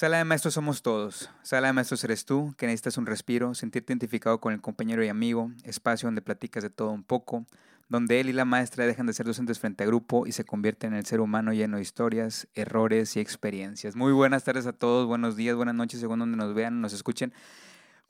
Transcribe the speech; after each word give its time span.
Sala 0.00 0.16
de 0.16 0.24
maestros 0.24 0.54
somos 0.54 0.80
todos. 0.80 1.28
Sala 1.42 1.66
de 1.66 1.74
maestros 1.74 2.02
eres 2.04 2.24
tú, 2.24 2.54
que 2.56 2.64
necesitas 2.64 2.96
un 2.96 3.04
respiro, 3.04 3.54
sentirte 3.54 3.92
identificado 3.92 4.40
con 4.40 4.54
el 4.54 4.62
compañero 4.62 5.04
y 5.04 5.08
amigo, 5.08 5.52
espacio 5.62 6.06
donde 6.06 6.22
platicas 6.22 6.62
de 6.62 6.70
todo 6.70 6.90
un 6.90 7.02
poco, 7.02 7.44
donde 7.90 8.18
él 8.18 8.30
y 8.30 8.32
la 8.32 8.46
maestra 8.46 8.86
dejan 8.86 9.04
de 9.04 9.12
ser 9.12 9.26
docentes 9.26 9.58
frente 9.58 9.84
a 9.84 9.86
grupo 9.86 10.26
y 10.26 10.32
se 10.32 10.44
convierten 10.44 10.94
en 10.94 11.00
el 11.00 11.04
ser 11.04 11.20
humano 11.20 11.52
lleno 11.52 11.76
de 11.76 11.82
historias, 11.82 12.48
errores 12.54 13.14
y 13.16 13.20
experiencias. 13.20 13.94
Muy 13.94 14.14
buenas 14.14 14.42
tardes 14.42 14.64
a 14.64 14.72
todos, 14.72 15.06
buenos 15.06 15.36
días, 15.36 15.54
buenas 15.54 15.74
noches, 15.74 16.00
según 16.00 16.20
donde 16.20 16.38
nos 16.38 16.54
vean, 16.54 16.80
nos 16.80 16.94
escuchen. 16.94 17.34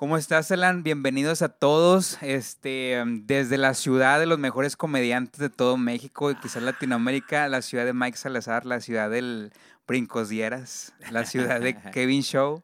¿Cómo 0.01 0.17
estás, 0.17 0.51
Alan? 0.51 0.83
Bienvenidos 0.83 1.43
a 1.43 1.51
todos. 1.51 2.17
Este, 2.23 3.03
desde 3.07 3.59
la 3.59 3.75
ciudad 3.75 4.19
de 4.19 4.25
los 4.25 4.39
mejores 4.39 4.75
comediantes 4.75 5.39
de 5.39 5.51
todo 5.51 5.77
México 5.77 6.31
y 6.31 6.37
quizás 6.37 6.63
Latinoamérica, 6.63 7.47
la 7.51 7.61
ciudad 7.61 7.85
de 7.85 7.93
Mike 7.93 8.17
Salazar, 8.17 8.65
la 8.65 8.81
ciudad 8.81 9.11
del 9.11 9.53
Brincos 9.87 10.31
Dieras, 10.31 10.95
la 11.11 11.27
ciudad 11.27 11.61
de 11.61 11.75
Kevin 11.93 12.23
Show. 12.23 12.63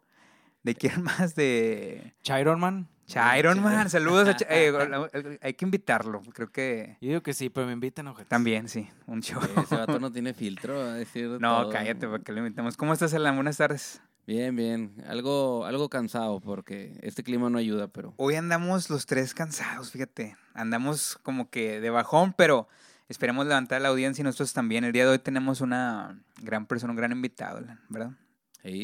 ¿De 0.62 0.74
quién 0.76 1.02
más? 1.02 1.34
De. 1.34 2.14
Chiron 2.22 2.58
Man. 2.58 2.88
Chiron 3.04 3.62
Man, 3.62 3.90
saludos. 3.90 4.28
A 4.28 4.36
Ch- 4.38 4.46
eh, 4.48 5.38
hay 5.42 5.52
que 5.52 5.66
invitarlo, 5.66 6.22
creo 6.32 6.50
que. 6.50 6.96
Yo 7.02 7.08
digo 7.08 7.22
que 7.22 7.34
sí, 7.34 7.50
pero 7.50 7.66
me 7.66 7.74
invitan, 7.74 8.06
ojetes. 8.08 8.30
También, 8.30 8.66
sí, 8.66 8.88
un 9.06 9.20
show. 9.20 9.42
Ese 9.62 9.76
vato 9.76 10.00
no 10.00 10.10
tiene 10.12 10.32
filtro, 10.32 10.80
a 10.80 10.94
decir 10.94 11.28
No, 11.38 11.64
todo. 11.64 11.70
cállate, 11.70 12.08
porque 12.08 12.32
lo 12.32 12.38
invitamos. 12.38 12.78
¿Cómo 12.78 12.94
estás, 12.94 13.12
Alan? 13.12 13.34
Buenas 13.34 13.58
tardes. 13.58 14.00
Bien, 14.26 14.56
bien. 14.56 14.92
Algo, 15.06 15.64
algo 15.66 15.88
cansado 15.88 16.40
porque 16.40 16.98
este 17.02 17.22
clima 17.22 17.48
no 17.48 17.58
ayuda, 17.58 17.86
pero 17.88 18.12
Hoy 18.16 18.34
andamos 18.34 18.90
los 18.90 19.06
tres 19.06 19.34
cansados, 19.34 19.92
fíjate. 19.92 20.36
Andamos 20.52 21.16
como 21.22 21.48
que 21.48 21.80
de 21.80 21.90
bajón, 21.90 22.32
pero 22.36 22.66
esperemos 23.08 23.46
levantar 23.46 23.80
la 23.80 23.88
audiencia 23.88 24.22
y 24.22 24.24
nosotros 24.24 24.52
también. 24.52 24.82
El 24.84 24.92
día 24.92 25.04
de 25.04 25.12
hoy 25.12 25.18
tenemos 25.20 25.60
una 25.60 26.20
gran 26.42 26.66
persona, 26.66 26.92
un 26.92 26.96
gran 26.96 27.12
invitado, 27.12 27.64
¿verdad? 27.88 28.10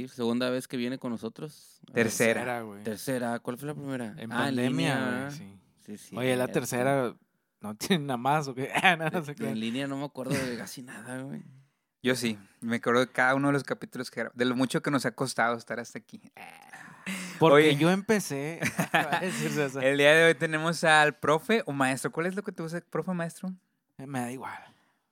segunda 0.09 0.48
vez 0.48 0.68
que 0.68 0.77
viene 0.77 0.98
con 0.98 1.10
nosotros. 1.10 1.80
A 1.88 1.93
ver, 1.95 2.04
Tercera. 2.04 2.60
güey. 2.62 2.84
Tercera, 2.84 3.40
¿cuál 3.40 3.59
fue 3.59 3.66
la 3.66 3.74
primera? 3.74 4.15
En 4.16 4.30
Ah, 4.30 4.45
pandemia, 4.45 4.95
línea, 4.95 5.30
sí. 5.32 5.59
Sí, 5.85 5.96
sí, 5.98 6.16
Oye, 6.16 6.37
la 6.37 6.46
tercera 6.46 7.16
no 7.60 7.74
tiene 7.74 8.04
nada 8.04 8.16
más, 8.16 8.46
¿o 8.46 8.54
qué? 8.54 8.70
Ah, 8.82 8.95
no, 8.96 9.10
no 9.10 9.24
se 9.24 9.32
En 9.32 9.59
línea 9.59 9.88
no 9.88 9.96
me 9.96 10.04
acuerdo 10.04 10.35
de 10.35 10.57
casi 10.57 10.82
nada, 10.82 11.23
güey. 11.23 11.43
Yo 12.02 12.16
sí, 12.16 12.36
me 12.60 12.76
acuerdo 12.76 13.00
de 13.00 13.08
cada 13.08 13.36
uno 13.36 13.48
de 13.48 13.52
los 13.52 13.62
capítulos 13.62 14.10
que 14.10 14.20
grabamos, 14.20 14.36
de 14.36 14.45
lo 14.45 14.56
mucho 14.56 14.82
que 14.82 14.90
nos 14.90 15.06
ha 15.06 15.12
costado 15.12 15.56
estar 15.56 15.78
hasta 15.78 15.98
aquí. 16.00 16.20
Porque 17.38 17.68
Oye. 17.68 17.76
yo 17.76 17.90
empecé. 17.90 18.60
a 18.92 19.20
César. 19.20 19.84
El 19.84 19.98
día 19.98 20.12
de 20.12 20.26
hoy 20.26 20.34
tenemos 20.34 20.82
al 20.84 21.14
profe 21.16 21.62
o 21.66 21.73
maestro. 21.73 22.10
¿Cuál 22.10 22.26
es 22.26 22.34
lo 22.34 22.42
que 22.42 22.52
tú 22.52 22.64
usas, 22.64 22.82
profe 22.82 23.10
o 23.10 23.14
maestro? 23.14 23.52
Me 23.98 24.20
da 24.20 24.32
igual. 24.32 24.58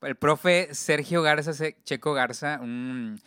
El 0.03 0.17
profe 0.17 0.75
Sergio 0.75 1.23
Garza, 1.23 1.53
Checo 1.85 2.13
Garza, 2.13 2.59
un 2.61 3.21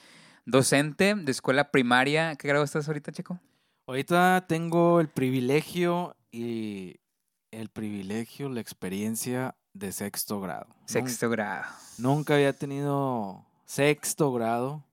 docente 0.46 1.16
de 1.16 1.32
escuela 1.32 1.72
primaria. 1.72 2.36
¿Qué 2.36 2.48
grado 2.48 2.64
estás 2.64 2.88
ahorita, 2.88 3.12
Checo? 3.12 3.40
Ahorita 3.88 4.46
tengo 4.48 5.00
el 5.00 5.08
privilegio 5.08 6.16
y 6.32 7.00
el 7.52 7.70
privilegio, 7.70 8.50
la 8.50 8.62
experiencia 8.62 9.56
de 9.74 9.92
sexto 9.92 10.42
grado. 10.42 10.68
Sexto 10.86 11.30
grado. 11.30 11.66
Nunca 11.98 12.36
había 12.36 12.54
tenido 12.54 13.46
sexto 13.66 14.32
grado 14.34 14.84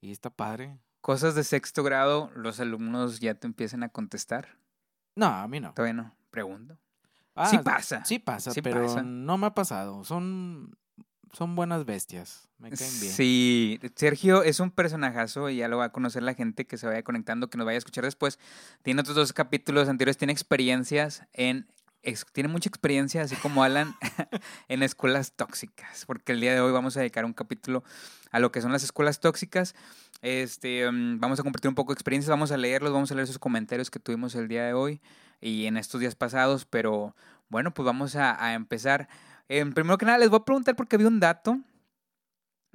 y 0.00 0.12
está 0.12 0.30
padre. 0.30 0.78
Cosas 1.00 1.34
de 1.34 1.44
sexto 1.44 1.82
grado, 1.82 2.30
los 2.34 2.58
alumnos 2.60 3.20
ya 3.20 3.34
te 3.34 3.46
empiezan 3.46 3.82
a 3.82 3.88
contestar. 3.88 4.58
No, 5.14 5.26
a 5.26 5.46
mí 5.48 5.60
no. 5.60 5.72
Todavía 5.72 5.94
no. 5.94 6.14
Pregunto. 6.30 6.78
Ah, 7.34 7.48
sí 7.48 7.58
pasa. 7.58 8.04
Sí 8.04 8.18
pasa, 8.18 8.50
Sí 8.50 8.62
pero 8.62 8.82
pasa. 8.82 9.02
no 9.02 9.38
me 9.38 9.46
ha 9.46 9.54
pasado. 9.54 10.04
Son, 10.04 10.76
son 11.32 11.54
buenas 11.54 11.84
bestias. 11.84 12.48
Me 12.58 12.70
caen 12.70 13.00
bien. 13.00 13.12
Sí, 13.12 13.78
Sergio 13.94 14.42
es 14.42 14.58
un 14.58 14.70
personajazo 14.70 15.50
y 15.50 15.56
ya 15.56 15.68
lo 15.68 15.76
va 15.76 15.86
a 15.86 15.92
conocer 15.92 16.22
la 16.22 16.34
gente 16.34 16.66
que 16.66 16.78
se 16.78 16.86
vaya 16.86 17.02
conectando, 17.02 17.50
que 17.50 17.58
nos 17.58 17.66
vaya 17.66 17.76
a 17.76 17.78
escuchar 17.78 18.04
después. 18.04 18.38
Tiene 18.82 19.02
otros 19.02 19.16
dos 19.16 19.32
capítulos 19.32 19.88
anteriores, 19.88 20.16
tiene 20.16 20.32
experiencias 20.32 21.24
en... 21.32 21.68
tiene 22.32 22.48
mucha 22.48 22.68
experiencia, 22.68 23.22
así 23.22 23.36
como 23.36 23.62
Alan, 23.62 23.94
en 24.68 24.82
escuelas 24.82 25.32
tóxicas, 25.32 26.04
porque 26.06 26.32
el 26.32 26.40
día 26.40 26.54
de 26.54 26.60
hoy 26.60 26.72
vamos 26.72 26.96
a 26.96 27.00
dedicar 27.00 27.24
un 27.24 27.32
capítulo 27.32 27.82
a 28.30 28.38
lo 28.38 28.52
que 28.52 28.60
son 28.60 28.72
las 28.72 28.82
escuelas 28.82 29.20
tóxicas. 29.20 29.74
Este, 30.22 30.90
mm, 30.90 31.20
vamos 31.20 31.40
a 31.40 31.42
compartir 31.42 31.68
un 31.68 31.74
poco 31.74 31.92
de 31.92 31.94
experiencias, 31.94 32.30
vamos 32.30 32.52
a 32.52 32.56
leerlos, 32.56 32.92
vamos 32.92 33.10
a 33.10 33.14
leer 33.14 33.24
esos 33.24 33.38
comentarios 33.38 33.90
que 33.90 33.98
tuvimos 33.98 34.34
el 34.34 34.48
día 34.48 34.64
de 34.64 34.72
hoy 34.72 35.00
y 35.40 35.66
en 35.66 35.76
estos 35.76 36.00
días 36.00 36.14
pasados, 36.14 36.64
pero 36.64 37.14
bueno, 37.48 37.72
pues 37.72 37.84
vamos 37.84 38.16
a, 38.16 38.54
empezar. 38.54 39.08
Em, 39.48 39.72
primero 39.72 39.98
que 39.98 40.06
nada, 40.06 40.18
les 40.18 40.30
voy 40.30 40.40
a 40.40 40.44
preguntar 40.44 40.76
porque 40.76 40.96
vi 40.96 41.04
un 41.04 41.20
dato 41.20 41.60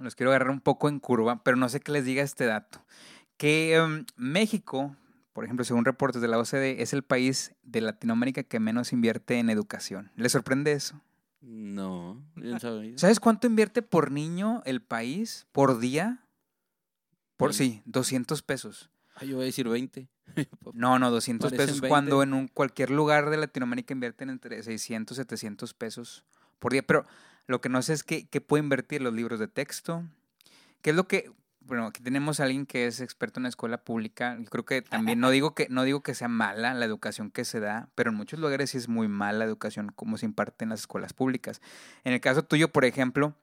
los 0.01 0.15
quiero 0.15 0.31
agarrar 0.31 0.49
un 0.49 0.61
poco 0.61 0.89
en 0.89 0.99
curva, 0.99 1.43
pero 1.43 1.57
no 1.57 1.69
sé 1.69 1.79
qué 1.79 1.91
les 1.91 2.05
diga 2.05 2.23
este 2.23 2.45
dato. 2.45 2.83
Que 3.37 3.75
em, 3.75 4.05
México, 4.15 4.95
por 5.33 5.45
ejemplo, 5.45 5.63
según 5.63 5.85
reportes 5.85 6.21
de 6.21 6.27
la 6.27 6.37
OCDE, 6.37 6.81
es 6.81 6.93
el 6.93 7.03
país 7.03 7.53
de 7.63 7.81
Latinoamérica 7.81 8.43
que 8.43 8.59
menos 8.59 8.91
invierte 8.91 9.39
en 9.39 9.49
educación. 9.49 10.11
¿Les 10.15 10.31
sorprende 10.31 10.73
eso? 10.73 11.01
No, 11.41 12.21
sabido. 12.59 12.97
¿Sabes 12.97 13.19
cuánto 13.19 13.47
invierte 13.47 13.81
por 13.81 14.11
niño 14.11 14.61
el 14.65 14.81
país 14.81 15.47
por 15.51 15.79
día? 15.79 16.25
Por 17.37 17.53
sí, 17.53 17.81
200 17.85 18.41
pesos. 18.43 18.91
Ah, 19.15 19.25
yo 19.25 19.37
voy 19.37 19.43
a 19.43 19.45
decir 19.45 19.67
20. 19.67 20.07
No, 20.73 20.97
no, 20.97 21.11
200 21.11 21.51
Parecen 21.51 21.65
pesos 21.65 21.81
20. 21.81 21.89
cuando 21.89 22.23
en 22.23 22.33
un 22.33 22.47
cualquier 22.47 22.89
lugar 22.89 23.29
de 23.29 23.37
Latinoamérica 23.37 23.93
invierten 23.93 24.29
entre 24.29 24.63
600 24.63 25.17
y 25.17 25.21
700 25.21 25.73
pesos 25.73 26.23
por 26.59 26.71
día. 26.71 26.83
Pero 26.83 27.05
lo 27.47 27.59
que 27.59 27.67
no 27.67 27.81
sé 27.81 27.93
es 27.93 28.03
qué, 28.03 28.27
qué 28.27 28.39
puede 28.39 28.63
invertir 28.63 29.01
los 29.01 29.13
libros 29.13 29.39
de 29.39 29.47
texto. 29.47 30.05
¿Qué 30.81 30.91
es 30.91 30.95
lo 30.95 31.07
que... 31.07 31.31
Bueno, 31.63 31.85
aquí 31.85 32.01
tenemos 32.01 32.39
a 32.39 32.43
alguien 32.43 32.65
que 32.65 32.87
es 32.87 33.01
experto 33.01 33.39
en 33.39 33.43
la 33.43 33.49
escuela 33.49 33.83
pública. 33.83 34.35
Yo 34.39 34.49
creo 34.49 34.65
que 34.65 34.81
también, 34.81 35.19
no 35.19 35.29
digo 35.31 35.53
que, 35.53 35.67
no 35.69 35.83
digo 35.83 36.01
que 36.01 36.15
sea 36.15 36.27
mala 36.27 36.73
la 36.73 36.85
educación 36.85 37.31
que 37.31 37.45
se 37.45 37.59
da, 37.59 37.89
pero 37.95 38.09
en 38.09 38.17
muchos 38.17 38.39
lugares 38.39 38.71
sí 38.71 38.77
es 38.77 38.89
muy 38.89 39.07
mala 39.07 39.39
la 39.39 39.45
educación 39.45 39.91
como 39.95 40.17
se 40.17 40.25
imparte 40.25 40.65
en 40.65 40.69
las 40.69 40.81
escuelas 40.81 41.13
públicas. 41.13 41.61
En 42.03 42.13
el 42.13 42.21
caso 42.21 42.43
tuyo, 42.43 42.71
por 42.71 42.83
ejemplo, 42.83 43.35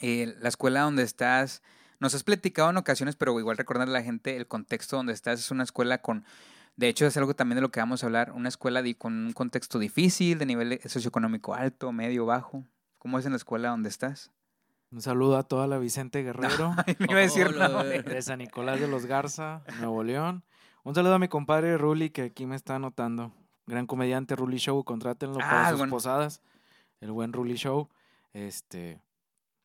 eh, 0.00 0.36
la 0.40 0.48
escuela 0.48 0.82
donde 0.82 1.02
estás, 1.02 1.62
nos 1.98 2.14
has 2.14 2.22
platicado 2.22 2.70
en 2.70 2.76
ocasiones, 2.76 3.16
pero 3.16 3.38
igual 3.38 3.56
recordarle 3.56 3.96
a 3.96 4.00
la 4.00 4.04
gente 4.04 4.36
el 4.36 4.46
contexto 4.46 4.96
donde 4.96 5.12
estás 5.12 5.40
es 5.40 5.50
una 5.50 5.64
escuela 5.64 5.98
con, 5.98 6.24
de 6.76 6.88
hecho 6.88 7.06
es 7.06 7.16
algo 7.16 7.34
también 7.34 7.56
de 7.56 7.62
lo 7.62 7.70
que 7.70 7.80
vamos 7.80 8.02
a 8.02 8.06
hablar, 8.06 8.32
una 8.32 8.48
escuela 8.48 8.82
con 8.98 9.26
un 9.26 9.32
contexto 9.32 9.78
difícil, 9.78 10.38
de 10.38 10.46
nivel 10.46 10.80
socioeconómico 10.84 11.54
alto, 11.54 11.90
medio, 11.92 12.26
bajo. 12.26 12.64
¿Cómo 12.98 13.18
es 13.18 13.26
en 13.26 13.32
la 13.32 13.36
escuela 13.36 13.70
donde 13.70 13.88
estás? 13.88 14.30
Un 14.92 15.02
saludo 15.02 15.36
a 15.36 15.42
toda 15.42 15.66
la 15.66 15.78
Vicente 15.78 16.22
Guerrero 16.22 16.74
No 16.98 17.06
iba 17.10 17.18
a 17.18 17.22
decir 17.22 17.46
Hola, 17.48 17.68
nombre. 17.68 18.02
de 18.02 18.22
San 18.22 18.38
Nicolás 18.38 18.80
de 18.80 18.88
los 18.88 19.06
Garza, 19.06 19.62
Nuevo 19.80 20.02
León. 20.04 20.44
Un 20.84 20.94
saludo 20.94 21.14
a 21.14 21.18
mi 21.18 21.28
compadre 21.28 21.76
Ruli, 21.76 22.10
que 22.10 22.22
aquí 22.22 22.46
me 22.46 22.54
está 22.56 22.76
anotando. 22.76 23.32
Gran 23.66 23.86
comediante 23.86 24.36
Ruli 24.36 24.58
Show, 24.58 24.84
contrátenlo 24.84 25.38
Ah, 25.42 25.50
para 25.50 25.68
sus 25.70 25.78
bueno. 25.78 25.90
posadas. 25.90 26.40
El 27.00 27.10
buen 27.10 27.32
Ruli 27.32 27.56
Show. 27.56 27.88
Este. 28.32 29.00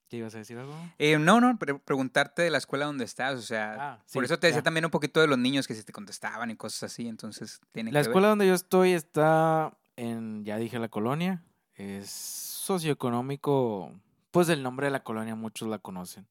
¿Qué 0.09 0.17
ibas 0.17 0.33
a 0.35 0.39
decir 0.39 0.57
algo? 0.57 0.73
Eh, 0.97 1.17
no, 1.19 1.39
no, 1.39 1.57
pre- 1.57 1.77
preguntarte 1.79 2.41
de 2.41 2.49
la 2.49 2.57
escuela 2.57 2.85
donde 2.85 3.05
estás, 3.05 3.35
o 3.39 3.41
sea, 3.43 3.75
Ah, 3.79 4.03
por 4.11 4.25
eso 4.25 4.37
te 4.39 4.47
decía 4.47 4.59
ya. 4.59 4.63
también 4.63 4.83
un 4.83 4.91
poquito 4.91 5.21
de 5.21 5.27
los 5.27 5.37
niños 5.37 5.67
que 5.67 5.75
si 5.75 5.83
te 5.83 5.93
contestaban 5.93 6.49
y 6.51 6.57
cosas 6.57 6.91
así, 6.91 7.07
entonces 7.07 7.61
tiene 7.71 7.91
La 7.93 7.99
que 8.01 8.07
ver. 8.07 8.11
escuela 8.11 8.27
donde 8.27 8.45
yo 8.47 8.53
estoy 8.53 8.91
está 8.91 9.71
en, 9.95 10.43
ya 10.43 10.57
dije 10.57 10.79
la 10.79 10.89
colonia, 10.89 11.45
es 11.75 12.09
socioeconómico, 12.09 13.93
pues 14.31 14.49
el 14.49 14.63
nombre 14.63 14.87
de 14.87 14.91
la 14.91 15.03
colonia 15.03 15.35
muchos 15.35 15.67
la 15.67 15.77
conocen. 15.79 16.25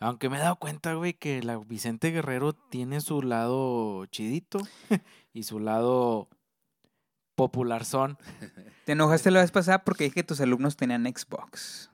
Aunque 0.00 0.28
me 0.28 0.36
he 0.36 0.40
dado 0.40 0.56
cuenta, 0.56 0.94
güey, 0.94 1.14
que 1.14 1.42
la 1.42 1.56
Vicente 1.58 2.10
Guerrero 2.12 2.52
tiene 2.52 3.00
su 3.00 3.20
lado 3.22 4.06
chidito 4.06 4.58
y 5.32 5.42
su 5.44 5.58
lado 5.58 6.28
popular 7.34 7.84
son. 7.84 8.18
¿Te 8.84 8.92
enojaste 8.92 9.30
la 9.30 9.40
vez 9.40 9.50
pasada 9.50 9.84
porque 9.84 10.04
dije 10.04 10.14
que 10.14 10.24
tus 10.24 10.40
alumnos 10.40 10.76
tenían 10.76 11.04
Xbox? 11.04 11.90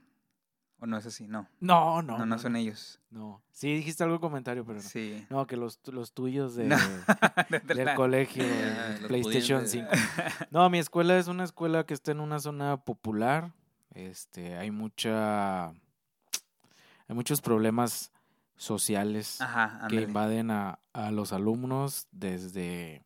¿O 0.81 0.87
no 0.87 0.99
es 0.99 1.07
así? 1.07 1.27
No, 1.29 1.49
No, 1.61 2.03
no, 2.03 2.19
no, 2.19 2.27
no, 2.27 2.39
son 2.39 2.57
ellos. 2.57 3.01
No. 3.09 3.43
Sí, 3.53 3.73
dijiste 3.75 4.05
algo 4.05 4.21
comentario, 4.21 4.67
pero 4.67 4.77
no. 4.83 4.83
Sí. 4.87 5.25
No, 5.31 5.47
que 5.47 5.57
los, 5.57 5.81
los 5.87 6.13
tuyos 6.13 6.57
de, 6.57 6.65
No. 6.65 6.77
De 7.49 7.61
del 7.61 7.85
la- 7.87 7.95
colegio, 7.95 8.45
Ah, 8.45 8.91
de 9.01 9.07
PlayStation 9.09 9.63
pudientes. 9.65 10.01
5. 10.27 10.49
No, 10.51 10.69
mi 10.69 10.79
escuela 10.79 11.17
es 11.19 11.27
una 11.29 11.45
escuela 11.45 11.85
que 11.87 11.95
está 11.95 12.11
en 12.13 12.21
una 12.21 12.39
zona 12.39 12.77
popular. 12.77 13.53
Este, 13.95 14.57
hay 14.57 14.71
mucha 14.71 15.69
hay 15.69 17.15
muchos 17.15 17.41
problemas 17.41 18.13
sociales 18.57 19.41
Ajá, 19.41 19.87
que 19.89 20.03
invaden 20.03 20.51
a, 20.51 20.79
a 20.93 21.11
los 21.11 21.33
alumnos 21.33 22.07
desde 22.11 23.05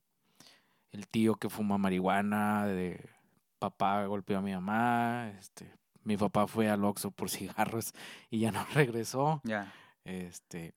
el 0.93 1.07
tío 1.07 1.35
que 1.37 1.49
fuma 1.49 1.79
marihuana, 1.79 2.67
de 2.67 3.09
papá 3.59 4.05
golpeó 4.07 4.39
a 4.39 4.43
mi 4.43 4.53
mamá, 4.53 5.31
este, 5.39 5.73
mi 6.05 6.17
papá 6.17 6.47
fue 6.47 6.71
al 6.71 6.85
Oxxo 6.85 7.11
por 7.11 7.31
cigarros 7.31 7.93
y 8.31 8.41
ya 8.41 8.53
no 8.53 8.65
regresó. 8.75 9.41
Ya. 9.45 9.73
Este, 10.05 10.75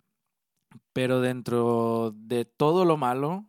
pero 0.94 1.22
dentro 1.22 2.13
de 2.16 2.46
todo 2.46 2.86
lo 2.86 2.98
malo, 2.98 3.46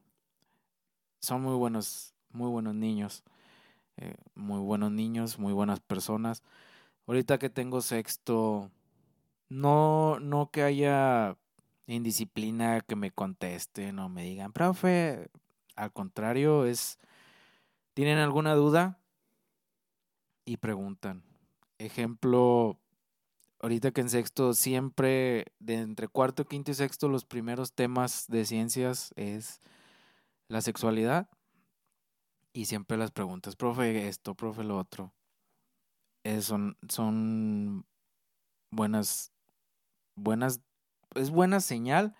son 1.20 1.42
muy 1.42 1.56
buenos, 1.56 2.14
muy 2.30 2.48
buenos 2.48 2.74
niños. 2.74 3.22
Eh, 3.96 4.14
muy 4.34 4.60
buenos 4.60 4.92
niños, 4.92 5.38
muy 5.38 5.52
buenas 5.52 5.80
personas. 5.80 6.42
Ahorita 7.06 7.38
que 7.38 7.50
tengo 7.50 7.80
sexto, 7.80 8.70
no, 9.48 10.18
no 10.20 10.50
que 10.50 10.62
haya 10.62 11.36
indisciplina 11.86 12.80
que 12.80 12.96
me 12.96 13.10
contesten 13.10 13.98
o 13.98 14.08
me 14.08 14.24
digan, 14.24 14.52
profe, 14.52 15.28
al 15.76 15.92
contrario, 15.92 16.64
es, 16.64 16.98
¿tienen 17.94 18.18
alguna 18.18 18.54
duda? 18.54 18.98
Y 20.44 20.56
preguntan. 20.56 21.22
Ejemplo, 21.78 22.78
ahorita 23.60 23.92
que 23.92 24.00
en 24.00 24.10
sexto 24.10 24.54
siempre, 24.54 25.46
de 25.58 25.74
entre 25.74 26.08
cuarto, 26.08 26.44
quinto 26.44 26.70
y 26.70 26.74
sexto, 26.74 27.08
los 27.08 27.24
primeros 27.24 27.72
temas 27.72 28.26
de 28.28 28.44
ciencias 28.44 29.12
es 29.16 29.60
la 30.48 30.60
sexualidad. 30.60 31.28
Y 32.52 32.66
siempre 32.66 32.98
las 32.98 33.10
preguntas, 33.10 33.56
profe, 33.56 34.08
esto, 34.08 34.34
profe, 34.34 34.62
lo 34.64 34.78
otro. 34.78 35.12
Eh, 36.24 36.40
son, 36.42 36.76
son 36.88 37.86
buenas, 38.70 39.32
buenas, 40.14 40.60
es 41.14 41.30
buena 41.30 41.60
señal 41.60 42.14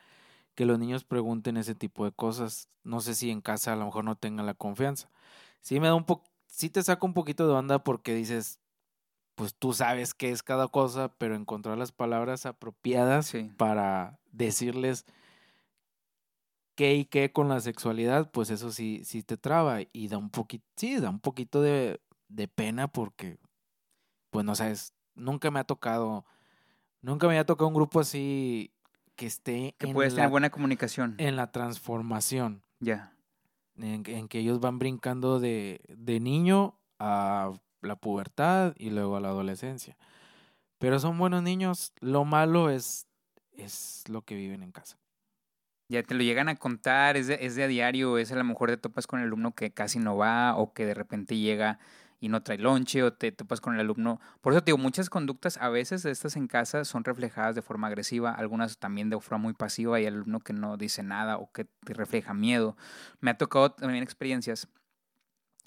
que 0.54 0.66
los 0.66 0.78
niños 0.78 1.04
pregunten 1.04 1.56
ese 1.56 1.74
tipo 1.74 2.04
de 2.04 2.12
cosas. 2.12 2.68
No 2.82 3.00
sé 3.00 3.14
si 3.14 3.30
en 3.30 3.40
casa 3.40 3.72
a 3.72 3.76
lo 3.76 3.86
mejor 3.86 4.04
no 4.04 4.16
tengan 4.16 4.46
la 4.46 4.54
confianza. 4.54 5.10
Sí 5.60 5.80
me 5.80 5.88
da 5.88 5.94
un 5.94 6.04
poco, 6.04 6.24
sí 6.46 6.70
te 6.70 6.82
saca 6.82 7.06
un 7.06 7.14
poquito 7.14 7.46
de 7.46 7.54
onda 7.54 7.84
porque 7.84 8.14
dices, 8.14 8.58
pues 9.34 9.54
tú 9.54 9.72
sabes 9.72 10.14
qué 10.14 10.30
es 10.30 10.42
cada 10.42 10.68
cosa, 10.68 11.08
pero 11.18 11.34
encontrar 11.34 11.78
las 11.78 11.92
palabras 11.92 12.46
apropiadas 12.46 13.32
para 13.56 14.18
decirles 14.32 15.06
qué 16.74 16.94
y 16.94 17.04
qué 17.04 17.32
con 17.32 17.48
la 17.48 17.60
sexualidad, 17.60 18.30
pues 18.30 18.50
eso 18.50 18.70
sí, 18.70 19.02
sí 19.04 19.22
te 19.22 19.36
traba 19.36 19.80
y 19.92 20.08
da 20.08 20.18
un 20.18 20.30
poquito, 20.30 20.64
sí, 20.76 20.98
da 20.98 21.10
un 21.10 21.20
poquito 21.20 21.62
de, 21.62 22.00
de 22.28 22.48
pena 22.48 22.88
porque, 22.88 23.38
pues 24.30 24.44
no 24.44 24.54
sabes, 24.54 24.94
nunca 25.14 25.50
me 25.50 25.60
ha 25.60 25.64
tocado, 25.64 26.24
nunca 27.00 27.28
me 27.28 27.38
ha 27.38 27.46
tocado 27.46 27.68
un 27.68 27.74
grupo 27.74 28.00
así 28.00 28.72
que 29.16 29.26
esté 29.26 29.74
que 29.78 29.92
puedes 29.92 30.14
tener 30.14 30.30
buena 30.30 30.50
comunicación 30.50 31.14
en 31.18 31.36
la 31.36 31.52
transformación. 31.52 32.62
Ya. 32.80 33.14
En, 33.76 34.02
en, 34.06 34.28
que 34.28 34.38
ellos 34.38 34.60
van 34.60 34.78
brincando 34.78 35.40
de, 35.40 35.80
de 35.88 36.20
niño 36.20 36.78
a 36.98 37.52
la 37.80 37.96
pubertad 37.96 38.74
y 38.76 38.90
luego 38.90 39.16
a 39.16 39.20
la 39.20 39.28
adolescencia. 39.28 39.96
Pero 40.78 40.98
son 40.98 41.18
buenos 41.18 41.42
niños. 41.42 41.92
Lo 42.00 42.24
malo 42.24 42.70
es, 42.70 43.06
es 43.52 44.04
lo 44.08 44.22
que 44.22 44.34
viven 44.34 44.62
en 44.62 44.72
casa. 44.72 44.98
Ya 45.92 46.02
te 46.02 46.14
lo 46.14 46.22
llegan 46.22 46.48
a 46.48 46.56
contar, 46.56 47.18
es 47.18 47.26
de, 47.26 47.36
es 47.42 47.54
de 47.54 47.64
a 47.64 47.66
diario, 47.66 48.16
es 48.16 48.32
a 48.32 48.36
lo 48.36 48.44
mejor 48.44 48.70
te 48.70 48.78
topas 48.78 49.06
con 49.06 49.20
el 49.20 49.26
alumno 49.26 49.54
que 49.54 49.72
casi 49.72 49.98
no 49.98 50.16
va 50.16 50.56
o 50.56 50.72
que 50.72 50.86
de 50.86 50.94
repente 50.94 51.36
llega 51.36 51.78
y 52.18 52.30
no 52.30 52.42
trae 52.42 52.56
lonche 52.56 53.02
o 53.02 53.12
te 53.12 53.30
topas 53.30 53.60
con 53.60 53.74
el 53.74 53.80
alumno. 53.80 54.18
Por 54.40 54.54
eso 54.54 54.62
te 54.62 54.70
digo, 54.70 54.78
muchas 54.78 55.10
conductas 55.10 55.58
a 55.58 55.68
veces 55.68 56.02
de 56.02 56.10
estas 56.10 56.36
en 56.36 56.46
casa 56.46 56.86
son 56.86 57.04
reflejadas 57.04 57.54
de 57.54 57.60
forma 57.60 57.88
agresiva, 57.88 58.32
algunas 58.32 58.78
también 58.78 59.10
de 59.10 59.20
forma 59.20 59.36
muy 59.42 59.52
pasiva 59.52 60.00
y 60.00 60.06
el 60.06 60.14
alumno 60.14 60.40
que 60.40 60.54
no 60.54 60.78
dice 60.78 61.02
nada 61.02 61.36
o 61.36 61.52
que 61.52 61.66
te 61.84 61.92
refleja 61.92 62.32
miedo. 62.32 62.74
Me 63.20 63.30
ha 63.30 63.36
tocado 63.36 63.72
también 63.72 64.02
experiencias 64.02 64.68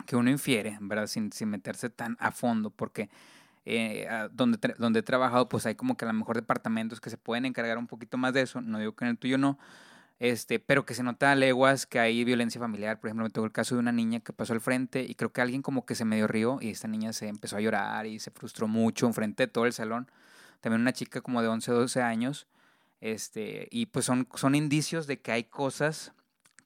que 0.07 0.15
uno 0.15 0.31
infiere, 0.31 0.79
¿verdad? 0.81 1.05
Sin, 1.05 1.31
sin 1.33 1.49
meterse 1.49 1.91
tan 1.91 2.17
a 2.19 2.31
fondo, 2.31 2.71
porque 2.71 3.11
eh, 3.65 4.07
donde, 4.31 4.73
donde 4.79 5.01
he 5.01 5.03
trabajado, 5.03 5.49
pues 5.49 5.67
hay 5.67 5.75
como 5.75 5.95
que 5.95 6.05
a 6.05 6.07
lo 6.07 6.15
mejor 6.15 6.35
departamentos 6.35 6.99
que 6.99 7.11
se 7.11 7.17
pueden 7.17 7.45
encargar 7.45 7.77
un 7.77 7.85
poquito 7.85 8.17
más 8.17 8.33
de 8.33 8.41
eso, 8.41 8.59
no 8.61 8.79
digo 8.79 8.95
que 8.95 9.05
en 9.05 9.11
el 9.11 9.19
tuyo 9.19 9.37
no, 9.37 9.59
este, 10.19 10.59
pero 10.59 10.85
que 10.85 10.93
se 10.93 11.03
nota 11.03 11.31
a 11.31 11.35
leguas 11.35 11.85
que 11.85 11.99
hay 11.99 12.23
violencia 12.23 12.59
familiar. 12.59 12.99
Por 12.99 13.09
ejemplo, 13.09 13.25
me 13.25 13.29
tocó 13.29 13.45
el 13.45 13.51
caso 13.51 13.75
de 13.75 13.79
una 13.79 13.91
niña 13.91 14.21
que 14.21 14.33
pasó 14.33 14.53
al 14.53 14.61
frente 14.61 15.03
y 15.03 15.15
creo 15.15 15.31
que 15.31 15.41
alguien 15.41 15.61
como 15.61 15.85
que 15.85 15.95
se 15.95 16.05
medio 16.05 16.27
rió 16.27 16.59
y 16.61 16.69
esta 16.69 16.87
niña 16.87 17.13
se 17.13 17.27
empezó 17.27 17.57
a 17.57 17.61
llorar 17.61 18.05
y 18.05 18.19
se 18.19 18.31
frustró 18.31 18.67
mucho 18.67 19.07
enfrente 19.07 19.43
de 19.43 19.47
todo 19.47 19.65
el 19.65 19.73
salón. 19.73 20.09
También 20.61 20.81
una 20.81 20.93
chica 20.93 21.21
como 21.21 21.41
de 21.41 21.47
11 21.49 21.71
o 21.71 21.75
12 21.75 22.01
años. 22.01 22.47
Este, 23.01 23.67
y 23.71 23.87
pues 23.87 24.05
son, 24.05 24.27
son 24.35 24.55
indicios 24.55 25.05
de 25.05 25.19
que 25.19 25.31
hay 25.31 25.43
cosas 25.43 26.13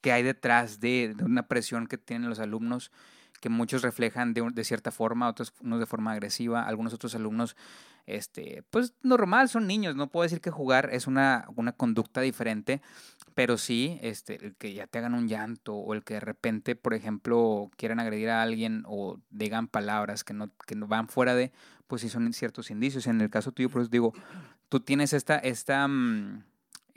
que 0.02 0.12
hay 0.12 0.24
detrás 0.24 0.80
de, 0.80 1.14
de 1.16 1.24
una 1.24 1.48
presión 1.48 1.88
que 1.88 1.98
tienen 1.98 2.30
los 2.30 2.40
alumnos 2.40 2.92
que 3.40 3.50
muchos 3.50 3.82
reflejan 3.82 4.34
de, 4.34 4.64
cierta 4.64 4.92
forma, 4.92 5.28
otros 5.28 5.54
unos 5.62 5.80
de 5.80 5.86
forma 5.86 6.12
agresiva, 6.12 6.64
algunos 6.64 6.94
otros 6.94 7.16
alumnos, 7.16 7.56
este, 8.06 8.64
pues 8.70 8.94
normal, 9.04 9.50
son 9.50 9.68
niños, 9.68 9.96
no 9.96 10.08
puedo 10.08 10.24
decir 10.24 10.42
que 10.42 10.52
jugar 10.52 10.90
es 10.92 11.08
una, 11.08 11.48
conducta 11.78 12.22
diferente, 12.22 12.82
pero 13.36 13.58
sí, 13.58 14.00
este, 14.02 14.44
el 14.46 14.56
que 14.56 14.74
ya 14.74 14.88
te 14.88 14.98
hagan 14.98 15.14
un 15.14 15.28
llanto 15.28 15.76
o 15.76 15.94
el 15.94 16.04
que 16.04 16.16
de 16.16 16.20
repente, 16.20 16.76
por 16.76 16.94
ejemplo, 16.94 17.70
quieran 17.78 18.00
agredir 18.00 18.30
a 18.30 18.42
alguien 18.42 18.84
o 18.88 19.20
digan 19.30 19.68
palabras 19.68 20.24
que 20.24 20.34
no, 20.34 20.50
que 20.66 20.76
no 20.76 20.88
van 20.88 21.08
fuera 21.08 21.36
de, 21.36 21.52
pues 21.88 22.02
sí 22.02 22.10
son 22.10 22.32
ciertos 22.34 22.72
indicios. 22.72 23.08
En 23.08 23.22
el 23.22 23.30
caso 23.30 23.52
tuyo, 23.52 23.70
pues 23.70 23.90
digo, 23.90 24.14
tú 24.70 24.80
tienes 24.80 25.14
esta, 25.14 25.38
esta 25.38 25.88
mmm, 25.88 26.44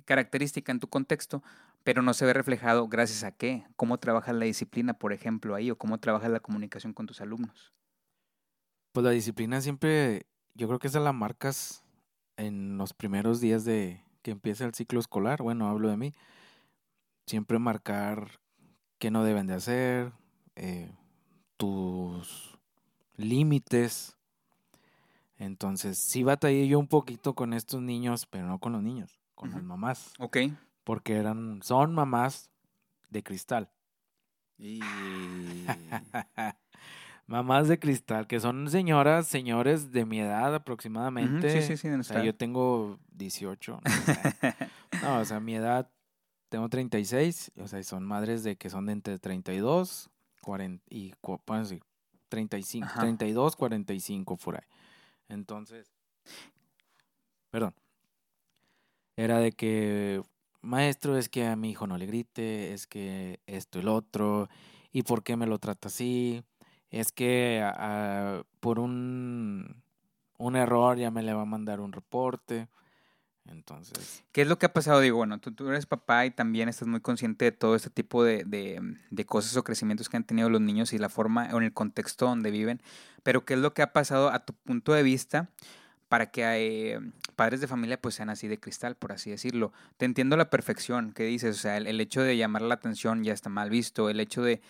característica 0.04 0.72
en 0.72 0.80
tu 0.80 0.88
contexto, 0.88 1.42
pero 1.84 2.02
no 2.02 2.14
se 2.14 2.24
ve 2.24 2.32
reflejado 2.32 2.88
gracias 2.88 3.24
a 3.24 3.32
qué, 3.32 3.64
cómo 3.76 3.98
trabajas 3.98 4.34
la 4.34 4.44
disciplina, 4.44 4.94
por 4.94 5.12
ejemplo, 5.12 5.54
ahí, 5.54 5.70
o 5.70 5.76
cómo 5.76 5.98
trabajas 5.98 6.30
la 6.30 6.40
comunicación 6.40 6.92
con 6.92 7.06
tus 7.06 7.20
alumnos. 7.20 7.72
Pues 8.92 9.04
la 9.04 9.10
disciplina 9.10 9.60
siempre, 9.60 10.26
yo 10.54 10.68
creo 10.68 10.78
que 10.78 10.88
esa 10.88 11.00
la 11.00 11.12
marcas 11.12 11.84
en 12.36 12.76
los 12.78 12.92
primeros 12.92 13.40
días 13.40 13.64
de 13.64 14.04
que 14.22 14.30
empieza 14.30 14.64
el 14.64 14.74
ciclo 14.74 15.00
escolar, 15.00 15.42
bueno, 15.42 15.68
hablo 15.68 15.88
de 15.88 15.96
mí, 15.96 16.14
siempre 17.26 17.58
marcar 17.58 18.40
qué 18.98 19.10
no 19.10 19.24
deben 19.24 19.46
de 19.46 19.54
hacer, 19.54 20.12
eh, 20.54 20.92
tus 21.56 22.58
límites. 23.16 24.16
Entonces, 25.36 25.98
sí 25.98 26.22
batallé 26.22 26.68
yo 26.68 26.78
un 26.78 26.86
poquito 26.86 27.34
con 27.34 27.52
estos 27.52 27.82
niños, 27.82 28.26
pero 28.26 28.46
no 28.46 28.58
con 28.60 28.72
los 28.72 28.82
niños, 28.82 29.20
con 29.34 29.48
uh 29.48 29.52
-huh. 29.52 29.56
las 29.56 29.64
mamás. 29.64 30.12
Ok 30.20 30.36
porque 30.84 31.16
eran, 31.16 31.60
son 31.62 31.94
mamás 31.94 32.50
de 33.10 33.22
cristal. 33.22 33.70
Y... 34.58 34.80
mamás 37.26 37.68
de 37.68 37.78
cristal, 37.78 38.26
que 38.26 38.40
son 38.40 38.68
señoras, 38.68 39.26
señores 39.26 39.92
de 39.92 40.04
mi 40.04 40.20
edad 40.20 40.54
aproximadamente. 40.54 41.46
Uh 41.46 41.50
-huh, 41.50 41.62
sí, 41.62 41.76
sí, 41.76 41.76
sí. 41.76 41.88
O 41.88 42.02
sea, 42.02 42.22
yo 42.22 42.34
tengo 42.34 42.98
18. 43.12 43.72
¿no? 43.72 43.80
no, 45.02 45.18
o 45.20 45.24
sea, 45.24 45.40
mi 45.40 45.54
edad, 45.54 45.90
tengo 46.48 46.68
36. 46.68 47.52
O 47.58 47.68
sea, 47.68 47.82
son 47.82 48.04
madres 48.04 48.42
de 48.42 48.56
que 48.56 48.70
son 48.70 48.86
de 48.86 48.92
entre 48.92 49.18
32 49.18 50.10
40, 50.42 50.84
y, 50.90 51.14
bueno, 51.46 51.64
sí, 51.64 51.80
35, 52.28 52.86
Ajá. 52.86 53.00
32, 53.00 53.56
45 53.56 54.36
por 54.36 54.56
ahí. 54.56 54.66
Entonces, 55.28 55.90
perdón. 57.50 57.74
Era 59.16 59.38
de 59.38 59.52
que 59.52 60.22
maestro, 60.62 61.16
es 61.16 61.28
que 61.28 61.46
a 61.46 61.56
mi 61.56 61.70
hijo 61.70 61.86
no 61.86 61.98
le 61.98 62.06
grite, 62.06 62.72
es 62.72 62.86
que 62.86 63.40
esto 63.46 63.78
y 63.78 63.82
lo 63.82 63.94
otro, 63.94 64.48
y 64.92 65.02
por 65.02 65.22
qué 65.22 65.36
me 65.36 65.46
lo 65.46 65.58
trata 65.58 65.88
así, 65.88 66.42
es 66.90 67.12
que 67.12 67.64
por 68.60 68.78
un, 68.78 69.82
un 70.38 70.56
error 70.56 70.96
ya 70.98 71.10
me 71.10 71.22
le 71.22 71.34
va 71.34 71.42
a 71.42 71.46
mandar 71.46 71.80
un 71.80 71.92
reporte. 71.92 72.68
Entonces. 73.44 74.22
¿Qué 74.30 74.42
es 74.42 74.48
lo 74.48 74.56
que 74.56 74.66
ha 74.66 74.72
pasado? 74.72 75.00
Digo, 75.00 75.16
bueno, 75.16 75.40
tú, 75.40 75.50
tú 75.50 75.68
eres 75.68 75.84
papá 75.86 76.26
y 76.26 76.30
también 76.30 76.68
estás 76.68 76.86
muy 76.86 77.00
consciente 77.00 77.46
de 77.46 77.50
todo 77.50 77.74
este 77.74 77.90
tipo 77.90 78.22
de, 78.22 78.44
de, 78.44 78.80
de, 79.10 79.26
cosas 79.26 79.56
o 79.56 79.64
crecimientos 79.64 80.08
que 80.08 80.16
han 80.16 80.22
tenido 80.22 80.48
los 80.48 80.60
niños 80.60 80.92
y 80.92 80.98
la 80.98 81.08
forma 81.08 81.50
o 81.52 81.58
en 81.58 81.64
el 81.64 81.72
contexto 81.74 82.26
donde 82.26 82.52
viven. 82.52 82.80
Pero, 83.24 83.44
¿qué 83.44 83.54
es 83.54 83.60
lo 83.60 83.74
que 83.74 83.82
ha 83.82 83.92
pasado 83.92 84.30
a 84.30 84.44
tu 84.44 84.52
punto 84.52 84.92
de 84.92 85.02
vista? 85.02 85.50
para 86.12 86.30
que 86.30 86.42
eh, 86.44 87.00
padres 87.42 87.60
de 87.60 87.66
familia 87.66 88.00
pues 88.00 88.14
sean 88.14 88.30
así 88.30 88.46
de 88.46 88.60
cristal, 88.60 88.94
por 88.94 89.10
así 89.10 89.28
decirlo. 89.28 89.72
Te 89.96 90.04
entiendo 90.04 90.36
la 90.36 90.48
perfección 90.48 91.10
que 91.10 91.24
dices, 91.24 91.56
o 91.56 91.58
sea, 91.58 91.76
el, 91.76 91.88
el 91.88 92.00
hecho 92.00 92.22
de 92.22 92.36
llamar 92.36 92.62
la 92.62 92.74
atención 92.74 93.24
ya 93.24 93.32
está 93.32 93.48
mal 93.48 93.68
visto, 93.68 94.08
el 94.08 94.20
hecho 94.20 94.42
de, 94.42 94.60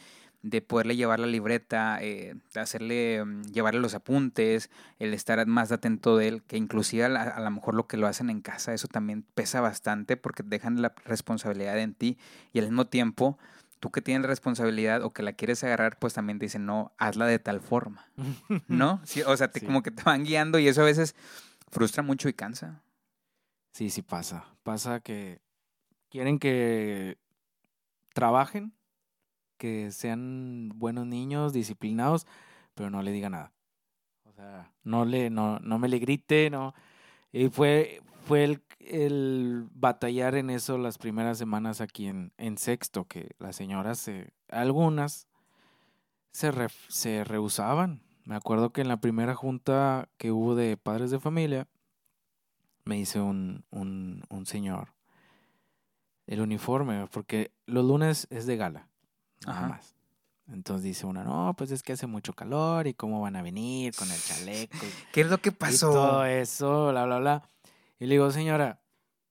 de 0.41 0.63
poderle 0.63 0.97
llevar 0.97 1.21
la 1.21 1.27
libreta, 1.27 1.99
eh, 2.01 2.35
hacerle, 2.55 3.21
um, 3.21 3.43
llevarle 3.43 3.79
los 3.79 3.93
apuntes, 3.93 4.71
el 4.99 5.13
estar 5.13 5.47
más 5.47 5.71
atento 5.71 6.17
de 6.17 6.29
él, 6.29 6.43
que 6.45 6.57
inclusive 6.57 7.05
a, 7.05 7.09
a 7.09 7.41
lo 7.41 7.51
mejor 7.51 7.75
lo 7.75 7.87
que 7.87 7.99
lo 7.99 8.07
hacen 8.07 8.31
en 8.31 8.41
casa, 8.41 8.73
eso 8.73 8.89
también 8.89 9.23
pesa 9.35 9.61
bastante 9.61 10.17
porque 10.17 10.43
dejan 10.43 10.81
la 10.81 10.95
responsabilidad 11.05 11.79
en 11.79 11.93
ti 11.93 12.17
y 12.55 12.61
al 12.61 12.65
mismo 12.69 12.87
tiempo 12.87 13.39
tú 13.81 13.91
que 13.91 14.01
tienes 14.01 14.23
la 14.23 14.29
responsabilidad 14.29 15.03
o 15.03 15.11
que 15.11 15.23
la 15.23 15.35
quieres 15.35 15.63
agarrar, 15.63 15.99
pues 15.99 16.15
también 16.15 16.39
te 16.39 16.47
dicen, 16.47 16.65
no, 16.65 16.93
hazla 16.97 17.27
de 17.27 17.39
tal 17.39 17.61
forma, 17.61 18.07
¿no? 18.67 19.03
Sí, 19.05 19.21
o 19.27 19.37
sea, 19.37 19.49
te, 19.51 19.61
sí. 19.61 19.67
como 19.67 19.83
que 19.83 19.91
te 19.91 20.03
van 20.05 20.25
guiando 20.25 20.59
y 20.59 20.69
eso 20.69 20.81
a 20.81 20.87
veces 20.87 21.15
frustra 21.73 22.03
mucho 22.03 22.29
y 22.29 22.35
cansa. 22.35 22.83
Sí, 23.73 23.91
sí 23.91 24.03
pasa. 24.03 24.45
Pasa 24.63 25.01
que 25.01 25.41
quieren 26.11 26.39
que 26.39 27.19
trabajen, 28.13 28.75
que 29.57 29.91
sean 29.91 30.71
buenos 30.75 31.07
niños, 31.07 31.55
disciplinados, 31.55 32.27
pero 32.75 32.91
no 32.91 33.03
le 33.03 33.11
diga 33.11 33.31
nada. 33.31 33.53
O 34.25 34.33
sea, 34.33 34.71
no 34.85 35.05
le, 35.07 35.31
no, 35.31 35.59
no 35.61 35.79
me 35.79 35.89
le 35.89 35.99
grite, 35.99 36.51
no. 36.51 36.75
Y 37.33 37.49
fue, 37.49 38.03
fue 38.27 38.61
el, 38.81 39.67
batallar 39.73 40.35
en 40.35 40.51
eso 40.51 40.77
las 40.77 40.99
primeras 40.99 41.39
semanas 41.39 41.81
aquí 41.81 42.07
en, 42.07 42.33
en 42.37 42.59
sexto, 42.59 43.07
que 43.07 43.31
las 43.39 43.57
señoras, 43.57 43.99
se, 43.99 44.35
algunas, 44.49 45.27
se, 46.33 46.53
se 46.89 47.25
rehusaban. 47.25 48.03
Me 48.25 48.37
acuerdo 48.37 48.71
que 48.73 48.81
en 48.81 48.89
la 48.89 48.99
primera 49.01 49.35
junta 49.35 50.09
que 50.17 50.31
hubo 50.31 50.55
de 50.55 50.77
padres 50.77 51.11
de 51.11 51.19
familia, 51.21 51.67
me 52.85 52.97
dice 52.97 53.21
un, 53.21 53.65
un, 53.71 54.23
un 54.29 54.47
señor, 54.47 54.89
el 56.27 56.41
uniforme, 56.41 57.07
porque 57.09 57.53
los 57.67 57.85
lunes 57.85 58.27
es 58.31 58.47
de 58.47 58.57
gala, 58.57 58.89
nada 59.47 59.59
Ajá. 59.59 59.69
más. 59.69 59.95
Entonces 60.49 60.83
dice 60.85 61.07
una, 61.07 61.25
no, 61.25 61.55
pues 61.57 61.71
es 61.71 61.83
que 61.83 61.93
hace 61.93 62.07
mucho 62.07 62.33
calor 62.33 62.87
y 62.87 62.95
cómo 62.95 63.21
van 63.21 63.37
a 63.37 63.43
venir 63.43 63.95
con 63.95 64.11
el 64.11 64.21
chaleco 64.21 64.87
y 64.87 64.91
¿Qué 65.13 65.23
es 65.23 65.29
lo 65.29 65.39
que 65.39 65.51
y 65.51 65.53
todo 65.53 65.59
pasó? 65.59 66.25
eso, 66.25 66.91
bla, 66.91 67.07
bla, 67.07 67.19
bla. 67.19 67.43
Y 67.99 68.07
le 68.07 68.15
digo, 68.15 68.31
señora, 68.31 68.81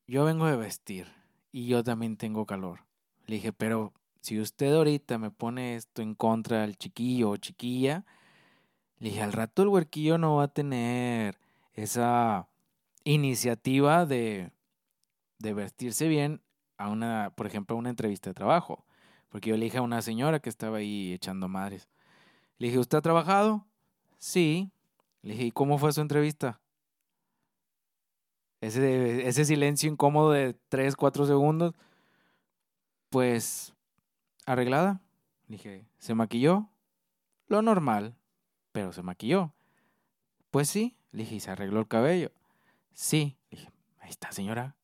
yo 0.07 0.23
vengo 0.25 0.47
de 0.47 0.55
vestir 0.55 1.07
y 1.51 1.67
yo 1.67 1.83
también 1.83 2.17
tengo 2.17 2.45
calor. 2.45 2.79
Le 3.27 3.35
dije, 3.35 3.53
pero 3.53 3.93
si 4.21 4.39
usted 4.39 4.73
ahorita 4.73 5.17
me 5.17 5.31
pone 5.31 5.75
esto 5.75 6.01
en 6.01 6.15
contra 6.15 6.61
del 6.61 6.77
chiquillo 6.77 7.31
o 7.31 7.37
chiquilla, 7.37 8.05
le 9.01 9.09
dije, 9.09 9.23
al 9.23 9.33
rato 9.33 9.63
el 9.63 9.69
huerquillo 9.69 10.19
no 10.19 10.35
va 10.35 10.43
a 10.43 10.47
tener 10.47 11.39
esa 11.73 12.47
iniciativa 13.03 14.05
de, 14.05 14.51
vestirse 15.39 16.07
bien 16.07 16.39
a 16.77 16.89
una, 16.89 17.33
por 17.35 17.47
ejemplo, 17.47 17.75
a 17.75 17.79
una 17.79 17.89
entrevista 17.89 18.29
de 18.29 18.35
trabajo. 18.35 18.85
Porque 19.29 19.49
yo 19.49 19.57
le 19.57 19.65
dije 19.65 19.79
a 19.79 19.81
una 19.81 20.03
señora 20.03 20.39
que 20.39 20.49
estaba 20.49 20.77
ahí 20.77 21.13
echando 21.13 21.47
madres. 21.47 21.89
Le 22.59 22.67
dije, 22.67 22.77
¿usted 22.77 22.99
ha 22.99 23.01
trabajado? 23.01 23.65
Sí. 24.19 24.69
Le 25.23 25.31
dije, 25.31 25.45
¿y 25.45 25.51
cómo 25.51 25.79
fue 25.79 25.93
su 25.93 26.01
entrevista? 26.01 26.61
Ese, 28.59 29.27
ese 29.27 29.45
silencio 29.45 29.89
incómodo 29.89 30.29
de 30.29 30.53
3, 30.69 30.95
4 30.95 31.25
segundos. 31.25 31.73
Pues, 33.09 33.73
arreglada. 34.45 35.01
Le 35.47 35.57
dije, 35.57 35.85
¿se 35.97 36.13
maquilló? 36.13 36.69
Lo 37.47 37.63
normal, 37.63 38.15
pero 38.71 38.91
se 38.93 39.01
maquilló. 39.01 39.53
Pues 40.49 40.69
sí. 40.69 40.97
Le 41.11 41.23
dije, 41.23 41.35
¿y 41.35 41.39
se 41.39 41.51
arregló 41.51 41.79
el 41.79 41.87
cabello? 41.87 42.31
Sí. 42.93 43.37
Le 43.49 43.57
dije, 43.57 43.71
ahí 43.99 44.09
está, 44.09 44.31
señora. 44.31 44.75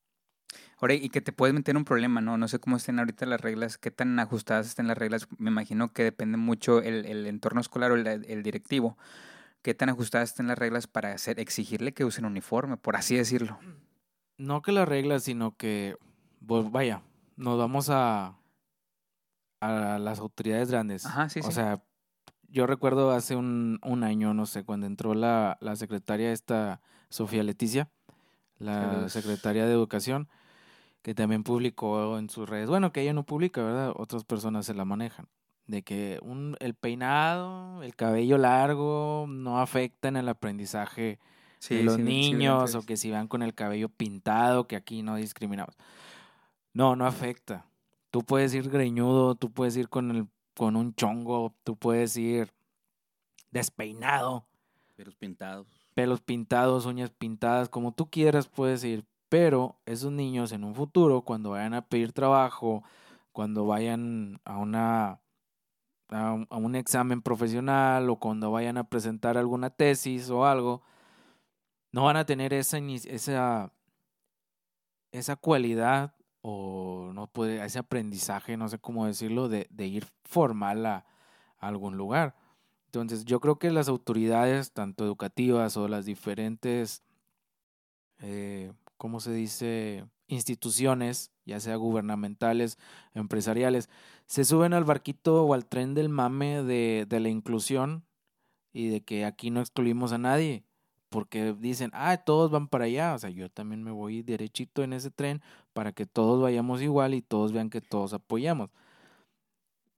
Ahora, 0.79 0.93
y 0.93 1.09
que 1.09 1.21
te 1.21 1.31
puedes 1.31 1.55
meter 1.55 1.73
en 1.73 1.77
un 1.77 1.85
problema, 1.85 2.21
¿no? 2.21 2.37
No 2.37 2.47
sé 2.47 2.59
cómo 2.59 2.77
estén 2.77 2.99
ahorita 2.99 3.25
las 3.25 3.41
reglas, 3.41 3.77
qué 3.77 3.89
tan 3.89 4.19
ajustadas 4.19 4.67
estén 4.67 4.87
las 4.87 4.97
reglas. 4.97 5.27
Me 5.39 5.49
imagino 5.49 5.91
que 5.91 6.03
depende 6.03 6.37
mucho 6.37 6.81
el, 6.81 7.05
el 7.05 7.25
entorno 7.25 7.61
escolar 7.61 7.91
o 7.91 7.95
el, 7.95 8.05
el 8.05 8.43
directivo. 8.43 8.97
Qué 9.63 9.73
tan 9.73 9.89
ajustadas 9.89 10.29
estén 10.29 10.47
las 10.47 10.57
reglas 10.57 10.85
para 10.85 11.13
hacer, 11.13 11.39
exigirle 11.39 11.93
que 11.93 12.05
usen 12.05 12.25
uniforme, 12.25 12.77
por 12.77 12.95
así 12.95 13.15
decirlo. 13.15 13.57
No 14.37 14.61
que 14.61 14.71
las 14.71 14.87
reglas, 14.87 15.23
sino 15.23 15.57
que, 15.57 15.97
pues, 16.45 16.71
vaya, 16.71 17.01
nos 17.37 17.57
vamos 17.57 17.89
a, 17.89 18.37
a 19.59 19.97
las 19.97 20.19
autoridades 20.19 20.69
grandes. 20.69 21.07
Ajá, 21.07 21.27
sí, 21.27 21.39
o 21.39 21.43
sí. 21.43 21.53
sea, 21.53 21.81
yo 22.47 22.67
recuerdo 22.67 23.11
hace 23.11 23.35
un, 23.35 23.79
un 23.83 24.03
año, 24.03 24.33
no 24.33 24.45
sé, 24.45 24.63
cuando 24.63 24.85
entró 24.87 25.13
la, 25.13 25.57
la 25.61 25.75
secretaria 25.75 26.31
esta, 26.31 26.81
Sofía 27.09 27.43
Leticia, 27.43 27.89
la 28.59 29.09
secretaria 29.09 29.65
de 29.65 29.73
Educación, 29.73 30.29
que 31.01 31.13
también 31.15 31.43
publicó 31.43 32.17
en 32.17 32.29
sus 32.29 32.49
redes, 32.49 32.69
bueno, 32.69 32.91
que 32.91 33.01
ella 33.01 33.13
no 33.13 33.25
publica, 33.25 33.63
¿verdad? 33.63 33.93
Otras 33.95 34.23
personas 34.25 34.65
se 34.65 34.73
la 34.73 34.85
manejan, 34.85 35.27
de 35.67 35.83
que 35.83 36.19
un, 36.21 36.57
el 36.59 36.73
peinado, 36.75 37.83
el 37.83 37.95
cabello 37.95 38.37
largo 38.37 39.25
no 39.29 39.59
afecta 39.59 40.07
en 40.09 40.17
el 40.17 40.29
aprendizaje 40.29 41.19
Sí, 41.59 41.75
de 41.75 41.83
los 41.83 41.95
sí, 41.95 42.01
sí, 42.01 42.03
niños 42.03 42.75
o 42.75 42.83
que 42.83 42.97
si 42.97 43.11
van 43.11 43.27
con 43.27 43.41
el 43.41 43.53
cabello 43.55 43.89
pintado, 43.89 44.67
que 44.67 44.75
aquí 44.75 45.01
no 45.01 45.15
discriminamos. 45.15 45.75
No, 46.73 46.95
no 46.95 47.05
afecta. 47.05 47.65
Tú 48.11 48.23
puedes 48.23 48.53
ir 48.53 48.69
greñudo, 48.69 49.35
tú 49.35 49.51
puedes 49.51 49.75
ir 49.77 49.89
con 49.89 50.11
el 50.11 50.27
con 50.57 50.75
un 50.75 50.95
chongo, 50.95 51.53
tú 51.63 51.75
puedes 51.75 52.17
ir 52.17 52.51
despeinado, 53.51 54.47
Pelos 54.95 55.15
pintados. 55.15 55.67
pelos 55.93 56.21
pintados, 56.21 56.87
uñas 56.87 57.11
pintadas, 57.11 57.69
como 57.69 57.93
tú 57.93 58.09
quieras 58.09 58.47
puedes 58.47 58.83
ir, 58.83 59.05
pero 59.29 59.79
esos 59.85 60.11
niños 60.11 60.51
en 60.51 60.63
un 60.63 60.73
futuro 60.73 61.21
cuando 61.21 61.51
vayan 61.51 61.75
a 61.75 61.87
pedir 61.87 62.11
trabajo, 62.11 62.83
cuando 63.31 63.67
vayan 63.67 64.41
a 64.45 64.57
una 64.57 65.21
a 66.09 66.33
un, 66.33 66.47
a 66.49 66.57
un 66.57 66.75
examen 66.75 67.21
profesional 67.21 68.09
o 68.09 68.15
cuando 68.15 68.49
vayan 68.49 68.77
a 68.77 68.89
presentar 68.89 69.37
alguna 69.37 69.69
tesis 69.69 70.31
o 70.31 70.45
algo, 70.45 70.81
no 71.91 72.05
van 72.05 72.17
a 72.17 72.25
tener 72.25 72.51
esa, 72.53 72.79
esa, 72.79 73.71
esa 75.11 75.35
cualidad 75.35 76.15
o 76.41 77.11
no 77.13 77.27
puede, 77.27 77.63
ese 77.63 77.79
aprendizaje, 77.79 78.57
no 78.57 78.69
sé 78.69 78.79
cómo 78.79 79.05
decirlo, 79.05 79.49
de, 79.49 79.67
de 79.69 79.87
ir 79.87 80.05
formal 80.23 80.85
a, 80.85 81.05
algún 81.59 81.97
lugar. 81.97 82.35
Entonces, 82.85 83.25
yo 83.25 83.39
creo 83.39 83.57
que 83.57 83.71
las 83.71 83.89
autoridades, 83.89 84.71
tanto 84.71 85.03
educativas 85.03 85.75
o 85.75 85.87
las 85.87 86.05
diferentes, 86.05 87.03
eh, 88.19 88.71
¿cómo 88.97 89.19
se 89.19 89.33
dice? 89.33 90.05
instituciones, 90.27 91.31
ya 91.45 91.59
sea 91.59 91.75
gubernamentales, 91.77 92.77
empresariales, 93.13 93.89
se 94.25 94.43
suben 94.43 94.73
al 94.73 94.83
barquito 94.83 95.43
o 95.45 95.53
al 95.53 95.65
tren 95.65 95.93
del 95.93 96.09
mame 96.09 96.63
de, 96.63 97.05
de 97.07 97.19
la 97.19 97.29
inclusión 97.29 98.05
y 98.73 98.89
de 98.89 99.01
que 99.01 99.25
aquí 99.25 99.49
no 99.49 99.61
excluimos 99.61 100.11
a 100.11 100.17
nadie, 100.17 100.65
porque 101.17 101.55
dicen, 101.57 101.89
ah, 101.95 102.15
todos 102.17 102.51
van 102.51 102.67
para 102.67 102.85
allá, 102.85 103.15
o 103.15 103.17
sea, 103.17 103.31
yo 103.31 103.49
también 103.49 103.81
me 103.81 103.89
voy 103.89 104.21
derechito 104.21 104.83
en 104.83 104.93
ese 104.93 105.09
tren 105.09 105.41
para 105.73 105.91
que 105.91 106.05
todos 106.05 106.39
vayamos 106.39 106.79
igual 106.83 107.15
y 107.15 107.23
todos 107.23 107.53
vean 107.53 107.71
que 107.71 107.81
todos 107.81 108.13
apoyamos. 108.13 108.69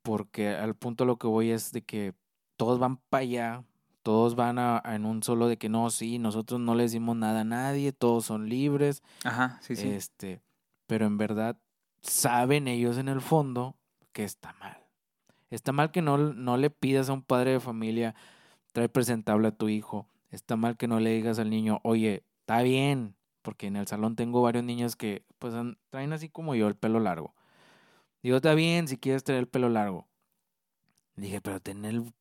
Porque 0.02 0.48
al 0.48 0.76
punto 0.76 1.04
lo 1.04 1.18
que 1.18 1.28
voy 1.28 1.52
es 1.52 1.74
de 1.74 1.82
que 1.82 2.14
todos 2.56 2.80
van 2.80 2.96
para 3.10 3.24
allá, 3.24 3.64
todos 4.02 4.36
van 4.36 4.60
a, 4.60 4.82
a 4.82 4.96
en 4.96 5.04
un 5.04 5.22
solo 5.22 5.50
de 5.50 5.58
que 5.58 5.68
no, 5.68 5.90
sí, 5.90 6.20
nosotros 6.20 6.62
no 6.62 6.74
le 6.74 6.84
decimos 6.84 7.18
nada 7.18 7.42
a 7.42 7.44
nadie, 7.44 7.92
todos 7.92 8.24
son 8.24 8.48
libres, 8.48 9.04
Ajá, 9.26 9.60
sí, 9.62 9.76
sí. 9.76 9.90
este, 9.90 10.40
pero 10.88 11.06
en 11.06 11.18
verdad 11.18 11.58
saben 12.00 12.70
ellos 12.70 12.98
en 12.98 13.10
el 13.10 13.20
fondo 13.20 13.76
que 14.14 14.24
está 14.24 14.54
mal. 14.54 14.78
Está 15.50 15.74
mal 15.74 15.92
que 15.92 16.02
no, 16.02 16.18
no 16.18 16.56
le 16.56 16.70
pidas 16.70 17.10
a 17.10 17.14
un 17.14 17.24
padre 17.24 17.52
de 17.52 17.60
familia 17.60 18.16
trae 18.72 18.88
presentable 18.88 19.50
a 19.50 19.52
tu 19.52 19.68
hijo. 19.68 20.08
Está 20.30 20.56
mal 20.56 20.78
que 20.78 20.88
no 20.88 21.00
le 21.00 21.12
digas 21.12 21.40
al 21.40 21.50
niño, 21.50 21.80
oye, 21.84 22.24
está 22.42 22.62
bien, 22.62 23.16
porque 23.42 23.68
en 23.68 23.76
el 23.76 23.88
salón 23.88 24.16
tengo 24.16 24.42
varios 24.42 24.64
niños 24.64 24.96
que 24.96 25.26
pues 25.40 25.54
traen 25.90 26.14
así 26.14 26.30
como 26.30 26.56
yo 26.56 26.68
el 26.68 26.76
pelo 26.76 27.00
largo. 27.00 27.34
Digo, 28.22 28.38
está 28.38 28.54
bien 28.54 28.88
si 28.88 28.98
quieres 28.98 29.24
traer 29.24 29.40
el 29.40 29.48
pelo 29.48 29.70
largo. 29.70 30.08
Dije, 31.16 31.42
pero 31.42 31.60
tener 31.60 31.96
el 31.96 32.14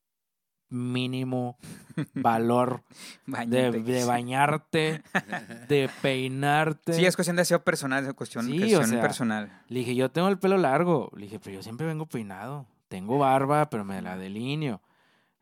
mínimo 0.71 1.57
valor 2.15 2.83
de, 3.27 4.05
bañarte, 4.07 5.03
de 5.69 5.91
peinarte. 6.03 6.93
Sí, 6.93 7.05
es 7.05 7.17
cuestión 7.17 7.37
de 7.37 7.43
aseo 7.43 7.63
personal, 7.65 8.07
es 8.07 8.15
cuestión, 8.15 8.47
Sí, 8.47 8.75
o 8.75 8.85
sea, 8.85 9.01
personal. 9.01 9.63
Le 9.69 9.81
dije, 9.81 9.95
yo 9.95 10.11
tengo 10.11 10.29
el 10.29 10.39
pelo 10.39 10.57
largo. 10.57 11.11
Le 11.15 11.23
dije, 11.23 11.39
pero 11.41 11.57
yo 11.57 11.63
siempre 11.63 11.87
vengo 11.87 12.07
peinado. 12.07 12.67
Tengo 12.89 13.19
barba, 13.19 13.69
pero 13.69 13.85
me 13.85 14.01
la 14.01 14.17
delineo. 14.17 14.81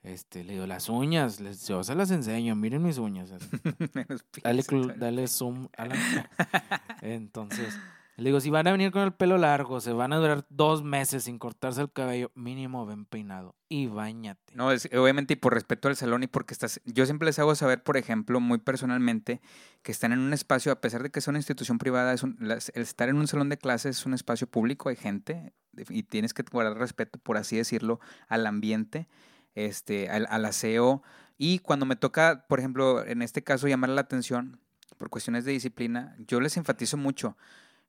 Este, 0.06 0.44
le 0.44 0.52
digo, 0.52 0.66
las 0.66 0.88
uñas, 0.88 1.40
les, 1.40 1.66
yo 1.66 1.82
se 1.82 1.94
las 1.96 2.12
enseño, 2.12 2.54
miren 2.54 2.82
mis 2.82 2.98
uñas. 2.98 3.28
Dale, 4.44 4.62
dale 4.96 5.26
zoom 5.26 5.68
a 5.76 5.86
la... 5.86 5.96
Entonces, 7.02 7.76
le 8.16 8.28
digo, 8.30 8.38
si 8.40 8.48
van 8.50 8.68
a 8.68 8.72
venir 8.72 8.92
con 8.92 9.02
el 9.02 9.12
pelo 9.12 9.36
largo, 9.36 9.80
se 9.80 9.92
van 9.92 10.12
a 10.12 10.16
durar 10.18 10.46
dos 10.48 10.84
meses 10.84 11.25
sin 11.25 11.38
cortarse 11.40 11.80
el 11.82 11.90
cabello, 11.92 12.30
mínimo 12.36 12.86
ven 12.86 13.04
peinado 13.04 13.56
y 13.68 13.88
bañate. 13.88 14.54
No, 14.54 14.70
es, 14.70 14.88
obviamente 14.96 15.34
y 15.34 15.36
por 15.36 15.52
respeto 15.54 15.88
al 15.88 15.96
salón 15.96 16.22
y 16.22 16.28
porque 16.28 16.54
estás, 16.54 16.80
yo 16.84 17.04
siempre 17.04 17.26
les 17.26 17.38
hago 17.40 17.54
saber, 17.56 17.82
por 17.82 17.96
ejemplo, 17.96 18.38
muy 18.38 18.58
personalmente, 18.58 19.40
que 19.82 19.90
están 19.92 20.12
en 20.12 20.20
un 20.20 20.32
espacio, 20.32 20.70
a 20.70 20.80
pesar 20.80 21.02
de 21.02 21.10
que 21.10 21.18
es 21.18 21.26
una 21.26 21.38
institución 21.38 21.78
privada, 21.78 22.12
es 22.14 22.22
un- 22.22 22.36
las- 22.40 22.70
el 22.76 22.82
estar 22.82 23.08
en 23.08 23.16
un 23.16 23.26
salón 23.26 23.48
de 23.48 23.58
clases 23.58 23.98
es 23.98 24.06
un 24.06 24.14
espacio 24.14 24.46
público, 24.46 24.88
hay 24.88 24.96
gente 24.96 25.52
y 25.90 26.04
tienes 26.04 26.32
que 26.32 26.42
guardar 26.50 26.78
respeto, 26.78 27.18
por 27.18 27.36
así 27.36 27.56
decirlo, 27.56 28.00
al 28.28 28.46
ambiente, 28.46 29.08
este, 29.56 30.08
al, 30.08 30.26
al 30.30 30.44
aseo. 30.44 31.02
Y 31.36 31.58
cuando 31.58 31.84
me 31.84 31.96
toca, 31.96 32.46
por 32.48 32.60
ejemplo, 32.60 33.04
en 33.04 33.20
este 33.22 33.42
caso 33.42 33.66
llamar 33.66 33.90
la 33.90 34.02
atención 34.02 34.60
por 34.96 35.10
cuestiones 35.10 35.44
de 35.44 35.52
disciplina, 35.52 36.16
yo 36.26 36.40
les 36.40 36.56
enfatizo 36.56 36.96
mucho 36.96 37.36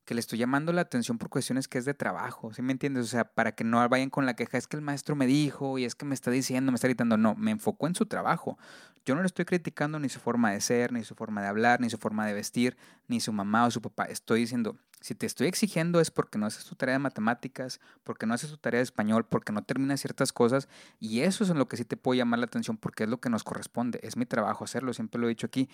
que 0.08 0.14
le 0.14 0.22
estoy 0.22 0.40
llamando 0.40 0.72
la 0.72 0.80
atención 0.80 1.18
por 1.18 1.28
cuestiones 1.28 1.68
que 1.68 1.78
es 1.78 1.84
de 1.84 1.94
trabajo, 1.94 2.54
¿sí 2.54 2.62
me 2.62 2.72
entiendes? 2.72 3.04
O 3.04 3.08
sea, 3.10 3.26
para 3.26 3.52
que 3.52 3.66
no 3.66 3.88
vayan 3.90 4.10
con 4.10 4.26
la 4.26 4.38
queja, 4.38 4.58
es 4.58 4.66
que 4.66 4.78
el 4.78 4.82
maestro 4.82 5.18
me 5.18 5.28
dijo 5.28 5.78
y 5.78 5.84
es 5.84 5.96
que 5.96 6.06
me 6.06 6.16
está 6.16 6.32
diciendo, 6.32 6.72
me 6.72 6.78
está 6.78 6.88
gritando, 6.88 7.18
no, 7.18 7.36
me 7.36 7.52
enfocó 7.52 7.88
en 7.88 7.94
su 7.94 8.06
trabajo. 8.06 8.58
Yo 9.06 9.16
no 9.16 9.22
le 9.22 9.28
estoy 9.28 9.44
criticando 9.44 10.00
ni 10.00 10.08
su 10.08 10.22
forma 10.22 10.54
de 10.54 10.62
ser, 10.62 10.94
ni 10.94 11.04
su 11.04 11.14
forma 11.14 11.42
de 11.42 11.50
hablar, 11.50 11.82
ni 11.82 11.90
su 11.90 11.98
forma 11.98 12.26
de 12.26 12.34
vestir, 12.34 12.78
ni 13.10 13.20
su 13.20 13.34
mamá 13.34 13.66
o 13.66 13.72
su 13.72 13.82
papá. 13.82 14.06
Estoy 14.06 14.40
diciendo, 14.40 14.78
si 15.02 15.14
te 15.14 15.26
estoy 15.26 15.48
exigiendo 15.48 16.00
es 16.00 16.10
porque 16.10 16.38
no 16.38 16.46
haces 16.46 16.64
tu 16.64 16.76
tarea 16.76 16.94
de 16.94 17.00
matemáticas, 17.00 17.82
porque 18.06 18.26
no 18.26 18.34
haces 18.34 18.50
tu 18.50 18.58
tarea 18.58 18.80
de 18.80 18.84
español, 18.84 19.26
porque 19.26 19.52
no 19.52 19.66
terminas 19.66 20.00
ciertas 20.00 20.32
cosas 20.32 20.70
y 21.02 21.20
eso 21.20 21.44
es 21.44 21.50
en 21.50 21.58
lo 21.58 21.68
que 21.68 21.76
sí 21.76 21.84
te 21.84 21.98
puedo 21.98 22.18
llamar 22.18 22.40
la 22.40 22.46
atención 22.46 22.78
porque 22.78 23.04
es 23.04 23.10
lo 23.10 23.20
que 23.20 23.30
nos 23.30 23.44
corresponde, 23.44 24.00
es 24.04 24.16
mi 24.16 24.26
trabajo 24.26 24.64
hacerlo, 24.64 24.94
siempre 24.94 25.20
lo 25.20 25.28
he 25.28 25.30
dicho 25.30 25.48
aquí. 25.48 25.70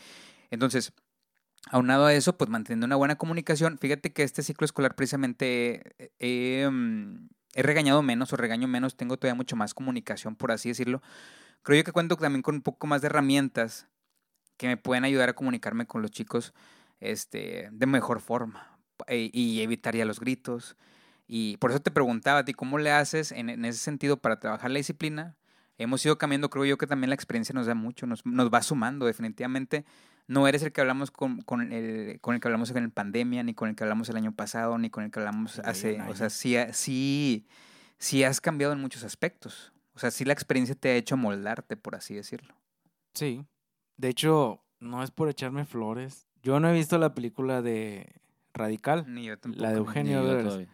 Entonces, 0.50 0.92
Aunado 1.72 2.06
a 2.06 2.14
eso, 2.14 2.38
pues 2.38 2.50
manteniendo 2.50 2.86
una 2.86 2.96
buena 2.98 3.16
comunicación. 3.18 3.78
Fíjate 3.80 4.14
que 4.14 4.24
este 4.24 4.44
ciclo 4.44 4.66
escolar 4.66 4.96
precisamente 4.96 5.94
eh, 5.98 6.12
eh, 6.20 6.70
mm, 6.70 7.30
he 7.56 7.64
regañado 7.64 8.02
menos 8.04 8.34
o 8.34 8.38
regaño 8.38 8.68
menos, 8.68 8.98
tengo 8.98 9.18
todavía 9.18 9.36
mucho 9.36 9.56
más 9.56 9.74
comunicación, 9.74 10.36
por 10.36 10.52
así 10.52 10.70
decirlo. 10.70 11.02
Creo 11.64 11.80
yo 11.80 11.84
que 11.86 11.92
cuento 11.94 12.18
también 12.18 12.44
con 12.44 12.56
un 12.56 12.62
poco 12.62 12.88
más 12.88 13.02
de 13.02 13.08
herramientas 13.08 13.88
que 14.58 14.68
me 14.68 14.78
pueden 14.78 15.06
ayudar 15.06 15.30
a 15.30 15.34
comunicarme 15.36 15.86
con 15.88 16.02
los 16.02 16.12
chicos 16.12 16.54
este, 17.00 17.70
de 17.72 17.86
mejor 17.88 18.22
forma. 18.22 18.70
eh, 19.08 19.30
y 19.34 19.62
evitaría 19.62 20.06
los 20.06 20.20
gritos. 20.20 20.78
Y 21.28 21.58
por 21.58 21.72
eso 21.72 21.82
te 21.82 21.92
preguntaba 21.92 22.40
a 22.40 22.46
ti, 22.46 22.54
¿cómo 22.54 22.78
le 22.80 22.92
haces 22.92 23.32
en, 23.32 23.50
en 23.50 23.66
ese 23.66 23.80
sentido 23.80 24.18
para 24.18 24.40
trabajar 24.40 24.72
la 24.72 24.78
disciplina? 24.80 25.36
Hemos 25.78 26.06
ido 26.06 26.18
cambiando, 26.18 26.50
creo 26.50 26.66
yo 26.66 26.78
que 26.78 26.88
también 26.88 27.10
la 27.10 27.16
experiencia 27.16 27.54
nos 27.54 27.66
da 27.68 27.76
mucho, 27.76 28.06
nos, 28.08 28.26
nos 28.26 28.50
va 28.54 28.62
sumando 28.62 29.06
definitivamente. 29.08 29.86
No 30.28 30.48
eres 30.48 30.64
el 30.64 30.72
que 30.72 30.82
hablamos 30.82 31.12
con, 31.12 31.42
con, 31.42 31.74
el, 31.74 32.20
con 32.22 32.34
el 32.36 32.42
que 32.42 32.48
hablamos 32.48 32.72
en 32.72 32.92
pandemia, 32.92 33.44
ni 33.44 33.54
con 33.54 33.70
el 33.70 33.76
que 33.76 33.84
hablamos 33.84 34.08
el 34.10 34.16
año 34.16 34.32
pasado, 34.34 34.78
ni 34.78 34.90
con 34.90 35.04
el 35.04 35.12
que 35.12 35.20
hablamos 35.20 35.60
hace... 35.60 36.00
O 36.02 36.16
sea, 36.16 36.30
sí, 36.30 36.56
sí, 36.72 37.46
sí 37.98 38.24
has 38.24 38.40
cambiado 38.40 38.74
en 38.74 38.80
muchos 38.80 39.04
aspectos. 39.04 39.74
O 39.94 40.00
sea, 40.00 40.12
sí 40.12 40.24
la 40.26 40.34
experiencia 40.34 40.76
te 40.76 40.90
ha 40.90 40.96
hecho 40.96 41.18
moldarte, 41.18 41.76
por 41.78 41.96
así 41.96 42.16
decirlo. 42.16 42.56
Sí. 43.14 43.46
De 43.98 44.08
hecho, 44.08 44.64
no 44.80 45.04
es 45.04 45.12
por 45.12 45.30
echarme 45.30 45.66
flores. 45.66 46.26
Yo 46.42 46.60
no 46.60 46.70
he 46.70 46.74
visto 46.74 46.98
la 46.98 47.14
película 47.14 47.62
de 47.62 48.22
Radical. 48.54 49.06
Ni 49.08 49.26
yo 49.26 49.38
tampoco. 49.38 49.62
La 49.62 49.70
de 49.70 49.76
ni- 49.76 49.80
Eugenio 49.80 50.24
Derbez. 50.26 50.68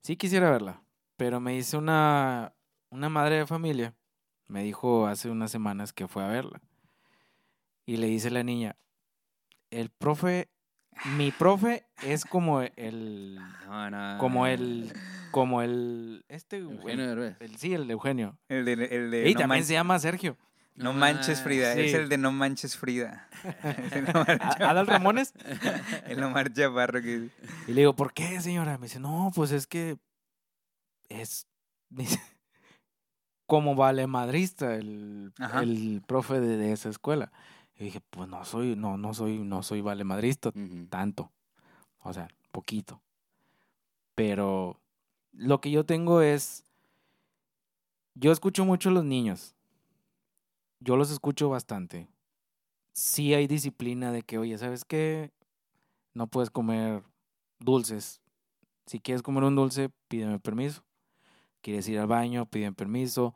Sí 0.00 0.16
quisiera 0.16 0.50
verla, 0.50 0.82
pero 1.16 1.40
me 1.40 1.52
dice 1.52 1.76
una, 1.76 2.54
una 2.90 3.08
madre 3.08 3.36
de 3.38 3.46
familia, 3.46 3.94
me 4.48 4.62
dijo 4.62 5.06
hace 5.06 5.30
unas 5.30 5.50
semanas 5.50 5.92
que 5.92 6.06
fue 6.08 6.22
a 6.24 6.28
verla. 6.28 6.60
Y 7.86 7.96
le 7.98 8.06
dice 8.06 8.30
la 8.30 8.42
niña, 8.42 8.76
el 9.80 9.90
profe, 9.90 10.48
mi 11.16 11.30
profe 11.32 11.86
es 12.02 12.24
como 12.24 12.62
el, 12.62 13.38
No, 13.66 13.90
no, 13.90 14.18
como 14.18 14.46
el, 14.46 14.92
como 15.30 15.62
el, 15.62 16.24
este, 16.28 16.58
Eugenio 16.58 17.06
Derbez. 17.08 17.36
el- 17.40 17.56
sí, 17.56 17.74
el 17.74 17.86
de 17.86 17.92
Eugenio. 17.94 18.38
El 18.48 18.64
de, 18.64 18.72
el 18.72 19.10
de 19.10 19.28
Y 19.28 19.34
no, 19.34 19.40
también 19.40 19.64
se 19.64 19.72
llama 19.72 19.98
Sergio. 19.98 20.36
no 20.76 20.92
manches 20.92 21.40
Frida, 21.42 21.72
es 21.74 21.94
el 21.94 22.08
de 22.08 22.18
No 22.18 22.30
manches 22.32 22.76
Frida. 22.76 23.28
El 23.92 24.04
Omar 24.16 24.38
¿A- 24.40 24.70
¿Adal 24.70 24.86
Ramones? 24.86 25.32
El 26.06 26.22
Omar 26.22 26.52
Chaparro 26.52 27.00
que 27.02 27.28
Y 27.68 27.72
le 27.72 27.80
digo, 27.82 27.94
¿por 27.96 28.12
qué, 28.12 28.40
señora? 28.40 28.78
Me 28.78 28.86
dice, 28.86 29.00
no, 29.00 29.30
pues 29.34 29.50
es 29.52 29.66
que 29.66 29.96
es 31.08 31.46
dice, 31.90 32.20
como 33.46 33.74
vale 33.74 34.06
madrista 34.06 34.74
el, 34.74 35.32
Ajá. 35.38 35.62
el 35.62 36.02
profe 36.06 36.40
de, 36.40 36.56
de 36.56 36.72
esa 36.72 36.88
escuela. 36.88 37.30
Y 37.76 37.84
dije, 37.84 38.00
pues 38.10 38.28
no 38.28 38.44
soy, 38.44 38.76
no, 38.76 38.96
no 38.96 39.14
soy, 39.14 39.38
no 39.38 39.62
soy 39.62 39.80
vale 39.80 40.04
madrista 40.04 40.50
Ujú. 40.50 40.86
tanto. 40.88 41.32
O 42.00 42.12
sea, 42.12 42.28
poquito. 42.52 43.02
Pero 44.14 44.80
lo 45.32 45.60
que 45.60 45.70
yo 45.70 45.84
tengo 45.84 46.20
es. 46.20 46.64
Yo 48.14 48.30
escucho 48.30 48.64
mucho 48.64 48.90
a 48.90 48.92
los 48.92 49.04
niños. 49.04 49.56
Yo 50.78 50.96
los 50.96 51.10
escucho 51.10 51.48
bastante. 51.48 52.08
Sí 52.92 53.34
hay 53.34 53.48
disciplina 53.48 54.12
de 54.12 54.22
que, 54.22 54.38
oye, 54.38 54.56
¿sabes 54.56 54.84
qué? 54.84 55.32
No 56.12 56.28
puedes 56.28 56.50
comer 56.50 57.02
dulces. 57.58 58.20
Si 58.86 59.00
quieres 59.00 59.22
comer 59.22 59.42
un 59.42 59.56
dulce, 59.56 59.90
pídeme 60.06 60.38
permiso. 60.38 60.84
Quieres 61.60 61.88
ir 61.88 61.98
al 61.98 62.06
baño, 62.06 62.46
pídeme 62.46 62.76
permiso. 62.76 63.34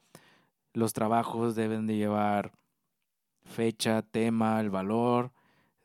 Los 0.75 0.93
trabajos 0.93 1.57
deben 1.57 1.89
de 1.89 1.97
llevar 1.97 2.53
fecha, 3.49 4.03
tema, 4.03 4.61
el 4.61 4.71
valor. 4.71 5.33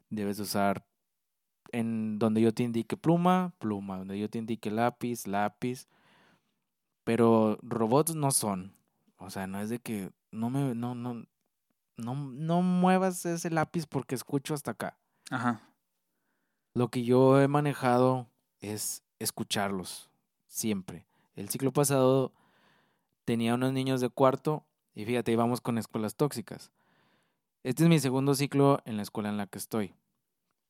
Debes 0.10 0.40
usar 0.40 0.86
en 1.72 2.20
donde 2.20 2.42
yo 2.42 2.54
te 2.54 2.64
indique 2.64 2.96
pluma, 2.96 3.54
pluma, 3.58 3.98
donde 3.98 4.20
yo 4.20 4.30
te 4.30 4.38
indique 4.38 4.70
lápiz, 4.70 5.26
lápiz. 5.28 5.88
Pero 7.04 7.58
robots 7.62 8.16
no 8.16 8.32
son. 8.32 8.76
O 9.18 9.30
sea, 9.30 9.48
no 9.48 9.60
es 9.60 9.70
de 9.70 9.80
que 9.80 10.12
no 10.32 10.50
me 10.50 10.76
no 10.76 10.96
no 10.96 11.26
no 11.98 12.16
no 12.16 12.62
muevas 12.62 13.26
ese 13.26 13.50
lápiz 13.50 13.86
porque 13.88 14.16
escucho 14.16 14.54
hasta 14.54 14.72
acá. 14.72 14.98
Ajá. 15.32 15.62
Lo 16.74 16.90
que 16.90 17.04
yo 17.04 17.42
he 17.42 17.48
manejado 17.48 18.28
es 18.60 19.04
escucharlos 19.20 20.10
siempre. 20.48 21.06
El 21.36 21.50
ciclo 21.50 21.72
pasado 21.72 22.32
tenía 23.26 23.56
unos 23.56 23.74
niños 23.74 24.02
de 24.02 24.10
cuarto 24.10 24.64
y 24.96 25.06
fíjate, 25.06 25.32
íbamos 25.32 25.62
con 25.62 25.78
escuelas 25.78 26.16
tóxicas. 26.16 26.72
Este 27.64 27.84
es 27.84 27.90
mi 27.90 28.00
segundo 28.00 28.36
ciclo 28.36 28.82
en 28.86 28.98
la 28.98 29.04
escuela 29.04 29.30
en 29.30 29.38
la 29.38 29.48
que 29.48 29.58
estoy. 29.58 29.94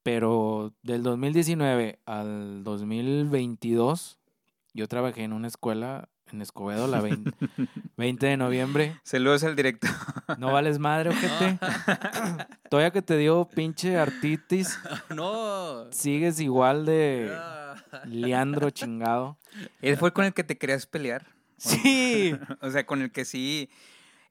Pero 0.03 0.73
del 0.84 1.01
2019 1.03 1.99
al 2.06 2.63
2022 2.63 4.19
yo 4.73 4.88
trabajé 4.88 5.23
en 5.23 5.34
una 5.34 5.47
escuela 5.47 6.10
en 6.32 6.41
Escobedo, 6.41 6.88
la 6.88 6.99
20, 6.99 7.32
20 7.97 8.25
de 8.27 8.38
noviembre. 8.38 8.99
Saludos 9.03 9.43
al 9.43 9.56
director. 9.56 9.91
No 10.39 10.51
vales 10.51 10.79
madre, 10.79 11.12
ojete. 11.12 11.60
Todavía 12.69 12.91
que 12.91 13.01
te 13.03 13.17
dio 13.17 13.45
pinche 13.45 13.97
artitis, 13.97 14.79
no. 15.15 15.91
sigues 15.91 16.39
igual 16.39 16.86
de 16.86 17.32
Ah. 17.36 17.75
liandro 18.06 18.71
chingado. 18.71 19.38
Él 19.82 19.97
fue 19.97 20.12
con 20.12 20.25
el 20.25 20.34
que 20.34 20.43
te 20.43 20.58
querías 20.58 20.88
pelear. 20.88 21.27
Sí. 21.58 22.36
O 22.62 22.69
sea, 22.71 22.86
con 22.86 23.01
el 23.03 23.12
que 23.12 23.25
sí. 23.25 23.69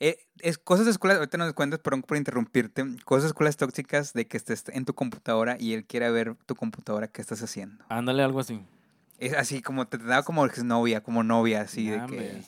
Eh, 0.05 0.19
es 0.41 0.59
cosas 0.59 0.85
de 0.85 0.91
escuelas, 0.91 1.19
ahorita 1.19 1.39
nos 1.39 1.53
cuentas, 1.53 1.79
perdón 1.79 2.03
por 2.03 2.17
interrumpirte, 2.17 2.85
cosas 3.05 3.23
de 3.23 3.29
escuelas 3.29 3.57
tóxicas 3.57 4.13
de 4.13 4.27
que 4.27 4.37
estés 4.37 4.65
en 4.71 4.85
tu 4.85 4.95
computadora 4.95 5.57
y 5.61 5.75
él 5.75 5.85
quiera 5.85 6.11
ver 6.11 6.35
tu 6.45 6.57
computadora, 6.57 7.07
qué 7.07 7.23
estás 7.23 7.41
haciendo. 7.41 7.85
Ándale 7.89 8.25
algo 8.25 8.41
así. 8.41 8.61
Es 9.19 9.33
así 9.35 9.63
como 9.63 9.87
te 9.87 9.99
daba 9.99 10.25
como 10.25 10.45
novia, 10.65 11.05
como 11.05 11.23
novia, 11.23 11.61
así 11.61 11.89
de 11.89 11.99
Nah, 11.99 12.07
que. 12.07 12.43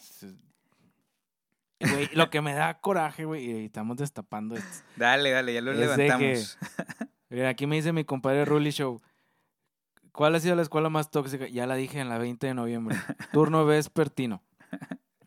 Güey, 1.78 2.08
lo 2.14 2.28
que 2.28 2.40
me 2.40 2.54
da 2.54 2.80
coraje, 2.80 3.24
güey, 3.24 3.44
y 3.44 3.64
estamos 3.66 3.98
destapando 3.98 4.56
esto. 4.56 4.84
Dale, 4.96 5.30
dale, 5.30 5.54
ya 5.54 5.60
lo 5.60 5.70
Es 5.70 5.78
levantamos. 5.78 6.58
Mira, 7.28 7.50
aquí 7.50 7.68
me 7.68 7.76
dice 7.76 7.92
mi 7.92 8.04
compadre 8.04 8.44
Rully 8.44 8.72
Show. 8.72 9.00
¿Cuál 10.10 10.34
ha 10.34 10.40
sido 10.40 10.56
la 10.56 10.62
escuela 10.62 10.88
más 10.88 11.12
tóxica? 11.12 11.46
Ya 11.46 11.68
la 11.68 11.76
dije 11.76 12.00
en 12.00 12.08
la 12.08 12.18
20 12.18 12.48
de 12.48 12.54
noviembre. 12.54 12.96
Turno 13.32 13.64
vespertino. 13.64 14.42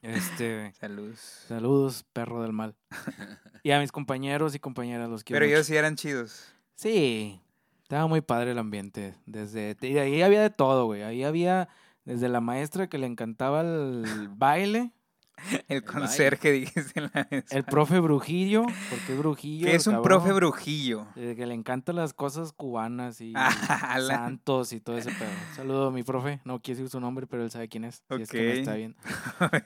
Este, 0.01 0.73
Saludos. 0.79 1.19
saludos, 1.47 2.05
perro 2.13 2.41
del 2.41 2.53
mal. 2.53 2.75
Y 3.63 3.71
a 3.71 3.79
mis 3.79 3.91
compañeros 3.91 4.55
y 4.55 4.59
compañeras 4.59 5.09
los 5.09 5.23
quiero 5.23 5.39
Pero 5.41 5.51
ellos 5.51 5.65
sí 5.65 5.75
eran 5.75 5.95
chidos. 5.95 6.53
Sí, 6.75 7.41
estaba 7.83 8.07
muy 8.07 8.21
padre 8.21 8.51
el 8.51 8.59
ambiente. 8.59 9.15
Desde 9.25 9.75
y 9.81 9.97
ahí 9.97 10.21
había 10.21 10.41
de 10.41 10.49
todo, 10.49 10.85
güey. 10.85 11.01
Ahí 11.01 11.23
había 11.23 11.67
desde 12.05 12.29
la 12.29 12.39
maestra 12.39 12.87
que 12.87 12.97
le 12.97 13.07
encantaba 13.07 13.61
el 13.61 14.29
baile, 14.29 14.91
El 15.67 15.81
baile. 15.81 15.83
conserje, 15.83 16.51
dijiste 16.53 16.99
en 16.99 17.11
la 17.13 17.27
el 17.51 17.63
profe 17.63 17.99
brujillo, 17.99 18.65
porque 18.89 19.13
brujillo. 19.15 19.67
Que 19.67 19.75
es 19.75 19.87
un 19.87 19.93
cabrón, 19.95 20.03
profe 20.19 20.33
brujillo. 20.33 21.07
eh, 21.15 21.35
que 21.37 21.45
le 21.45 21.53
encantan 21.53 21.95
las 21.95 22.13
cosas 22.13 22.51
cubanas 22.53 23.21
y 23.21 23.33
Ah, 23.35 23.97
santos 24.05 24.73
y 24.73 24.79
todo 24.79 24.97
ese 24.97 25.11
pedo. 25.11 25.29
Saludo 25.55 25.87
a 25.87 25.91
mi 25.91 26.03
profe, 26.03 26.39
no 26.43 26.59
quiero 26.61 26.79
decir 26.79 26.89
su 26.91 26.99
nombre, 26.99 27.27
pero 27.27 27.43
él 27.43 27.51
sabe 27.51 27.67
quién 27.69 27.85
es. 27.85 28.03
Si 28.09 28.21
es 28.21 28.29
que 28.29 28.41
me 28.41 28.59
está 28.59 28.73
bien. 28.75 28.95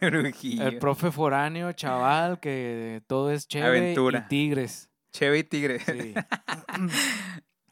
brujillo. 0.02 0.68
El 0.68 0.78
profe 0.80 1.12
foráneo, 1.12 1.72
chaval, 1.74 2.40
que 2.40 3.02
todo 3.08 3.32
es 3.32 3.48
chévere 3.48 3.80
Aventura. 3.80 4.24
y 4.26 4.28
tigres. 4.30 4.90
Cheve 5.14 5.40
y 5.40 5.44
tigre. 5.44 5.80
Sí. 5.80 6.14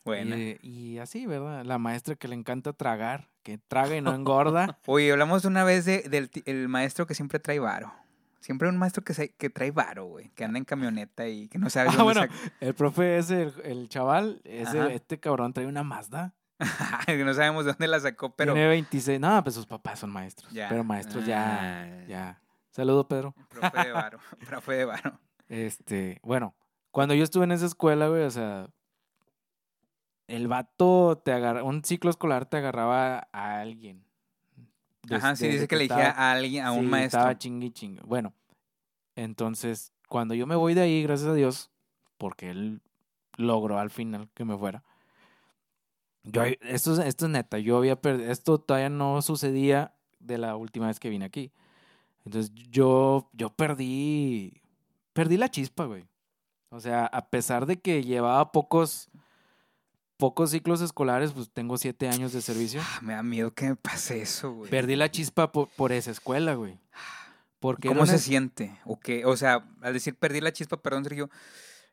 Bueno. 0.09 0.37
Y, 0.37 0.59
y 0.61 0.99
así, 0.99 1.25
¿verdad? 1.25 1.63
La 1.65 1.77
maestra 1.77 2.15
que 2.15 2.27
le 2.27 2.35
encanta 2.35 2.73
tragar, 2.73 3.29
que 3.43 3.57
traga 3.57 3.95
y 3.95 4.01
no 4.01 4.13
engorda. 4.13 4.77
Oye, 4.85 5.11
hablamos 5.11 5.45
una 5.45 5.63
vez 5.63 5.85
de, 5.85 6.01
del 6.03 6.29
el 6.45 6.67
maestro 6.67 7.07
que 7.07 7.15
siempre 7.15 7.39
trae 7.39 7.59
varo. 7.59 7.93
Siempre 8.41 8.69
un 8.69 8.77
maestro 8.77 9.03
que, 9.03 9.13
se- 9.13 9.33
que 9.35 9.49
trae 9.49 9.71
varo, 9.71 10.05
güey. 10.05 10.29
Que 10.29 10.43
anda 10.45 10.57
en 10.57 10.65
camioneta 10.65 11.27
y 11.27 11.49
que 11.49 11.57
no 11.59 11.69
sabe 11.69 11.89
Ah, 11.89 11.91
dónde 11.97 12.03
bueno, 12.03 12.21
saca- 12.21 12.33
el 12.61 12.73
profe 12.73 13.17
ese, 13.17 13.43
el, 13.43 13.53
el 13.63 13.89
chaval, 13.89 14.41
ese, 14.45 14.93
este 14.95 15.19
cabrón 15.19 15.53
trae 15.53 15.65
una 15.67 15.83
Mazda. 15.83 16.33
no 17.25 17.33
sabemos 17.33 17.65
de 17.65 17.71
dónde 17.71 17.87
la 17.87 17.99
sacó, 17.99 18.35
pero... 18.35 18.53
Tiene 18.53 18.67
26. 18.69 19.19
No, 19.19 19.41
pues 19.43 19.55
sus 19.55 19.65
papás 19.65 19.99
son 19.99 20.09
maestros. 20.11 20.51
Ya. 20.51 20.67
Pero 20.69 20.83
maestros 20.83 21.25
ya, 21.25 21.59
Ah. 21.83 22.05
ya. 22.07 22.41
Saludo, 22.71 23.07
Pedro. 23.07 23.33
Profe 23.49 23.77
de 23.87 23.91
varo. 23.93 24.19
profe 24.47 24.71
de 24.73 24.85
varo. 24.85 25.19
Este, 25.49 26.19
bueno, 26.23 26.55
cuando 26.91 27.13
yo 27.13 27.23
estuve 27.23 27.43
en 27.43 27.51
esa 27.51 27.65
escuela, 27.65 28.07
güey, 28.07 28.23
o 28.23 28.31
sea, 28.31 28.67
el 30.29 30.47
vato 30.47 31.21
te 31.23 31.31
agarra, 31.33 31.63
un 31.63 31.83
ciclo 31.83 32.09
escolar 32.09 32.45
te 32.45 32.57
agarraba 32.57 33.27
a 33.31 33.59
alguien. 33.61 34.03
Ajá, 35.09 35.35
sí, 35.35 35.47
dice 35.47 35.67
que 35.67 35.75
le 35.75 35.83
estaba- 35.83 36.01
elegía 36.01 36.19
a 36.19 36.31
alguien, 36.31 36.65
a 36.65 36.71
un 36.71 36.81
sí, 36.81 36.85
maestro. 36.87 37.19
Estaba 37.19 37.37
chingue 37.37 37.67
y 37.67 37.71
chingue. 37.71 38.01
Bueno, 38.05 38.33
entonces, 39.15 39.91
cuando 40.07 40.33
yo 40.35 40.45
me 40.47 40.55
voy 40.55 40.73
de 40.75 40.81
ahí, 40.81 41.03
gracias 41.03 41.29
a 41.29 41.33
Dios, 41.33 41.71
porque 42.17 42.49
él 42.51 42.81
logró 43.37 43.79
al 43.79 43.89
final 43.89 44.29
que 44.33 44.45
me 44.45 44.57
fuera. 44.57 44.83
Yo, 46.23 46.43
esto, 46.43 46.93
es- 46.93 46.99
esto 47.07 47.25
es 47.25 47.31
neta, 47.31 47.57
yo 47.59 47.77
había 47.77 47.99
perdido, 47.99 48.31
esto 48.31 48.59
todavía 48.59 48.89
no 48.89 49.21
sucedía 49.21 49.93
de 50.19 50.37
la 50.37 50.55
última 50.55 50.87
vez 50.87 50.99
que 50.99 51.09
vine 51.09 51.25
aquí. 51.25 51.51
Entonces 52.25 52.51
yo, 52.69 53.29
yo 53.33 53.49
perdí, 53.49 54.61
perdí 55.13 55.37
la 55.37 55.49
chispa, 55.49 55.85
güey. 55.85 56.05
O 56.69 56.79
sea, 56.79 57.05
a 57.07 57.29
pesar 57.29 57.65
de 57.65 57.79
que 57.79 58.03
llevaba 58.03 58.51
pocos, 58.51 59.09
pocos 60.19 60.51
ciclos 60.51 60.81
escolares, 60.81 61.31
pues 61.31 61.49
tengo 61.49 61.77
siete 61.77 62.09
años 62.09 62.33
de 62.33 62.41
servicio. 62.41 62.81
Ah, 62.83 62.99
me 63.01 63.13
da 63.13 63.23
miedo 63.23 63.53
que 63.53 63.69
me 63.69 63.75
pase 63.77 64.21
eso, 64.21 64.51
güey. 64.51 64.69
Perdí 64.69 64.97
la 64.97 65.09
chispa 65.09 65.53
por, 65.53 65.69
por 65.69 65.93
esa 65.93 66.11
escuela, 66.11 66.55
güey. 66.55 66.77
Porque 67.59 67.87
era 67.87 67.95
¿Cómo 67.95 68.05
se 68.05 68.19
siente? 68.19 68.77
¿O 68.85 68.99
qué? 68.99 69.25
O 69.25 69.37
sea, 69.37 69.65
al 69.81 69.93
decir 69.93 70.15
perdí 70.15 70.41
la 70.41 70.51
chispa, 70.51 70.75
perdón, 70.77 71.05
Sergio, 71.05 71.29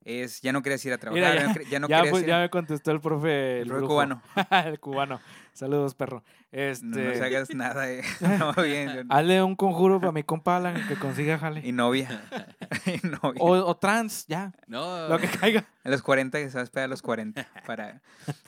es 0.08 0.40
ya 0.40 0.52
no 0.52 0.62
querías 0.62 0.84
ir 0.84 0.92
a 0.92 0.98
trabajar, 0.98 1.34
Mira, 1.34 1.34
ya, 1.34 1.48
no 1.48 1.64
ya 1.68 1.78
no 1.80 1.88
ya, 1.88 1.96
querías 1.96 2.10
pues, 2.12 2.22
ir- 2.22 2.26
ya 2.28 2.38
me 2.38 2.48
contestó 2.50 2.92
el 2.92 3.00
profe. 3.00 3.60
el 3.62 3.66
profe 3.66 3.78
brujo. 3.80 3.92
cubano. 3.94 4.22
el 4.64 4.78
cubano. 4.80 5.20
Saludos, 5.52 5.94
perro. 5.94 6.22
Este, 6.52 6.84
No 6.86 6.96
nos 7.02 7.20
hagas 7.20 7.54
nada, 7.54 7.90
eh. 7.90 8.02
No, 8.38 8.52
bien. 8.62 9.06
Hazle 9.10 9.42
un 9.42 9.56
conjuro 9.56 9.98
para 9.98 10.12
mi 10.12 10.22
compa 10.22 10.58
Alan 10.58 10.86
que 10.86 10.94
consiga 10.96 11.38
jale. 11.38 11.60
Y 11.66 11.72
novia. 11.72 12.22
y 12.86 13.04
novia. 13.06 13.40
O, 13.42 13.50
o 13.52 13.76
trans, 13.78 14.26
ya. 14.28 14.52
No. 14.68 15.08
Lo 15.08 15.18
que 15.18 15.26
caiga. 15.28 15.66
A 15.82 15.88
los 15.90 16.02
40, 16.02 16.38
que 16.38 16.48
se 16.50 16.54
va 16.54 16.60
a 16.60 16.64
esperar 16.64 16.84
a 16.84 16.88
los 16.88 17.02
40. 17.02 17.46
Para... 17.66 18.00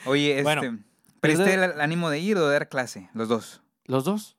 Oye, 0.04 0.32
este. 0.32 0.42
Bueno, 0.44 0.78
¿Perdiste 1.20 1.44
desde- 1.44 1.64
el, 1.64 1.70
el 1.72 1.80
ánimo 1.80 2.08
de 2.10 2.20
ir 2.20 2.36
o 2.36 2.46
de 2.46 2.52
dar 2.52 2.68
clase? 2.68 3.10
Los 3.14 3.28
dos. 3.28 3.62
Los 3.84 4.04
dos. 4.04 4.36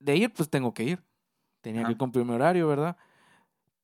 De 0.00 0.16
ir, 0.16 0.32
pues 0.34 0.50
tengo 0.50 0.74
que 0.74 0.82
ir. 0.82 1.02
Tenía 1.62 1.80
Ajá. 1.82 1.88
que 1.90 1.96
cumplir 1.96 2.26
mi 2.26 2.34
horario, 2.34 2.68
¿verdad? 2.68 2.96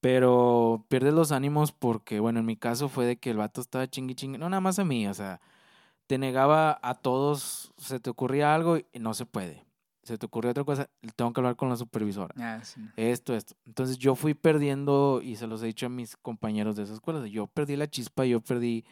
Pero 0.01 0.85
pierdes 0.89 1.13
los 1.13 1.31
ánimos 1.31 1.73
porque, 1.73 2.21
bueno, 2.21 2.41
en 2.41 2.47
mi 2.47 2.57
caso 2.57 2.89
fue 2.89 3.05
de 3.05 3.19
que 3.19 3.31
el 3.31 3.37
vato 3.37 3.61
estaba 3.61 3.87
chingui 3.87 4.15
chingue. 4.15 4.39
No, 4.39 4.49
nada 4.49 4.61
más 4.61 4.79
a 4.79 4.85
mí, 4.85 5.07
o 5.07 5.15
sea, 5.15 5.41
te 6.07 6.17
negaba 6.19 6.79
a 6.83 6.95
todos, 6.95 7.73
se 7.77 8.01
te 8.01 8.11
ocurría 8.11 8.55
algo 8.55 8.79
y 8.79 8.87
no 8.99 9.15
se 9.15 9.27
puede. 9.27 9.65
Se 10.03 10.17
te 10.17 10.27
ocurrió 10.27 10.51
otra 10.51 10.65
cosa, 10.65 10.89
tengo 11.15 11.33
que 11.33 11.41
hablar 11.41 11.57
con 11.57 11.69
la 11.69 11.77
supervisora. 11.77 12.35
Ah, 12.39 12.65
sí. 12.65 12.81
Esto, 12.97 13.35
esto. 13.37 13.55
Entonces 13.67 13.99
yo 13.99 14.15
fui 14.15 14.33
perdiendo, 14.35 15.21
y 15.23 15.37
se 15.37 15.47
los 15.47 15.63
he 15.63 15.67
dicho 15.67 15.87
a 15.87 15.91
mis 15.91 16.17
compañeros 16.17 16.75
de 16.77 16.85
esa 16.85 16.95
escuela, 16.95 17.27
yo 17.27 17.47
perdí 17.47 17.77
la 17.77 17.89
chispa, 17.89 18.25
yo 18.25 18.41
perdí 18.41 18.85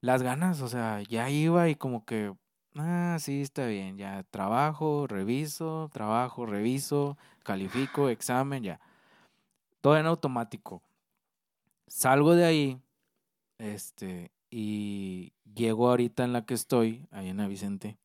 las 0.00 0.22
ganas, 0.22 0.60
o 0.60 0.68
sea, 0.68 1.02
ya 1.02 1.30
iba 1.30 1.68
y 1.68 1.74
como 1.74 2.04
que, 2.04 2.32
ah, 2.76 3.16
sí, 3.18 3.40
está 3.40 3.66
bien, 3.66 3.96
ya 3.96 4.22
trabajo, 4.30 5.06
reviso, 5.06 5.90
trabajo, 5.92 6.46
reviso, 6.46 7.16
califico, 7.42 8.10
examen, 8.10 8.62
ya. 8.62 8.80
Todo 9.80 9.96
en 9.96 10.06
automático. 10.06 10.82
Salgo 11.86 12.34
de 12.34 12.44
ahí, 12.44 12.82
este, 13.58 14.30
y 14.50 15.32
llego 15.54 15.88
ahorita 15.88 16.24
en 16.24 16.32
la 16.32 16.44
que 16.44 16.54
estoy, 16.54 17.06
ahí 17.10 17.28
en 17.28 17.38
la 17.38 17.48
Vicente. 17.48 17.98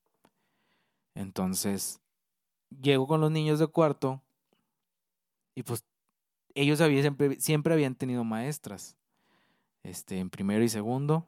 Entonces, 1.16 2.00
llego 2.82 3.08
con 3.08 3.22
los 3.22 3.32
niños 3.32 3.60
de 3.60 3.68
cuarto 3.68 4.22
y 5.56 5.64
pues 5.64 5.86
ellos 6.56 6.80
siempre, 6.80 7.40
siempre 7.40 7.74
habían 7.74 7.96
tenido 7.96 8.24
maestras. 8.24 8.98
Este, 9.84 10.20
en 10.20 10.30
primero 10.30 10.64
y 10.64 10.70
segundo. 10.70 11.28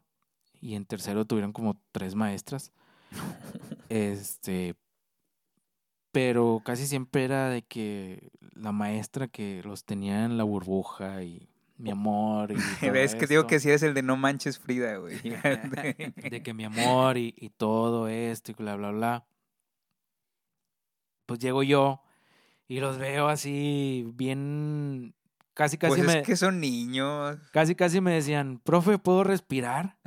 Y 0.61 0.75
en 0.75 0.85
tercero 0.85 1.25
tuvieron 1.25 1.53
como 1.53 1.79
tres 1.91 2.15
maestras. 2.15 2.71
Este. 3.89 4.75
Pero 6.15 6.61
casi 6.63 6.87
siempre 6.87 7.25
era 7.25 7.49
de 7.49 7.61
que 7.61 8.31
la 8.53 8.71
maestra 8.71 9.27
que 9.27 9.61
los 9.65 9.83
tenía 9.83 10.23
en 10.23 10.37
la 10.37 10.45
burbuja 10.45 11.23
y 11.23 11.49
mi 11.75 11.91
amor. 11.91 12.53
Y 12.53 12.55
Ves 12.89 13.15
que 13.15 13.27
digo 13.27 13.47
que 13.47 13.59
si 13.59 13.67
eres 13.67 13.83
el 13.83 13.93
de 13.93 14.01
no 14.01 14.15
manches 14.15 14.57
Frida, 14.57 14.95
güey. 14.95 15.19
de 15.19 16.41
que 16.41 16.53
mi 16.53 16.63
amor 16.63 17.17
y, 17.17 17.35
y 17.37 17.49
todo 17.49 18.07
esto 18.07 18.51
y 18.51 18.53
bla, 18.53 18.77
bla, 18.77 18.91
bla. 18.91 19.27
Pues 21.25 21.39
llego 21.39 21.63
yo 21.63 22.01
y 22.69 22.79
los 22.79 22.97
veo 22.97 23.27
así 23.27 24.09
bien, 24.15 25.15
casi, 25.53 25.77
casi 25.77 25.97
pues 25.97 26.07
me, 26.07 26.19
es 26.19 26.25
que 26.25 26.37
son 26.37 26.61
niños. 26.61 27.37
casi, 27.51 27.75
casi 27.75 27.99
me 27.99 28.13
decían, 28.13 28.61
profe, 28.63 28.99
¿puedo 28.99 29.25
respirar? 29.25 29.97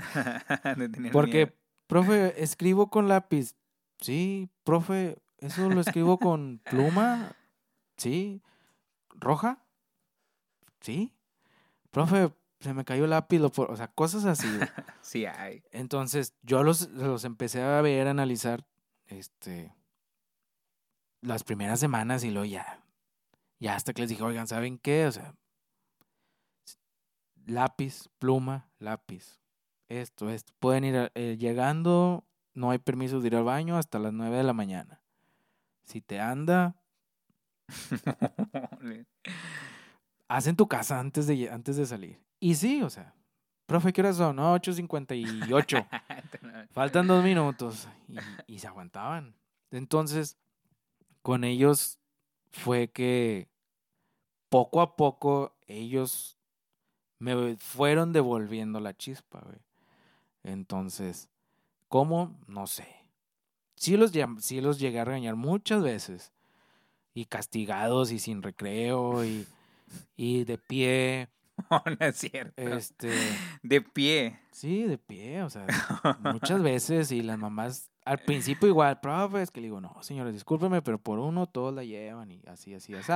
Porque, 1.12 1.47
miedo. 1.47 1.53
profe, 1.87 2.42
escribo 2.42 2.88
con 2.88 3.09
lápiz. 3.09 3.57
Sí, 4.01 4.49
profe, 4.64 5.18
¿eso 5.38 5.68
lo 5.68 5.81
escribo 5.81 6.18
con 6.18 6.61
pluma? 6.64 7.33
Sí. 7.96 8.42
¿Roja? 9.11 9.64
Sí. 10.81 11.12
Profe, 11.90 12.33
se 12.61 12.74
me 12.74 12.85
cayó 12.85 13.05
el 13.05 13.11
lápiz, 13.11 13.38
lo 13.38 13.51
por-". 13.51 13.70
o 13.70 13.77
sea, 13.77 13.88
cosas 13.88 14.24
así. 14.24 14.48
Sí 15.01 15.24
hay. 15.24 15.62
Entonces, 15.70 16.35
yo 16.42 16.62
los, 16.62 16.90
los 16.90 17.24
empecé 17.24 17.62
a 17.62 17.81
ver, 17.81 18.09
a 18.09 18.11
analizar, 18.11 18.66
este, 19.07 19.74
las 21.22 21.44
primeras 21.44 21.81
semanas 21.81 22.24
y 22.24 22.31
luego 22.31 22.44
ya, 22.44 22.85
ya 23.59 23.74
hasta 23.74 23.94
que 23.94 24.03
les 24.03 24.11
dije, 24.11 24.22
oigan, 24.22 24.46
¿saben 24.46 24.79
qué? 24.79 25.07
O 25.07 25.12
sea, 25.12 25.35
lápiz, 27.46 28.09
pluma, 28.18 28.68
lápiz, 28.79 29.40
esto, 29.88 30.31
esto. 30.31 30.53
Pueden 30.59 30.85
ir 30.85 31.11
eh, 31.14 31.37
llegando, 31.38 32.24
no 32.55 32.70
hay 32.70 32.79
permiso 32.79 33.20
de 33.20 33.29
ir 33.29 33.37
al 33.37 33.44
baño 33.44 33.79
hasta 33.79 33.98
las 33.98 34.12
9 34.12 34.37
de 34.37 34.44
la 34.44 34.53
mañana. 34.53 34.97
Si 35.88 36.03
te 36.03 36.20
anda, 36.20 36.77
haz 40.29 40.46
en 40.46 40.55
tu 40.55 40.68
casa 40.68 41.01
antes 41.01 41.27
de, 41.27 41.48
antes 41.51 41.77
de 41.77 41.87
salir. 41.87 42.20
Y 42.38 42.57
sí, 42.57 42.83
o 42.83 42.90
sea, 42.90 43.14
profe, 43.64 43.94
¿qué 43.94 44.03
horas 44.03 44.16
son? 44.18 44.37
No, 44.37 44.55
8.58. 44.55 45.88
Faltan 46.72 47.07
dos 47.07 47.24
minutos. 47.24 47.88
Y, 48.07 48.18
y 48.46 48.59
se 48.59 48.66
aguantaban. 48.66 49.35
Entonces, 49.70 50.37
con 51.22 51.42
ellos 51.42 51.98
fue 52.51 52.90
que 52.90 53.48
poco 54.51 54.83
a 54.83 54.94
poco 54.94 55.57
ellos 55.66 56.38
me 57.18 57.57
fueron 57.57 58.12
devolviendo 58.12 58.79
la 58.79 58.94
chispa, 58.94 59.40
güey. 59.40 59.61
Entonces, 60.42 61.31
¿cómo? 61.88 62.38
No 62.46 62.66
sé. 62.66 62.97
Sí 63.78 63.96
los, 63.96 64.12
sí 64.40 64.60
los 64.60 64.78
llegué 64.78 65.00
a 65.00 65.04
regañar 65.04 65.36
muchas 65.36 65.82
veces. 65.82 66.32
Y 67.14 67.24
castigados 67.24 68.12
y 68.12 68.18
sin 68.18 68.42
recreo 68.42 69.24
y, 69.24 69.46
y 70.16 70.44
de 70.44 70.58
pie. 70.58 71.28
No, 71.72 71.82
no 71.84 72.06
es 72.06 72.14
cierto. 72.16 72.62
Este, 72.62 73.10
De 73.64 73.80
pie. 73.80 74.38
Sí, 74.52 74.84
de 74.84 74.96
pie, 74.96 75.42
o 75.42 75.50
sea, 75.50 75.66
muchas 76.20 76.62
veces 76.62 77.10
y 77.10 77.20
las 77.20 77.36
mamás 77.36 77.90
al 78.08 78.18
principio 78.18 78.68
igual, 78.68 79.00
profe, 79.00 79.42
es 79.42 79.50
que 79.50 79.60
le 79.60 79.66
digo, 79.66 79.82
no, 79.82 79.94
señores, 80.00 80.32
discúlpeme, 80.32 80.80
pero 80.80 80.98
por 80.98 81.18
uno 81.18 81.46
todos 81.46 81.74
la 81.74 81.84
llevan 81.84 82.30
y 82.30 82.40
así, 82.46 82.72
así, 82.72 82.94
así. 82.94 83.12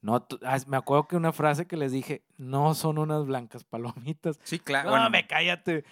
No, 0.00 0.26
ah, 0.44 0.58
me 0.66 0.76
acuerdo 0.76 1.06
que 1.06 1.16
una 1.16 1.32
frase 1.32 1.66
que 1.66 1.76
les 1.76 1.92
dije, 1.92 2.24
no 2.36 2.74
son 2.74 2.98
unas 2.98 3.24
blancas 3.26 3.62
palomitas. 3.62 4.40
Sí, 4.42 4.58
claro. 4.58 4.86
No, 4.86 4.96
bueno, 4.96 5.10
me 5.10 5.26
cállate. 5.28 5.84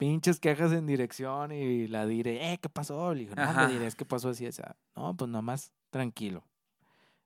Pinches 0.00 0.40
quejas 0.40 0.72
en 0.72 0.86
dirección 0.86 1.52
y 1.52 1.86
la 1.86 2.06
diré, 2.06 2.54
eh, 2.54 2.58
¿qué 2.58 2.70
pasó? 2.70 3.12
Le 3.12 3.20
digo, 3.20 3.34
no, 3.34 3.42
Ajá. 3.42 3.66
me 3.66 3.74
diré, 3.74 3.86
es 3.86 3.94
que 3.94 4.06
pasó 4.06 4.30
así, 4.30 4.46
esa. 4.46 4.74
No, 4.96 5.14
pues 5.14 5.28
nada 5.30 5.42
más 5.42 5.74
tranquilo. 5.90 6.42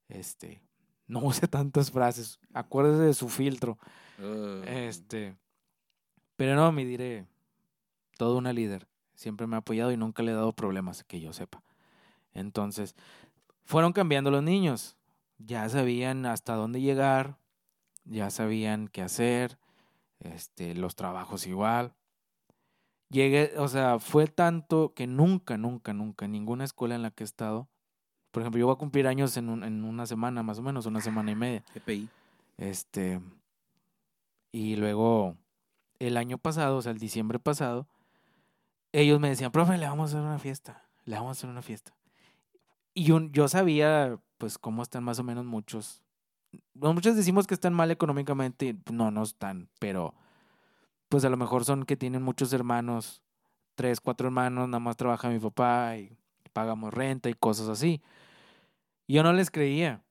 Este, 0.09 0.61
no 1.07 1.21
use 1.23 1.47
tantas 1.47 1.93
frases, 1.93 2.41
acuérdese 2.53 3.03
de 3.05 3.15
su 3.15 3.29
filtro. 3.29 3.79
Uh, 4.19 4.65
Este. 4.67 5.37
Pero 6.35 6.57
no, 6.57 6.73
me 6.73 6.85
diré. 6.85 7.29
Todo 8.19 8.37
una 8.39 8.53
líder. 8.53 8.89
Siempre 9.15 9.47
me 9.47 9.55
ha 9.55 9.61
apoyado 9.61 9.93
y 9.93 9.97
nunca 9.97 10.25
le 10.25 10.33
he 10.33 10.35
dado 10.35 10.53
problemas, 10.53 11.05
que 11.05 11.21
yo 11.21 11.33
sepa. 11.33 11.63
Entonces, 12.33 12.97
fueron 13.63 13.93
cambiando 13.93 14.33
los 14.33 14.43
niños. 14.43 14.97
Ya 15.39 15.69
sabían 15.69 16.27
hasta 16.27 16.57
dónde 16.57 16.81
llegar. 16.81 17.39
Ya 18.05 18.31
sabían 18.31 18.89
qué 18.89 19.03
hacer. 19.03 19.59
Este, 20.19 20.75
los 20.75 20.97
trabajos 20.97 21.47
igual. 21.47 21.95
Llegué, 23.15 23.53
o 23.59 23.69
sea, 23.69 24.01
fue 24.01 24.27
tanto 24.27 24.93
que 24.93 25.07
nunca, 25.07 25.57
nunca, 25.57 25.93
nunca, 25.93 26.27
ninguna 26.27 26.65
escuela 26.65 26.97
en 26.97 27.03
la 27.03 27.13
que 27.13 27.23
he 27.23 27.25
estado. 27.27 27.69
Por 28.33 28.43
ejemplo, 28.43 28.59
yo 28.59 28.67
voy 28.67 28.75
a 28.75 28.79
cumplir 28.79 29.07
años 29.07 29.37
en, 29.37 29.49
un- 29.51 29.63
en 29.63 29.85
una 29.85 30.05
semana, 30.07 30.43
más 30.43 30.59
o 30.59 30.63
menos, 30.63 30.85
una 30.87 31.01
semana 31.01 31.31
y 31.31 31.37
media. 31.37 31.63
GPI. 31.77 32.09
Este. 32.59 33.21
Y 34.51 34.75
luego, 34.75 35.37
el 36.01 36.17
año 36.17 36.39
pasado, 36.39 36.77
o 36.79 36.83
sea, 36.83 36.91
el 36.91 36.99
diciembre 36.99 37.39
pasado, 37.39 37.87
ellos 38.93 39.21
me 39.21 39.29
decían, 39.29 39.53
profe, 39.53 39.79
le 39.79 39.87
vamos 39.87 40.11
a 40.13 40.17
hacer 40.19 40.27
una 40.29 40.39
fiesta. 40.41 40.83
Le 41.05 41.15
vamos 41.15 41.29
a 41.29 41.39
hacer 41.39 41.51
una 41.51 41.63
fiesta. 41.63 41.95
Y 42.95 43.05
yo, 43.05 43.21
yo 43.31 43.47
sabía, 43.47 44.19
pues, 44.39 44.59
cómo 44.59 44.83
están 44.83 45.05
más 45.05 45.21
o 45.21 45.23
menos 45.25 45.45
muchos. 45.45 46.03
Muchos 46.75 47.15
decimos 47.15 47.47
que 47.47 47.55
están 47.55 47.75
mal 47.75 47.93
económicamente. 47.93 48.77
No, 48.91 49.13
no 49.13 49.23
están, 49.23 49.69
pero. 49.79 50.15
Pues 51.15 51.25
a 51.25 51.29
lo 51.31 51.37
mejor 51.37 51.65
son 51.65 51.85
que 51.85 51.97
tienen 51.97 52.25
muchos 52.25 52.53
hermanos, 52.53 53.23
tres, 53.77 54.01
cuatro 54.01 54.27
hermanos, 54.27 54.69
nada 54.69 54.81
más 54.81 54.97
trabaja 54.97 55.29
mi 55.29 55.39
papá 55.39 55.97
y 55.97 56.19
pagamos 56.53 56.93
renta 56.93 57.31
y 57.31 57.35
cosas 57.35 57.69
así. 57.69 58.03
Yo 59.07 59.23
no 59.23 59.33
les 59.33 59.53
creía. 59.53 60.03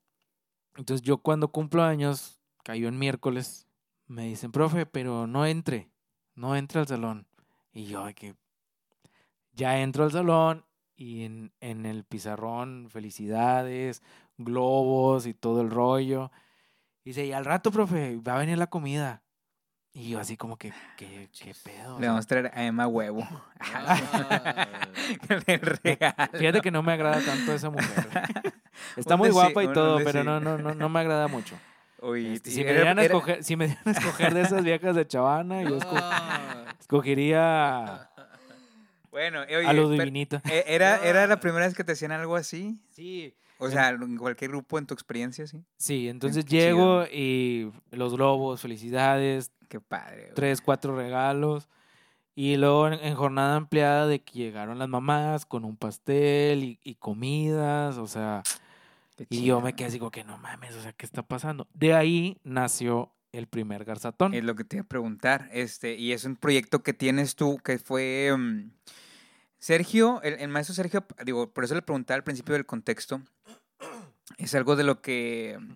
Entonces 0.78 1.06
yo 1.06 1.18
cuando 1.18 1.50
cumplo 1.50 1.84
años, 1.84 2.39
cayó 2.63 2.88
en 2.88 2.98
miércoles, 2.98 3.68
me 4.08 4.28
dicen, 4.28 4.54
profe, 4.54 4.86
pero 4.86 5.28
no 5.28 5.46
entre, 5.46 5.89
no 6.36 6.56
entre 6.56 6.80
al 6.80 6.88
salón. 6.88 7.28
Y 7.74 7.84
yo, 7.88 8.06
"Ay, 8.06 8.13
que 8.13 8.38
ya 9.52 9.82
entro 9.82 10.06
al 10.06 10.12
salón 10.13 10.63
y 10.96 11.26
en, 11.26 11.52
en 11.60 11.86
el 11.86 12.06
pizarrón, 12.06 12.88
felicidades, 12.89 14.02
globos 14.38 15.26
y 15.26 15.34
todo 15.34 15.60
el 15.63 15.70
rollo. 15.70 16.32
Y 17.04 17.10
dice, 17.10 17.26
y 17.26 17.34
al 17.34 17.46
rato, 17.46 17.72
profe, 17.72 18.18
va 18.18 18.36
a 18.36 18.39
venir 18.39 18.58
la 18.58 18.68
comida. 18.68 19.23
Y 19.95 20.10
yo 20.10 20.19
así 20.19 20.38
como 20.38 20.58
que, 20.58 20.73
¿qué, 20.97 21.29
qué 21.39 21.53
pedo? 21.63 21.99
Le 21.99 22.08
vamos 22.08 22.25
a 22.25 22.27
traer 22.27 22.51
a 22.53 22.63
Emma 22.65 22.88
huevo. 22.88 23.27
Ah. 23.62 24.77
Que 25.27 25.36
le 25.45 25.58
regale. 25.58 26.38
Fíjate 26.38 26.62
que 26.62 26.71
no 26.71 26.82
me 26.84 26.93
agrada 26.93 27.19
tanto 27.21 27.53
esa 27.53 27.69
mujer. 27.69 28.08
Está 28.95 29.15
muy 29.17 29.29
guapa 29.29 29.63
y 29.63 29.67
todo, 29.71 29.99
pero 30.03 30.23
no, 30.23 30.39
no, 30.39 30.58
no, 30.58 30.73
no 30.73 30.89
me 30.89 30.99
agrada 30.99 31.27
mucho. 31.27 31.56
Oye, 31.99 32.34
Este, 32.34 32.51
si, 32.51 32.58
me 32.63 32.69
era- 32.71 32.73
dieran 32.73 32.99
a 32.99 33.03
era- 33.03 33.13
escoger, 33.13 33.43
si 33.43 33.56
me 33.56 33.67
dieran 33.67 33.84
a 33.88 33.91
escoger 33.91 34.34
de 34.34 34.41
esas 34.41 34.63
viejas 34.63 34.95
de 34.95 35.08
Chavana, 35.08 35.62
yo 35.63 35.77
esco- 35.77 35.97
Ah, 36.01 36.65
escogería 36.79 38.10
Bueno, 39.12 39.41
oye, 39.41 39.65
a 39.67 39.73
lo 39.73 39.89
divinita. 39.89 40.41
eh, 40.49 40.63
¿era, 40.67 40.97
¿Era 41.06 41.27
la 41.27 41.39
primera 41.39 41.65
vez 41.65 41.75
que 41.75 41.84
te 41.84 41.93
hacían 41.93 42.12
algo 42.12 42.36
así? 42.36 42.77
Sí. 42.91 43.34
O 43.65 43.69
sea, 43.71 43.89
en 43.89 44.17
cualquier 44.17 44.52
grupo 44.52 44.78
en 44.78 44.86
tu 44.86 44.93
experiencia, 44.93 45.47
sí. 45.47 45.63
Sí, 45.78 46.10
entonces 46.10 46.45
qué 46.45 46.52
llego 46.58 47.04
y 47.12 47.71
los 47.91 48.13
globos, 48.13 48.62
felicidades, 48.62 49.52
Qué 49.69 49.80
padre. 49.80 50.23
güey. 50.23 50.34
tres, 50.36 50.62
cuatro 50.62 50.95
regalos. 50.95 51.69
Y 52.36 52.58
luego 52.58 52.88
en, 52.88 52.93
en 52.95 53.15
jornada 53.15 53.56
ampliada 53.56 54.08
de 54.08 54.19
que 54.21 54.34
llegaron 54.39 54.80
las 54.80 54.89
mamás 54.89 55.45
con 55.45 55.65
un 55.65 55.78
pastel 55.78 56.63
y, 56.63 56.80
y 56.84 56.95
comidas, 56.95 57.97
o 57.97 58.08
sea, 58.08 58.41
Qué 59.15 59.23
y 59.30 59.38
chido. 59.38 59.45
yo 59.45 59.62
me 59.62 59.73
quedé 59.73 59.88
así 59.88 59.99
como 59.99 60.10
que 60.12 60.23
no 60.23 60.38
mames, 60.39 60.76
o 60.76 60.82
sea, 60.82 60.93
¿qué 60.93 61.06
está 61.06 61.21
pasando? 61.21 61.67
De 61.76 61.93
ahí 61.93 62.38
nació 62.43 63.12
el 63.32 63.47
primer 63.47 63.86
garzatón. 63.86 64.34
Es 64.34 64.43
lo 64.43 64.56
que 64.56 64.63
te 64.63 64.78
iba 64.78 64.84
a 64.84 64.88
preguntar. 64.88 65.47
Este, 65.54 65.95
y 65.95 66.12
es 66.12 66.26
un 66.26 66.36
proyecto 66.36 66.82
que 66.84 66.93
tienes 66.93 67.36
tú 67.36 67.58
que 67.63 67.78
fue. 67.80 68.36
mm, 68.38 68.71
Sergio, 69.63 70.21
el, 70.23 70.34
el 70.41 70.49
maestro 70.49 70.76
Sergio, 70.76 71.06
digo, 71.23 71.54
por 71.54 71.63
eso 71.63 71.73
le 71.73 71.82
preguntaba 71.82 72.17
al 72.17 72.26
principio 72.26 72.54
del 72.54 72.65
contexto. 72.65 73.21
Es 74.38 74.54
algo 74.56 74.76
de 74.76 74.84
lo 74.84 75.02
que 75.02 75.58
mm, 75.58 75.71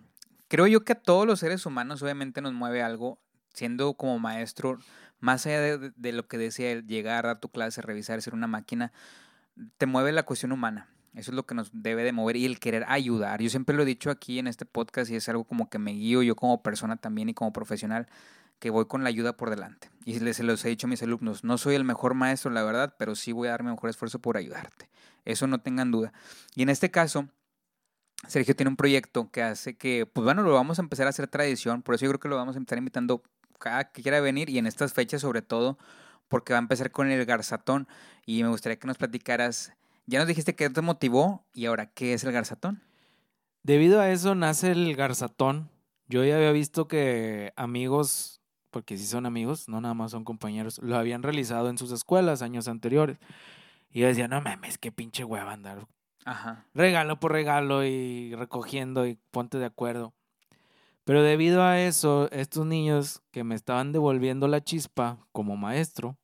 creo 0.46 0.66
yo 0.66 0.84
que 0.84 0.92
a 0.92 1.00
todos 1.00 1.26
los 1.26 1.40
seres 1.40 1.64
humanos, 1.64 2.02
obviamente, 2.02 2.42
nos 2.42 2.52
mueve 2.52 2.82
algo, 2.82 3.18
siendo 3.54 3.94
como 3.94 4.18
maestro, 4.18 4.76
más 5.20 5.46
allá 5.46 5.78
de, 5.78 6.12
lo 6.12 6.28
que 6.28 6.36
decía 6.36 6.78
llegar 6.82 7.24
a 7.24 7.40
tu 7.40 7.48
clase, 7.48 7.80
revisar, 7.80 8.20
ser 8.20 8.34
una 8.34 8.46
máquina, 8.46 8.92
te 9.78 9.86
mueve 9.86 10.12
la 10.12 10.24
cuestión 10.24 10.52
humana. 10.52 10.90
Eso 11.14 11.30
es 11.30 11.34
lo 11.34 11.46
que 11.46 11.54
nos 11.54 11.70
debe 11.72 12.04
de 12.04 12.12
mover 12.12 12.36
y 12.36 12.44
el 12.44 12.60
querer 12.60 12.84
ayudar. 12.88 13.40
Yo 13.40 13.48
siempre 13.48 13.74
lo 13.74 13.84
he 13.84 13.86
dicho 13.86 14.10
aquí 14.10 14.38
en 14.38 14.48
este 14.48 14.66
podcast 14.66 15.10
y 15.10 15.16
es 15.16 15.30
algo 15.30 15.44
como 15.44 15.70
que 15.70 15.78
me 15.78 15.92
guío 15.92 16.22
yo 16.22 16.36
como 16.36 16.62
persona 16.62 16.96
también 16.96 17.30
y 17.30 17.34
como 17.34 17.54
profesional, 17.54 18.06
que 18.58 18.70
voy 18.70 18.86
con 18.86 19.02
la 19.02 19.08
ayuda 19.08 19.36
por 19.36 19.50
delante. 19.50 19.90
Y 20.04 20.18
les 20.20 20.36
se 20.36 20.42
los 20.42 20.64
he 20.64 20.68
dicho 20.68 20.86
a 20.86 20.90
mis 20.90 21.02
alumnos, 21.02 21.44
no 21.44 21.58
soy 21.58 21.74
el 21.74 21.84
mejor 21.84 22.14
maestro, 22.14 22.50
la 22.50 22.62
verdad, 22.62 22.94
pero 22.98 23.14
sí 23.14 23.32
voy 23.32 23.48
a 23.48 23.52
dar 23.52 23.62
mi 23.62 23.70
mejor 23.70 23.90
esfuerzo 23.90 24.18
por 24.18 24.36
ayudarte. 24.36 24.88
Eso 25.24 25.46
no 25.46 25.60
tengan 25.60 25.90
duda. 25.90 26.12
Y 26.54 26.62
en 26.62 26.70
este 26.70 26.90
caso, 26.90 27.28
Sergio 28.26 28.56
tiene 28.56 28.70
un 28.70 28.76
proyecto 28.76 29.30
que 29.30 29.42
hace 29.42 29.76
que, 29.76 30.06
pues 30.06 30.24
bueno, 30.24 30.42
lo 30.42 30.52
vamos 30.52 30.78
a 30.78 30.82
empezar 30.82 31.06
a 31.06 31.10
hacer 31.10 31.28
tradición, 31.28 31.82
por 31.82 31.94
eso 31.94 32.04
yo 32.04 32.10
creo 32.10 32.20
que 32.20 32.28
lo 32.28 32.36
vamos 32.36 32.56
a 32.56 32.58
empezar 32.58 32.78
invitando 32.78 33.22
cada 33.58 33.92
que 33.92 34.02
quiera 34.02 34.20
venir 34.20 34.50
y 34.50 34.58
en 34.58 34.66
estas 34.66 34.92
fechas 34.92 35.20
sobre 35.20 35.42
todo, 35.42 35.78
porque 36.28 36.52
va 36.52 36.58
a 36.58 36.62
empezar 36.62 36.90
con 36.90 37.10
el 37.10 37.24
garzatón 37.24 37.88
y 38.26 38.42
me 38.42 38.48
gustaría 38.48 38.78
que 38.78 38.86
nos 38.86 38.98
platicaras, 38.98 39.72
ya 40.06 40.18
nos 40.18 40.28
dijiste 40.28 40.54
que 40.54 40.68
te 40.70 40.80
motivó 40.80 41.44
y 41.52 41.66
ahora, 41.66 41.86
¿qué 41.86 42.14
es 42.14 42.24
el 42.24 42.32
garzatón? 42.32 42.82
Debido 43.62 44.00
a 44.00 44.10
eso 44.10 44.34
nace 44.34 44.70
el 44.72 44.94
garzatón. 44.96 45.70
Yo 46.06 46.24
ya 46.24 46.36
había 46.36 46.52
visto 46.52 46.88
que 46.88 47.52
amigos, 47.56 48.37
porque 48.70 48.96
sí 48.96 49.06
son 49.06 49.26
amigos, 49.26 49.68
no 49.68 49.80
nada 49.80 49.94
más 49.94 50.10
son 50.10 50.24
compañeros, 50.24 50.78
lo 50.82 50.96
habían 50.96 51.22
realizado 51.22 51.68
en 51.70 51.78
sus 51.78 51.92
escuelas 51.92 52.42
años 52.42 52.68
anteriores. 52.68 53.18
Y 53.90 54.00
yo 54.00 54.06
decía, 54.06 54.28
no 54.28 54.40
mames, 54.40 54.78
qué 54.78 54.92
pinche 54.92 55.24
hueva 55.24 55.52
andar 55.52 55.86
Ajá. 56.24 56.66
regalo 56.74 57.18
por 57.18 57.32
regalo 57.32 57.84
y 57.84 58.34
recogiendo 58.34 59.06
y 59.06 59.18
ponte 59.30 59.58
de 59.58 59.64
acuerdo. 59.64 60.12
Pero 61.04 61.22
debido 61.22 61.62
a 61.62 61.80
eso, 61.80 62.30
estos 62.32 62.66
niños 62.66 63.22
que 63.30 63.42
me 63.44 63.54
estaban 63.54 63.92
devolviendo 63.92 64.46
la 64.46 64.62
chispa 64.62 65.18
como 65.32 65.56
maestro, 65.56 66.18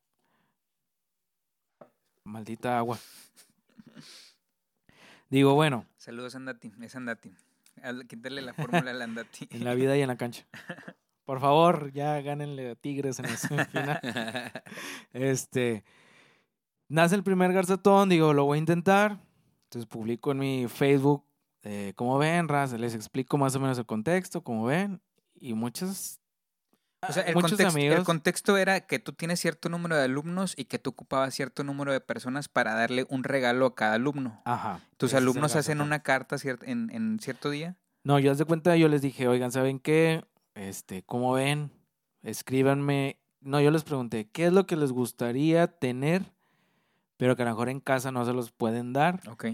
maldita 2.23 2.77
agua. 2.77 2.99
Digo, 5.29 5.55
bueno, 5.55 5.85
Saludos, 5.97 6.35
Andati. 6.35 6.71
Es 6.81 6.95
Andati. 6.95 7.33
Quítale 8.07 8.43
la 8.43 8.53
fórmula 8.53 8.91
al 8.91 9.01
Andati. 9.01 9.47
en 9.49 9.63
la 9.63 9.73
vida 9.73 9.97
y 9.97 10.01
en 10.01 10.07
la 10.07 10.17
cancha. 10.17 10.45
Por 11.25 11.39
favor, 11.41 11.91
ya 11.91 12.21
gánenle 12.21 12.71
a 12.71 12.75
Tigres 12.75 13.19
en 13.19 13.25
la 13.25 13.35
semifinal. 13.37 13.99
Este, 15.13 15.83
nace 16.87 17.15
el 17.15 17.23
primer 17.23 17.51
garzatón, 17.53 18.09
digo, 18.09 18.33
lo 18.33 18.45
voy 18.45 18.57
a 18.57 18.59
intentar. 18.59 19.19
Entonces 19.63 19.87
publico 19.87 20.31
en 20.31 20.37
mi 20.39 20.67
Facebook, 20.67 21.25
eh, 21.63 21.93
como 21.95 22.17
ven, 22.17 22.47
Raz, 22.47 22.73
les 22.73 22.93
explico 22.93 23.37
más 23.37 23.55
o 23.55 23.59
menos 23.59 23.77
el 23.77 23.85
contexto, 23.85 24.43
como 24.43 24.65
ven, 24.65 25.01
y 25.33 25.53
muchos, 25.55 26.19
O 27.07 27.11
sea, 27.11 27.23
el 27.23 27.33
contexto, 27.33 27.61
el 27.63 27.67
amigos, 27.69 28.03
contexto 28.05 28.57
era 28.57 28.81
que 28.81 28.99
tú 28.99 29.11
tienes 29.13 29.39
cierto 29.39 29.67
número 29.69 29.95
de 29.97 30.03
alumnos 30.03 30.53
y 30.57 30.65
que 30.65 30.77
tú 30.79 30.91
ocupabas 30.91 31.33
cierto 31.33 31.63
número 31.63 31.91
de 31.91 32.01
personas 32.01 32.47
para 32.47 32.75
darle 32.75 33.05
un 33.09 33.23
regalo 33.23 33.65
a 33.65 33.75
cada 33.75 33.95
alumno. 33.95 34.41
ajá. 34.45 34.81
¿Tus 34.97 35.11
el 35.13 35.17
alumnos 35.23 35.55
hacen 35.55 35.81
una 35.81 36.03
carta 36.03 36.35
cier- 36.37 36.63
en, 36.65 36.89
en 36.91 37.19
cierto 37.19 37.49
día? 37.49 37.75
No, 38.03 38.19
yo 38.19 38.33
de 38.35 38.45
cuenta, 38.45 38.75
yo 38.77 38.87
les 38.87 39.01
dije, 39.01 39.27
oigan, 39.27 39.51
¿saben 39.51 39.79
qué? 39.79 40.23
Este, 40.55 41.03
como 41.03 41.33
ven, 41.33 41.71
escríbanme. 42.23 43.19
No, 43.41 43.61
yo 43.61 43.69
les 43.71 43.83
pregunté, 43.83 44.29
¿qué 44.31 44.45
es 44.47 44.53
lo 44.53 44.65
que 44.65 44.75
les 44.75 44.91
gustaría 44.91 45.67
tener, 45.67 46.33
pero 47.17 47.35
que 47.35 47.43
a 47.43 47.45
lo 47.45 47.51
mejor 47.51 47.69
en 47.69 47.79
casa 47.79 48.11
no 48.11 48.25
se 48.25 48.33
los 48.33 48.51
pueden 48.51 48.91
dar? 48.93 49.19
Ok. 49.29 49.45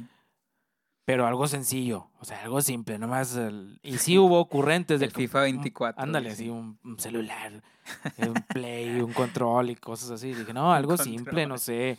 Pero 1.03 1.25
algo 1.27 1.47
sencillo, 1.47 2.09
o 2.19 2.25
sea, 2.25 2.41
algo 2.43 2.61
simple, 2.61 2.97
nomás. 2.99 3.35
el- 3.35 3.79
Y 3.83 3.97
sí 3.97 4.17
hubo 4.17 4.39
ocurrentes 4.39 4.99
de 4.99 5.07
El 5.07 5.11
FIFA 5.11 5.39
un- 5.39 5.43
24, 5.43 6.01
Ándale, 6.01 6.29
así, 6.29 6.47
un, 6.49 6.79
un 6.83 6.99
celular, 6.99 7.61
un 8.17 8.43
play, 8.43 9.01
un 9.01 9.11
control 9.11 9.71
y 9.71 9.75
cosas 9.75 10.11
así. 10.11 10.33
Dije, 10.33 10.53
no, 10.53 10.71
algo 10.71 10.95
simple, 10.97 11.47
no 11.47 11.57
sé, 11.57 11.97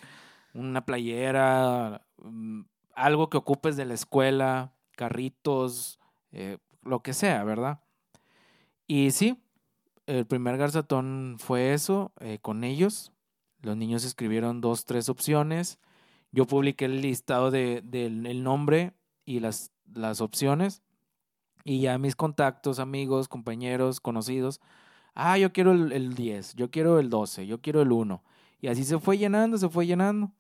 una 0.55 0.85
playera, 0.87 2.07
mm, 2.19 2.63
algo 2.95 3.29
que 3.29 3.37
ocupes 3.37 3.77
de 3.77 3.85
la 3.85 3.95
escuela, 3.95 4.73
carritos, 4.97 5.99
eh, 6.31 6.59
lo 6.83 7.03
que 7.03 7.13
sea, 7.13 7.43
¿verdad? 7.45 7.81
Y 8.87 9.11
sí, 9.13 9.39
el 10.07 10.27
primer 10.27 10.57
garzatón 10.59 11.37
fue 11.39 11.73
eso, 11.75 12.13
eh, 12.21 12.39
con 12.41 12.65
ellos. 12.65 13.13
Los 13.61 13.77
niños 13.77 14.05
escribieron 14.05 14.61
dos, 14.61 14.85
tres 14.85 15.09
opciones. 15.09 15.79
Yo 16.33 16.47
publiqué 16.47 16.87
el 16.87 17.01
listado 17.01 17.51
de- 17.51 17.83
del 17.85 18.27
el 18.27 18.43
nombre 18.43 18.95
y 19.25 19.41
las, 19.41 19.71
las 19.95 20.21
opciones. 20.21 20.83
Y 21.65 21.81
ya 21.83 21.99
mis 21.99 22.17
contactos, 22.17 22.79
amigos, 22.81 23.29
compañeros, 23.29 24.01
conocidos. 24.01 24.61
Ah, 25.15 25.39
yo 25.39 25.53
quiero 25.53 25.73
el, 25.73 25.93
el 25.93 26.15
10, 26.15 26.55
yo 26.57 26.71
quiero 26.71 26.99
el 26.99 27.11
12, 27.11 27.47
yo 27.47 27.61
quiero 27.61 27.83
el 27.83 27.93
1. 27.93 28.25
Y 28.61 28.69
así 28.69 28.85
se 28.85 28.99
fue 28.99 29.19
llenando, 29.19 29.59
se 29.59 29.69
fue 29.69 29.87
llenando. 29.87 30.33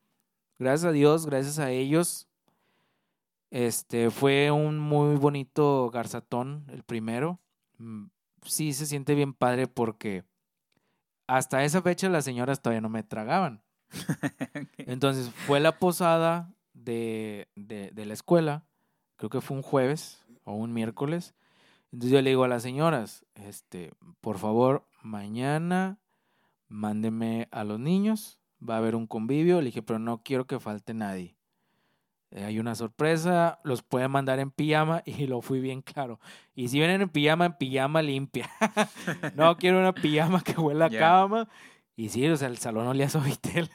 Gracias 0.58 0.88
a 0.88 0.92
Dios, 0.92 1.26
gracias 1.26 1.58
a 1.58 1.70
ellos. 1.70 2.26
Este 3.50 4.10
fue 4.10 4.50
un 4.50 4.78
muy 4.78 5.16
bonito 5.16 5.90
garzatón, 5.90 6.64
el 6.68 6.82
primero. 6.82 7.38
Sí 8.42 8.72
se 8.72 8.86
siente 8.86 9.14
bien 9.14 9.34
padre 9.34 9.66
porque 9.66 10.24
hasta 11.26 11.64
esa 11.64 11.82
fecha 11.82 12.08
las 12.08 12.24
señoras 12.24 12.60
todavía 12.60 12.80
no 12.80 12.88
me 12.88 13.02
tragaban. 13.02 13.62
Entonces 14.78 15.30
fue 15.46 15.60
la 15.60 15.78
posada 15.78 16.52
de, 16.74 17.48
de, 17.54 17.90
de 17.92 18.06
la 18.06 18.14
escuela, 18.14 18.64
creo 19.16 19.30
que 19.30 19.40
fue 19.40 19.56
un 19.56 19.62
jueves 19.62 20.24
o 20.44 20.54
un 20.54 20.72
miércoles. 20.72 21.34
Entonces 21.92 22.12
yo 22.12 22.22
le 22.22 22.30
digo 22.30 22.44
a 22.44 22.48
las 22.48 22.62
señoras, 22.62 23.26
este, 23.34 23.92
por 24.20 24.38
favor, 24.38 24.86
mañana 25.02 25.98
mándenme 26.68 27.48
a 27.50 27.64
los 27.64 27.78
niños, 27.78 28.40
va 28.66 28.74
a 28.74 28.78
haber 28.78 28.96
un 28.96 29.06
convivio. 29.06 29.60
Le 29.60 29.66
dije, 29.66 29.82
pero 29.82 29.98
no 29.98 30.22
quiero 30.22 30.46
que 30.46 30.58
falte 30.58 30.94
nadie. 30.94 31.36
Eh, 32.34 32.44
hay 32.44 32.58
una 32.58 32.74
sorpresa, 32.74 33.60
los 33.62 33.82
pueden 33.82 34.10
mandar 34.10 34.38
en 34.40 34.50
pijama 34.50 35.02
y 35.06 35.26
lo 35.26 35.40
fui 35.42 35.60
bien 35.60 35.82
claro. 35.82 36.18
Y 36.54 36.68
si 36.68 36.78
vienen 36.78 37.02
en 37.02 37.08
pijama, 37.08 37.46
en 37.46 37.52
pijama 37.58 38.02
limpia. 38.02 38.50
no 39.36 39.56
quiero 39.56 39.78
una 39.78 39.92
pijama 39.92 40.42
que 40.42 40.52
huela 40.58 40.86
a 40.86 40.88
Ya. 40.90 40.98
cama. 40.98 41.48
Y 41.94 42.08
sí, 42.08 42.26
o 42.28 42.36
sea, 42.36 42.48
el 42.48 42.58
salón 42.58 42.86
olía 42.86 43.06
a 43.06 43.10
Sovitel. 43.10 43.68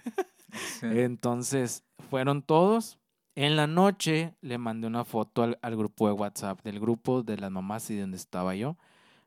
Sí. 0.79 0.87
Entonces, 0.91 1.83
fueron 2.09 2.41
todos. 2.41 2.97
En 3.35 3.55
la 3.55 3.67
noche 3.67 4.33
le 4.41 4.57
mandé 4.57 4.87
una 4.87 5.05
foto 5.05 5.43
al, 5.43 5.59
al 5.61 5.77
grupo 5.77 6.07
de 6.07 6.13
WhatsApp, 6.13 6.59
del 6.63 6.79
grupo 6.79 7.21
de 7.21 7.37
las 7.37 7.51
mamás 7.51 7.87
y 7.91 7.95
de 7.95 8.01
donde 8.01 8.17
estaba 8.17 8.55
yo. 8.55 8.75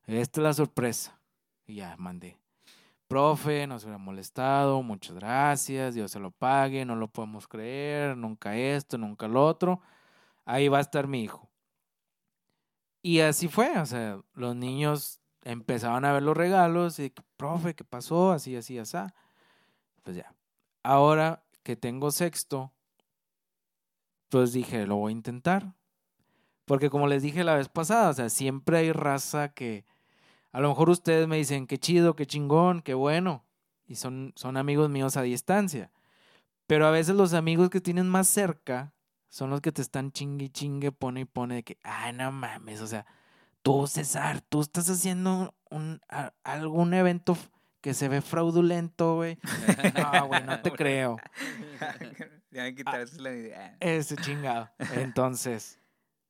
Esta 0.06 0.40
es 0.40 0.42
la 0.42 0.52
sorpresa. 0.52 1.20
Y 1.68 1.76
ya 1.76 1.94
mandé. 1.96 2.36
Profe, 3.10 3.66
nos 3.66 3.82
hubiera 3.82 3.98
molestado, 3.98 4.84
muchas 4.84 5.16
gracias, 5.16 5.96
Dios 5.96 6.12
se 6.12 6.20
lo 6.20 6.30
pague, 6.30 6.84
no 6.84 6.94
lo 6.94 7.08
podemos 7.08 7.48
creer, 7.48 8.16
nunca 8.16 8.56
esto, 8.56 8.98
nunca 8.98 9.26
lo 9.26 9.44
otro. 9.44 9.80
Ahí 10.44 10.68
va 10.68 10.78
a 10.78 10.82
estar 10.82 11.08
mi 11.08 11.24
hijo. 11.24 11.50
Y 13.02 13.18
así 13.18 13.48
fue, 13.48 13.76
o 13.80 13.84
sea, 13.84 14.20
los 14.34 14.54
niños 14.54 15.20
empezaban 15.42 16.04
a 16.04 16.12
ver 16.12 16.22
los 16.22 16.36
regalos 16.36 17.00
y, 17.00 17.12
profe, 17.36 17.74
¿qué 17.74 17.82
pasó? 17.82 18.30
Así, 18.30 18.54
así, 18.54 18.78
así. 18.78 18.98
Pues 20.04 20.16
ya. 20.16 20.32
Ahora 20.84 21.42
que 21.64 21.74
tengo 21.74 22.12
sexto, 22.12 22.72
pues 24.28 24.52
dije, 24.52 24.86
lo 24.86 24.94
voy 24.94 25.10
a 25.10 25.16
intentar. 25.16 25.74
Porque 26.64 26.90
como 26.90 27.08
les 27.08 27.24
dije 27.24 27.42
la 27.42 27.56
vez 27.56 27.68
pasada, 27.68 28.10
o 28.10 28.14
sea, 28.14 28.28
siempre 28.28 28.78
hay 28.78 28.92
raza 28.92 29.48
que 29.52 29.84
a 30.52 30.60
lo 30.60 30.68
mejor 30.68 30.90
ustedes 30.90 31.26
me 31.28 31.36
dicen, 31.36 31.66
qué 31.66 31.78
chido, 31.78 32.14
qué 32.16 32.26
chingón, 32.26 32.80
qué 32.82 32.94
bueno. 32.94 33.44
Y 33.86 33.96
son, 33.96 34.32
son 34.36 34.56
amigos 34.56 34.88
míos 34.90 35.16
a 35.16 35.22
distancia. 35.22 35.90
Pero 36.66 36.86
a 36.86 36.90
veces 36.90 37.14
los 37.16 37.34
amigos 37.34 37.70
que 37.70 37.80
tienen 37.80 38.08
más 38.08 38.28
cerca 38.28 38.92
son 39.28 39.50
los 39.50 39.60
que 39.60 39.72
te 39.72 39.82
están 39.82 40.12
chingue 40.12 40.46
y 40.46 40.50
chingue, 40.50 40.92
pone 40.92 41.20
y 41.20 41.24
pone 41.24 41.56
de 41.56 41.62
que, 41.62 41.78
ay, 41.82 42.12
no 42.12 42.30
mames, 42.32 42.80
o 42.80 42.86
sea, 42.86 43.06
tú, 43.62 43.86
César, 43.86 44.40
tú 44.40 44.60
estás 44.60 44.88
haciendo 44.90 45.54
un, 45.70 46.00
a- 46.08 46.32
algún 46.44 46.94
evento 46.94 47.36
que 47.80 47.94
se 47.94 48.08
ve 48.08 48.20
fraudulento, 48.20 49.14
güey. 49.16 49.38
No, 49.94 50.26
güey, 50.28 50.42
no 50.44 50.60
te 50.60 50.70
creo. 50.72 51.16
ya 52.50 52.62
me 52.64 52.74
quitaste 52.74 53.20
la 53.20 53.30
idea. 53.32 53.76
Ese 53.80 54.16
chingado. 54.16 54.70
Entonces, 54.94 55.78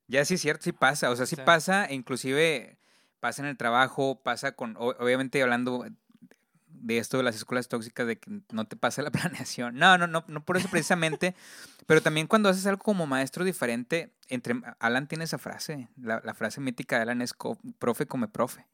Ya 0.07 0.25
sí 0.25 0.35
es 0.35 0.41
cierto, 0.41 0.63
sí 0.63 0.71
pasa. 0.71 1.09
O 1.09 1.15
sea, 1.15 1.25
sí 1.25 1.35
O 1.35 1.37
sea- 1.37 1.45
pasa, 1.45 1.87
inclusive 1.91 2.77
pasa 3.21 3.41
en 3.41 3.47
el 3.47 3.55
trabajo, 3.55 4.19
pasa 4.21 4.51
con, 4.51 4.75
obviamente 4.77 5.41
hablando 5.41 5.85
de 6.67 6.97
esto 6.97 7.17
de 7.17 7.23
las 7.23 7.35
escuelas 7.35 7.69
tóxicas, 7.69 8.07
de 8.07 8.17
que 8.17 8.41
no 8.51 8.65
te 8.65 8.75
pasa 8.75 9.01
la 9.01 9.11
planeación. 9.11 9.75
No, 9.75 9.97
no, 9.97 10.07
no, 10.07 10.25
no 10.27 10.43
por 10.43 10.57
eso 10.57 10.67
precisamente, 10.69 11.35
pero 11.85 12.01
también 12.01 12.27
cuando 12.27 12.49
haces 12.49 12.65
algo 12.65 12.83
como 12.83 13.07
maestro 13.07 13.45
diferente, 13.45 14.11
entre 14.27 14.55
Alan 14.79 15.07
tiene 15.07 15.23
esa 15.23 15.37
frase, 15.37 15.87
la, 16.01 16.21
la 16.25 16.33
frase 16.33 16.59
mítica 16.59 16.97
de 16.97 17.03
Alan 17.03 17.21
es 17.21 17.33
profe 17.79 18.07
come 18.07 18.27
profe. 18.27 18.65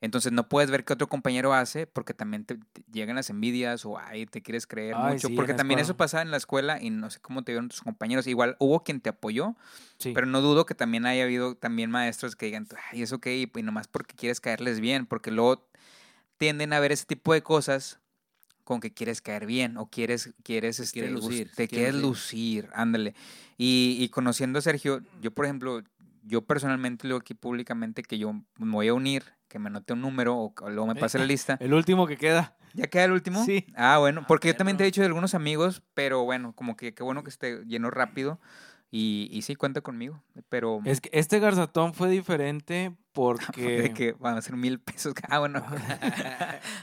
Entonces 0.00 0.32
no 0.32 0.48
puedes 0.48 0.70
ver 0.70 0.84
qué 0.84 0.92
otro 0.92 1.08
compañero 1.08 1.54
hace 1.54 1.86
porque 1.86 2.12
también 2.12 2.44
te, 2.44 2.56
te 2.56 2.82
llegan 2.92 3.16
las 3.16 3.30
envidias 3.30 3.86
o 3.86 3.98
ay, 3.98 4.26
te 4.26 4.42
quieres 4.42 4.66
creer 4.66 4.96
Ay, 4.96 5.14
mucho. 5.14 5.28
sí, 5.28 5.34
porque 5.34 5.54
también 5.54 5.80
eso 5.80 5.96
pasaba 5.96 6.22
en 6.22 6.30
la 6.30 6.36
escuela 6.36 6.78
y 6.82 6.90
no 6.90 7.08
sé 7.10 7.20
cómo 7.20 7.42
te 7.42 7.52
vieron 7.52 7.68
tus 7.68 7.80
compañeros. 7.80 8.26
Igual 8.26 8.56
hubo 8.58 8.82
quien 8.84 9.00
te 9.00 9.08
apoyó, 9.08 9.56
sí. 9.96 10.12
pero 10.12 10.26
no 10.26 10.42
dudo 10.42 10.66
que 10.66 10.74
también 10.74 11.06
haya 11.06 11.24
habido 11.24 11.54
también 11.56 11.90
maestros 11.90 12.36
que 12.36 12.46
digan, 12.46 12.66
ay, 12.92 13.02
eso 13.02 13.18
qué, 13.18 13.36
y 13.54 13.62
nomás 13.62 13.88
porque 13.88 14.14
quieres 14.14 14.40
caerles 14.40 14.80
bien, 14.80 15.06
porque 15.06 15.30
luego 15.30 15.66
tienden 16.36 16.72
a 16.74 16.80
ver 16.80 16.92
ese 16.92 17.06
tipo 17.06 17.32
de 17.32 17.42
cosas 17.42 17.98
con 18.64 18.80
que 18.80 18.92
quieres 18.92 19.20
caer 19.20 19.46
bien 19.46 19.76
o 19.76 19.86
quieres, 19.90 20.32
quieres, 20.42 20.80
este, 20.80 21.00
quiere 21.00 21.14
gus- 21.14 21.24
lucir, 21.24 21.50
te 21.54 21.68
quieres 21.68 21.94
lucir, 21.94 22.68
ándale. 22.74 23.14
Y, 23.58 23.96
y 24.00 24.08
conociendo 24.08 24.58
a 24.58 24.62
Sergio, 24.62 25.02
yo 25.20 25.30
por 25.32 25.44
ejemplo, 25.44 25.82
yo 26.24 26.42
personalmente 26.42 27.04
le 27.06 27.10
digo 27.10 27.20
aquí 27.20 27.34
públicamente 27.34 28.02
que 28.02 28.18
yo 28.18 28.32
me 28.32 28.72
voy 28.72 28.88
a 28.88 28.94
unir, 28.94 29.24
que 29.48 29.58
me 29.58 29.68
anote 29.68 29.92
un 29.92 30.00
número 30.00 30.36
o, 30.36 30.54
o 30.60 30.70
luego 30.70 30.86
me 30.86 30.94
pase 30.94 31.18
la 31.18 31.26
lista. 31.26 31.56
el 31.60 31.74
último 31.74 32.06
que 32.06 32.16
queda. 32.16 32.56
¿Ya 32.72 32.88
queda 32.88 33.04
el 33.04 33.12
último? 33.12 33.44
Sí. 33.44 33.66
Ah, 33.76 33.98
bueno, 33.98 34.24
porque 34.26 34.48
yo 34.48 34.56
también 34.56 34.76
te 34.76 34.82
he 34.82 34.86
dicho 34.86 35.00
de 35.00 35.06
algunos 35.06 35.34
amigos, 35.34 35.82
pero 35.94 36.24
bueno, 36.24 36.54
como 36.54 36.76
que 36.76 36.92
qué 36.92 37.04
bueno 37.04 37.22
que 37.22 37.30
esté 37.30 37.64
lleno 37.66 37.90
rápido. 37.90 38.40
Y, 38.90 39.28
y 39.32 39.42
sí, 39.42 39.56
cuenta 39.56 39.80
conmigo. 39.80 40.22
Pero 40.48 40.80
Es 40.84 41.00
que 41.00 41.10
este 41.12 41.40
garzatón 41.40 41.94
fue 41.94 42.08
diferente 42.10 42.96
porque, 43.12 43.82
de 43.82 43.92
que 43.92 44.12
van 44.12 44.36
a 44.36 44.42
ser 44.42 44.56
mil 44.56 44.80
pesos. 44.80 45.14
Ah, 45.28 45.38
bueno. 45.40 45.64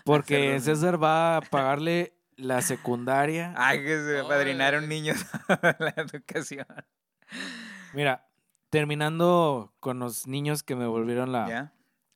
porque. 0.05 0.59
César 0.59 1.01
va 1.01 1.37
a 1.37 1.41
pagarle 1.41 2.13
la 2.35 2.61
secundaria. 2.61 3.53
Ay, 3.55 3.79
que 3.79 3.97
se 3.97 4.19
Ay. 4.19 4.25
padrinaron 4.27 4.89
niños 4.89 5.25
la 5.47 5.93
educación. 5.97 6.65
Mira, 7.93 8.27
terminando 8.71 9.73
con 9.79 9.99
los 9.99 10.25
niños 10.25 10.63
que 10.63 10.75
me 10.75 10.87
volvieron 10.87 11.31
la, 11.31 11.73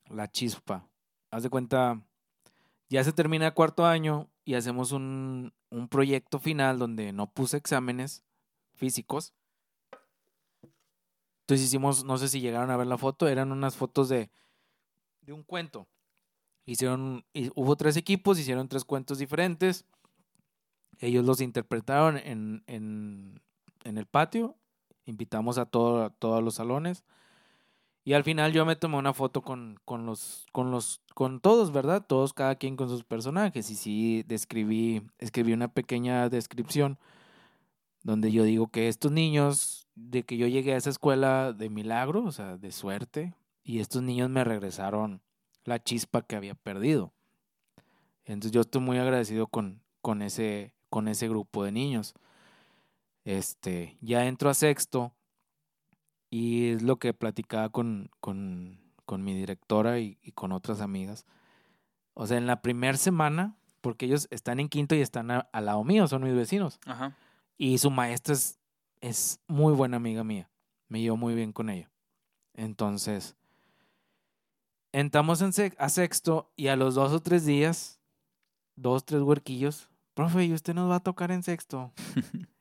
la 0.09 0.31
chispa. 0.31 0.87
Haz 1.29 1.43
de 1.43 1.49
cuenta, 1.49 2.01
ya 2.89 3.03
se 3.03 3.11
termina 3.11 3.47
el 3.47 3.53
cuarto 3.53 3.85
año 3.85 4.29
y 4.45 4.55
hacemos 4.55 4.93
un, 4.93 5.53
un 5.69 5.87
proyecto 5.89 6.39
final 6.39 6.79
donde 6.79 7.11
no 7.11 7.29
puse 7.29 7.57
exámenes 7.57 8.23
físicos. 8.73 9.33
Entonces 11.41 11.67
hicimos, 11.67 12.05
no 12.05 12.17
sé 12.17 12.29
si 12.29 12.39
llegaron 12.39 12.71
a 12.71 12.77
ver 12.77 12.87
la 12.87 12.97
foto, 12.97 13.27
eran 13.27 13.51
unas 13.51 13.75
fotos 13.75 14.07
de, 14.07 14.31
de 15.21 15.33
un 15.33 15.43
cuento. 15.43 15.87
Hicieron, 16.65 17.25
y 17.33 17.51
hubo 17.53 17.75
tres 17.75 17.97
equipos, 17.97 18.39
hicieron 18.39 18.69
tres 18.69 18.85
cuentos 18.85 19.19
diferentes. 19.19 19.85
Ellos 20.99 21.25
los 21.25 21.41
interpretaron 21.41 22.17
en, 22.17 22.63
en, 22.65 23.41
en 23.83 23.97
el 23.97 24.05
patio. 24.05 24.55
Invitamos 25.05 25.57
a, 25.57 25.65
todo, 25.65 26.03
a 26.03 26.09
todos 26.09 26.43
los 26.43 26.55
salones. 26.55 27.03
Y 28.03 28.13
al 28.13 28.23
final 28.23 28.53
yo 28.53 28.65
me 28.65 28.75
tomé 28.75 28.97
una 28.97 29.13
foto 29.13 29.41
con, 29.41 29.79
con 29.83 30.05
los, 30.05 30.45
con 30.51 30.69
los, 30.71 31.01
con 31.15 31.39
todos, 31.39 31.71
¿verdad? 31.71 32.05
Todos, 32.05 32.33
cada 32.33 32.55
quien 32.55 32.75
con 32.75 32.89
sus 32.89 33.03
personajes. 33.03 33.69
Y 33.71 33.75
sí 33.75 34.23
describí, 34.27 35.01
escribí 35.17 35.53
una 35.53 35.69
pequeña 35.69 36.29
descripción 36.29 36.99
donde 38.05 38.31
yo 38.31 38.43
digo 38.43 38.67
que 38.67 38.87
estos 38.87 39.11
niños, 39.11 39.87
de 39.95 40.21
que 40.21 40.37
yo 40.37 40.45
llegué 40.45 40.75
a 40.75 40.77
esa 40.77 40.91
escuela 40.91 41.53
de 41.53 41.71
milagro, 41.71 42.23
o 42.23 42.31
sea, 42.31 42.55
de 42.55 42.71
suerte, 42.71 43.33
y 43.63 43.79
estos 43.79 44.03
niños 44.03 44.29
me 44.29 44.43
regresaron 44.43 45.21
la 45.63 45.83
chispa 45.83 46.21
que 46.21 46.35
había 46.35 46.53
perdido. 46.53 47.13
Entonces 48.25 48.51
yo 48.51 48.61
estoy 48.61 48.81
muy 48.81 48.99
agradecido 48.99 49.47
con, 49.47 49.81
con, 50.03 50.21
ese, 50.21 50.75
con 50.91 51.07
ese 51.07 51.27
grupo 51.27 51.63
de 51.63 51.71
niños. 51.71 52.13
Este, 53.25 53.97
ya 54.01 54.25
entro 54.27 54.49
a 54.49 54.53
sexto 54.53 55.13
y 56.29 56.69
es 56.69 56.81
lo 56.83 56.97
que 56.97 57.13
platicaba 57.13 57.69
con, 57.69 58.09
con, 58.19 58.79
con 59.05 59.23
mi 59.23 59.33
directora 59.35 59.99
y, 59.99 60.17
y 60.21 60.31
con 60.31 60.51
otras 60.51 60.79
amigas. 60.81 61.25
O 62.13 62.27
sea, 62.27 62.37
en 62.37 62.47
la 62.47 62.61
primera 62.61 62.97
semana, 62.97 63.57
porque 63.81 64.05
ellos 64.05 64.27
están 64.31 64.59
en 64.59 64.69
quinto 64.69 64.95
y 64.95 65.01
están 65.01 65.31
a- 65.31 65.49
al 65.51 65.65
lado 65.65 65.83
mío, 65.83 66.07
son 66.07 66.23
mis 66.23 66.33
vecinos. 66.35 66.79
Ajá. 66.85 67.17
Y 67.57 67.77
su 67.79 67.89
maestra 67.91 68.33
es, 68.33 68.59
es 69.01 69.39
muy 69.47 69.73
buena 69.73 69.97
amiga 69.97 70.23
mía. 70.23 70.49
Me 70.87 71.01
llevo 71.01 71.17
muy 71.17 71.35
bien 71.35 71.51
con 71.51 71.69
ella. 71.69 71.89
Entonces, 72.53 73.35
entramos 74.91 75.41
en 75.41 75.51
sec- 75.51 75.75
a 75.77 75.89
sexto 75.89 76.51
y 76.55 76.67
a 76.67 76.75
los 76.75 76.95
dos 76.95 77.11
o 77.11 77.19
tres 77.21 77.45
días, 77.45 77.99
dos, 78.75 79.05
tres 79.05 79.21
huerquillos, 79.21 79.89
profe, 80.13 80.45
¿y 80.45 80.53
usted 80.53 80.73
nos 80.73 80.89
va 80.89 80.97
a 80.97 81.03
tocar 81.03 81.31
en 81.31 81.43
sexto? 81.43 81.91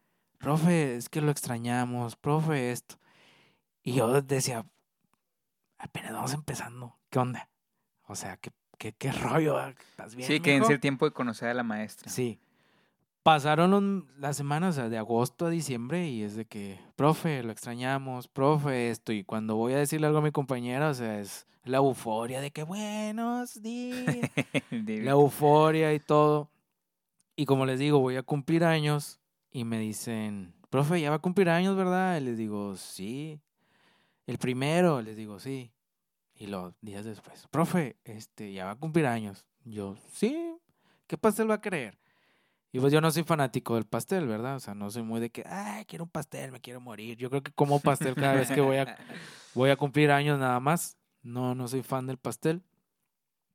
profe, 0.44 0.96
es 0.96 1.08
que 1.08 1.20
lo 1.20 1.30
extrañamos, 1.30 2.16
profe, 2.16 2.70
esto. 2.70 2.96
Y 3.82 3.94
yo 3.94 4.20
decía, 4.22 4.66
apenas 5.78 6.12
vamos 6.12 6.34
empezando, 6.34 6.96
¿qué 7.10 7.18
onda? 7.18 7.48
O 8.06 8.14
sea, 8.14 8.36
¿qué, 8.36 8.50
qué, 8.78 8.92
qué 8.92 9.10
rollo? 9.12 9.58
¿Estás 9.68 10.14
bien? 10.14 10.28
Sí, 10.28 10.40
que 10.40 10.54
mijo?" 10.54 10.66
es 10.66 10.70
el 10.70 10.80
tiempo 10.80 11.06
de 11.06 11.12
conocer 11.12 11.48
a 11.48 11.54
la 11.54 11.62
maestra. 11.62 12.10
Sí. 12.10 12.38
Pasaron 13.22 13.70
los- 13.70 14.18
las 14.18 14.36
semanas 14.36 14.74
o 14.76 14.80
sea, 14.80 14.88
de 14.90 14.98
agosto 14.98 15.46
a 15.46 15.50
diciembre 15.50 16.08
y 16.08 16.22
es 16.22 16.36
de 16.36 16.44
que, 16.44 16.78
profe, 16.94 17.42
lo 17.42 17.50
extrañamos, 17.52 18.28
profe, 18.28 18.90
esto. 18.90 19.12
Y 19.12 19.24
cuando 19.24 19.56
voy 19.56 19.72
a 19.72 19.78
decirle 19.78 20.06
algo 20.06 20.18
a 20.18 20.22
mi 20.22 20.30
compañera, 20.30 20.90
o 20.90 20.94
sea, 20.94 21.20
es 21.20 21.46
la 21.64 21.78
euforia 21.78 22.42
de 22.42 22.50
que 22.50 22.64
buenos 22.64 23.62
días. 23.62 24.04
la 24.70 25.10
euforia 25.12 25.94
y 25.94 26.00
todo. 26.00 26.50
Y 27.34 27.46
como 27.46 27.64
les 27.64 27.78
digo, 27.78 27.98
voy 27.98 28.16
a 28.16 28.22
cumplir 28.22 28.62
años 28.62 29.18
y 29.54 29.64
me 29.64 29.78
dicen, 29.78 30.52
profe, 30.68 31.00
ya 31.00 31.10
va 31.10 31.16
a 31.16 31.20
cumplir 31.20 31.48
años, 31.48 31.76
¿verdad? 31.76 32.20
Y 32.20 32.24
les 32.24 32.36
digo, 32.36 32.76
sí. 32.76 33.40
El 34.26 34.36
primero, 34.36 35.00
les 35.00 35.16
digo, 35.16 35.38
sí. 35.38 35.72
Y 36.34 36.48
los 36.48 36.74
días 36.80 37.04
después, 37.04 37.46
profe, 37.52 37.96
este, 38.02 38.52
ya 38.52 38.64
va 38.64 38.72
a 38.72 38.76
cumplir 38.76 39.06
años. 39.06 39.46
Yo, 39.64 39.94
sí. 40.12 40.56
¿Qué 41.06 41.16
pastel 41.16 41.48
va 41.48 41.54
a 41.54 41.60
querer? 41.60 41.96
Y 42.72 42.80
pues 42.80 42.92
yo 42.92 43.00
no 43.00 43.12
soy 43.12 43.22
fanático 43.22 43.76
del 43.76 43.84
pastel, 43.84 44.26
¿verdad? 44.26 44.56
O 44.56 44.60
sea, 44.60 44.74
no 44.74 44.90
soy 44.90 45.04
muy 45.04 45.20
de 45.20 45.30
que, 45.30 45.44
ay, 45.46 45.84
quiero 45.84 46.02
un 46.02 46.10
pastel, 46.10 46.50
me 46.50 46.60
quiero 46.60 46.80
morir. 46.80 47.16
Yo 47.16 47.30
creo 47.30 47.44
que 47.44 47.52
como 47.52 47.78
pastel 47.78 48.16
cada 48.16 48.34
vez 48.34 48.50
que 48.50 48.60
voy 48.60 48.78
a, 48.78 48.96
voy 49.54 49.70
a 49.70 49.76
cumplir 49.76 50.10
años 50.10 50.36
nada 50.40 50.58
más. 50.58 50.98
No, 51.22 51.54
no 51.54 51.68
soy 51.68 51.84
fan 51.84 52.08
del 52.08 52.18
pastel. 52.18 52.64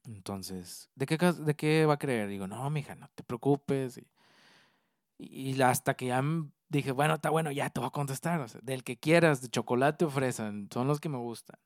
Entonces, 0.06 0.90
¿de 0.96 1.06
qué, 1.06 1.18
de 1.18 1.56
qué 1.58 1.86
va 1.86 1.96
a 1.96 2.00
creer? 2.00 2.30
Digo, 2.30 2.48
no, 2.48 2.70
mija, 2.70 2.96
no 2.96 3.10
te 3.14 3.24
preocupes. 3.24 3.98
Y, 3.98 4.08
y 5.20 5.62
hasta 5.62 5.96
que 5.96 6.08
ya 6.08 6.24
dije, 6.70 6.92
bueno, 6.92 7.16
está 7.16 7.30
bueno, 7.30 7.52
ya 7.52 7.70
te 7.70 7.80
voy 7.80 7.88
a 7.88 7.92
contestar. 7.92 8.40
o 8.40 8.48
sea, 8.48 8.62
del 8.64 8.84
que 8.84 8.98
quieras, 8.98 9.42
de 9.42 9.50
chocolate 9.50 10.06
o 10.06 10.10
fresa, 10.10 10.52
son 10.72 10.88
los 10.88 11.00
que 11.00 11.10
me 11.10 11.18
gustan. 11.18 11.60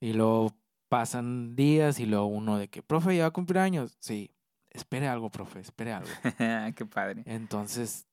Y 0.00 0.12
luego 0.12 0.52
pasan 0.88 1.54
días 1.54 2.00
y 2.00 2.06
luego 2.06 2.26
uno 2.26 2.58
de 2.58 2.68
que, 2.68 2.82
profe, 2.82 3.16
ya 3.16 3.22
va 3.22 3.28
a 3.28 3.32
cumplir 3.32 3.58
años. 3.58 3.96
Sí, 4.00 4.32
espere 4.70 5.06
algo, 5.08 5.30
profe, 5.30 5.60
espere 5.60 5.92
algo. 5.92 6.10
Qué 6.74 6.86
padre. 6.86 7.22
Entonces, 7.26 8.06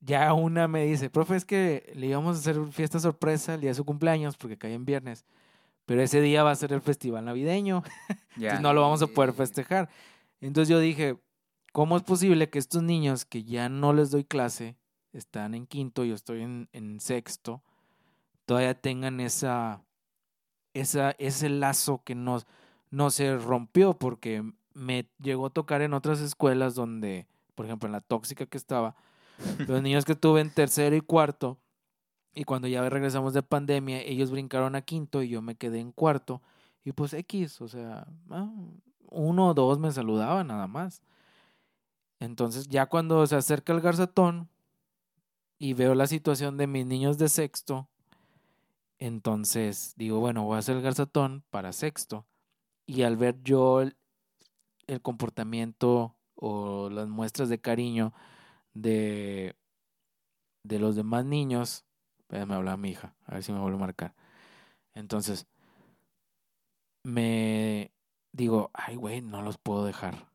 ya 0.00 0.32
una 0.32 0.66
me 0.66 0.84
dice, 0.86 1.10
profe, 1.10 1.36
es 1.36 1.44
que 1.44 1.92
le 1.94 2.06
íbamos 2.06 2.36
a 2.36 2.40
hacer 2.40 2.64
fiesta 2.72 2.98
sorpresa 2.98 3.54
el 3.54 3.60
día 3.60 3.70
de 3.70 3.74
su 3.74 3.84
cumpleaños 3.84 4.36
porque 4.36 4.56
cae 4.56 4.72
en 4.72 4.84
viernes. 4.84 5.26
Pero 5.84 6.00
ese 6.00 6.20
día 6.20 6.44
va 6.44 6.52
a 6.52 6.56
ser 6.56 6.72
el 6.72 6.80
festival 6.80 7.24
navideño. 7.24 7.82
Entonces 8.36 8.60
no 8.60 8.72
lo 8.72 8.80
vamos 8.80 9.02
a 9.02 9.08
poder 9.08 9.32
festejar. 9.32 9.90
Entonces 10.40 10.68
yo 10.68 10.78
dije, 10.78 11.18
¿cómo 11.72 11.96
es 11.96 12.02
posible 12.02 12.50
que 12.50 12.58
estos 12.58 12.82
niños 12.82 13.24
que 13.24 13.44
ya 13.44 13.68
no 13.68 13.92
les 13.92 14.10
doy 14.10 14.24
clase, 14.24 14.76
están 15.12 15.54
en 15.54 15.66
quinto, 15.66 16.04
yo 16.04 16.14
estoy 16.14 16.42
en, 16.42 16.68
en 16.72 17.00
sexto, 17.00 17.62
todavía 18.46 18.80
tengan 18.80 19.20
esa, 19.20 19.82
esa, 20.74 21.12
ese 21.12 21.48
lazo 21.48 22.02
que 22.04 22.14
no, 22.14 22.40
no 22.90 23.10
se 23.10 23.36
rompió? 23.36 23.94
Porque 23.94 24.44
me 24.74 25.08
llegó 25.20 25.46
a 25.46 25.50
tocar 25.50 25.82
en 25.82 25.94
otras 25.94 26.20
escuelas 26.20 26.74
donde, 26.74 27.26
por 27.54 27.66
ejemplo, 27.66 27.86
en 27.86 27.92
la 27.92 28.00
tóxica 28.00 28.46
que 28.46 28.58
estaba, 28.58 28.94
los 29.66 29.82
niños 29.82 30.04
que 30.04 30.14
tuve 30.14 30.40
en 30.40 30.50
tercero 30.50 30.94
y 30.96 31.00
cuarto, 31.00 31.58
y 32.34 32.44
cuando 32.44 32.68
ya 32.68 32.88
regresamos 32.88 33.34
de 33.34 33.42
pandemia, 33.42 34.00
ellos 34.02 34.30
brincaron 34.30 34.74
a 34.74 34.82
quinto 34.82 35.22
y 35.22 35.28
yo 35.28 35.42
me 35.42 35.54
quedé 35.54 35.80
en 35.80 35.92
cuarto. 35.92 36.40
Y 36.84 36.92
pues 36.92 37.12
X, 37.12 37.60
o 37.60 37.68
sea, 37.68 38.06
ah, 38.30 38.50
uno 39.10 39.48
o 39.48 39.54
dos 39.54 39.78
me 39.78 39.92
saludaban 39.92 40.46
nada 40.46 40.66
más. 40.66 41.02
Entonces 42.22 42.68
ya 42.68 42.86
cuando 42.86 43.26
se 43.26 43.34
acerca 43.34 43.72
el 43.72 43.80
garzatón 43.80 44.48
y 45.58 45.74
veo 45.74 45.96
la 45.96 46.06
situación 46.06 46.56
de 46.56 46.68
mis 46.68 46.86
niños 46.86 47.18
de 47.18 47.28
sexto, 47.28 47.88
Entonces 49.00 49.94
digo, 49.96 50.20
bueno, 50.20 50.44
voy 50.44 50.54
a 50.54 50.58
hacer 50.60 50.76
el 50.76 50.82
garzatón 50.82 51.42
para 51.50 51.72
sexto. 51.72 52.24
Y 52.86 53.02
al 53.02 53.16
ver 53.16 53.42
yo 53.42 53.82
el, 53.82 53.96
comportamiento 55.02 56.14
o 56.36 56.90
las 56.90 57.08
muestras 57.08 57.48
de 57.48 57.60
cariño 57.60 58.12
de, 58.72 59.56
de 60.62 60.78
los 60.78 60.94
demás 60.94 61.24
niños, 61.24 61.84
me 62.28 62.54
habla 62.54 62.76
mi 62.76 62.90
hija, 62.90 63.16
a 63.26 63.34
ver 63.34 63.42
si 63.42 63.52
me 63.52 63.58
vuelve 63.58 63.78
a 63.78 63.80
marcar. 63.80 64.14
Entonces, 64.94 65.48
me 67.02 67.90
digo, 68.30 68.70
ay, 68.74 68.94
güey, 68.94 69.22
no 69.22 69.42
los 69.42 69.58
puedo 69.58 69.84
dejar 69.84 70.31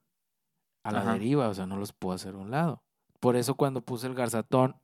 a 0.88 0.92
la 0.94 1.02
Ajá. 1.02 1.14
deriva, 1.14 1.50
o 1.50 1.54
sea, 1.54 1.66
no 1.66 1.76
los 1.76 1.92
puedo 1.92 2.16
hacer 2.16 2.34
a 2.34 2.38
un 2.38 2.50
lado. 2.50 2.82
Por 3.20 3.36
eso 3.36 3.56
cuando 3.56 3.82
puse 3.82 4.08
el 4.08 4.14
garzatón 4.14 4.78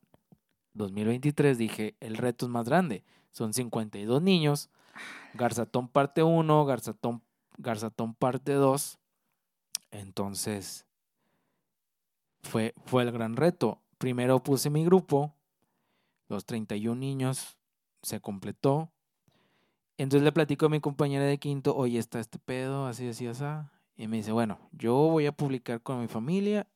2023 0.73 1.57
dije, 1.57 1.95
el 2.01 2.17
reto 2.17 2.45
es 2.45 2.51
más 2.51 2.67
grande. 2.67 3.05
Son 3.31 3.53
52 3.53 4.21
niños, 4.21 4.69
garzatón 5.33 5.87
parte 5.87 6.21
1, 6.21 6.65
garzatón, 6.65 7.23
garzatón 7.57 8.15
parte 8.15 8.51
2. 8.51 8.99
Entonces, 9.91 10.85
fue, 12.41 12.73
fue 12.85 13.03
el 13.03 13.13
gran 13.13 13.37
reto. 13.37 13.79
Primero 13.97 14.43
puse 14.43 14.69
mi 14.69 14.83
grupo, 14.83 15.33
los 16.27 16.45
31 16.45 16.99
niños, 16.99 17.57
se 18.01 18.19
completó. 18.19 18.91
Entonces 19.97 20.25
le 20.25 20.33
platico 20.33 20.65
a 20.65 20.69
mi 20.69 20.81
compañera 20.81 21.23
de 21.23 21.37
quinto, 21.37 21.73
oye, 21.77 21.97
está 21.97 22.19
este 22.19 22.39
pedo, 22.39 22.87
así, 22.87 23.07
así, 23.07 23.25
así. 23.25 23.45
Y 23.95 24.07
me 24.07 24.17
dice, 24.17 24.31
bueno, 24.31 24.59
yo 24.71 24.93
voy 24.95 25.25
a 25.27 25.31
publicar 25.31 25.81
con 25.81 26.01
mi 26.01 26.07
familia 26.07 26.67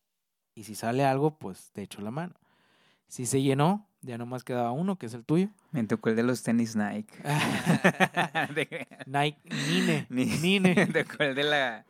y 0.55 0.63
si 0.63 0.75
sale 0.75 1.03
algo, 1.03 1.37
pues 1.37 1.71
te 1.71 1.81
echo 1.81 2.01
la 2.01 2.11
mano. 2.11 2.35
Si 3.07 3.25
se 3.25 3.41
llenó, 3.41 3.87
ya 4.01 4.17
nomás 4.17 4.43
quedaba 4.43 4.71
uno, 4.71 4.97
que 4.97 5.05
es 5.07 5.13
el 5.13 5.23
tuyo. 5.25 5.49
Me 5.71 5.83
tocó 5.85 6.09
el 6.09 6.15
de 6.15 6.23
los 6.23 6.43
tenis 6.43 6.75
Nike. 6.75 7.13
Nike, 9.05 9.37
Nine, 9.49 10.05
Ni- 10.09 10.25
Nine. 10.25 10.75
Me 10.75 10.85
tocó 11.03 11.23
el 11.23 11.35
de 11.35 11.43
la 11.43 11.85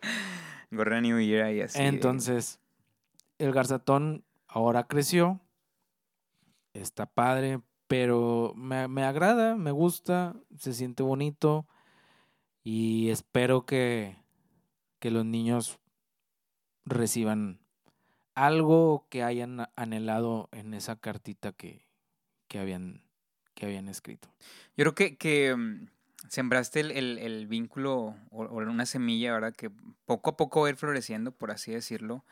gorra 0.71 1.01
New 1.01 1.19
Year 1.19 1.53
y 1.53 1.61
así. 1.61 1.79
de- 1.79 1.87
Entonces, 1.87 2.59
el 3.37 3.51
garzatón 3.51 4.23
ahora 4.47 4.85
creció, 4.87 5.41
está 6.73 7.05
padre, 7.05 7.61
pero 7.87 8.53
me, 8.55 8.87
me 8.87 9.03
agrada, 9.03 9.55
me 9.55 9.71
gusta, 9.71 10.35
se 10.57 10.73
siente 10.73 11.03
bonito 11.03 11.67
y 12.63 13.09
espero 13.09 13.65
que, 13.65 14.17
que 14.99 15.11
los 15.11 15.25
niños 15.25 15.79
reciban 16.85 17.59
algo 18.35 19.07
que 19.09 19.23
hayan 19.23 19.67
anhelado 19.75 20.49
en 20.51 20.73
esa 20.73 20.95
cartita 20.97 21.51
que, 21.53 21.87
que, 22.47 22.59
habían, 22.59 23.03
que 23.55 23.65
habían 23.65 23.89
escrito. 23.89 24.29
Yo 24.77 24.83
creo 24.83 24.95
que, 24.95 25.17
que 25.17 25.55
mm, 25.55 25.87
sembraste 26.29 26.81
el, 26.81 26.91
el- 26.91 27.17
el 27.19 27.47
vínculo 27.47 28.15
o, 28.31 28.43
una 28.45 28.85
semilla, 28.85 29.33
¿verdad? 29.33 29.53
Que 29.55 29.71
poco 30.05 30.31
a 30.31 30.37
poco 30.37 30.61
va 30.61 30.67
a 30.67 30.69
ir 30.71 30.77
floreciendo, 30.77 31.31
por 31.31 31.51
así 31.51 31.71
decirlo. 31.71 32.25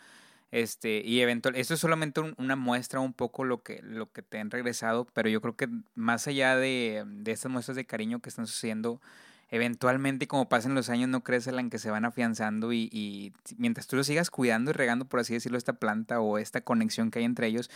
Este, 0.51 1.01
y 1.05 1.22
eventual, 1.22 1.55
esto 1.55 1.74
es 1.76 1.80
solamente 1.82 2.22
un- 2.22 2.36
una 2.38 2.55
muestra 2.55 2.99
un 3.01 3.13
poco 3.13 3.43
lo 3.45 3.63
que, 3.63 3.82
lo 3.84 4.11
que 4.11 4.22
te 4.22 4.39
han 4.39 4.51
regresado, 4.51 5.05
pero 5.13 5.30
yo 5.30 5.41
creo 5.41 5.55
que 5.57 5.70
más 5.95 6.28
allá 6.28 6.55
de, 6.55 7.03
de 7.07 7.32
estas 7.32 7.51
muestras 7.51 7.76
de 7.78 7.86
cariño 7.86 8.20
que 8.22 8.30
están 8.30 8.47
sucediendo, 8.47 9.01
eventualmente, 9.49 10.27
como 10.27 10.49
pasen 10.49 10.75
los 10.75 10.89
años, 10.89 11.09
no 11.09 11.23
crees 11.23 11.47
en 11.47 11.69
que 11.69 11.79
se 11.79 11.91
van 11.91 12.05
afianzando 12.05 12.73
y, 12.73 13.33
mientras 13.57 13.87
tú 13.87 13.95
lo 13.95 14.03
sigas 14.03 14.29
cuidando 14.29 14.71
y 14.71 14.73
regando, 14.73 15.05
por 15.05 15.19
así 15.19 15.33
decirlo, 15.33 15.57
esta 15.57 15.73
planta 15.73 16.19
o 16.19 16.37
esta 16.37 16.61
conexión 16.61 17.11
que 17.11 17.19
hay 17.19 17.25
entre 17.25 17.47
ellos, 17.47 17.69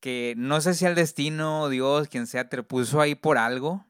que 0.00 0.34
no 0.36 0.60
sé 0.60 0.74
si 0.74 0.84
el 0.84 0.94
destino, 0.94 1.68
Dios, 1.68 2.08
quien 2.08 2.26
sea, 2.26 2.48
te 2.48 2.62
puso 2.62 3.00
ahí 3.00 3.14
por 3.14 3.38
algo, 3.38 3.84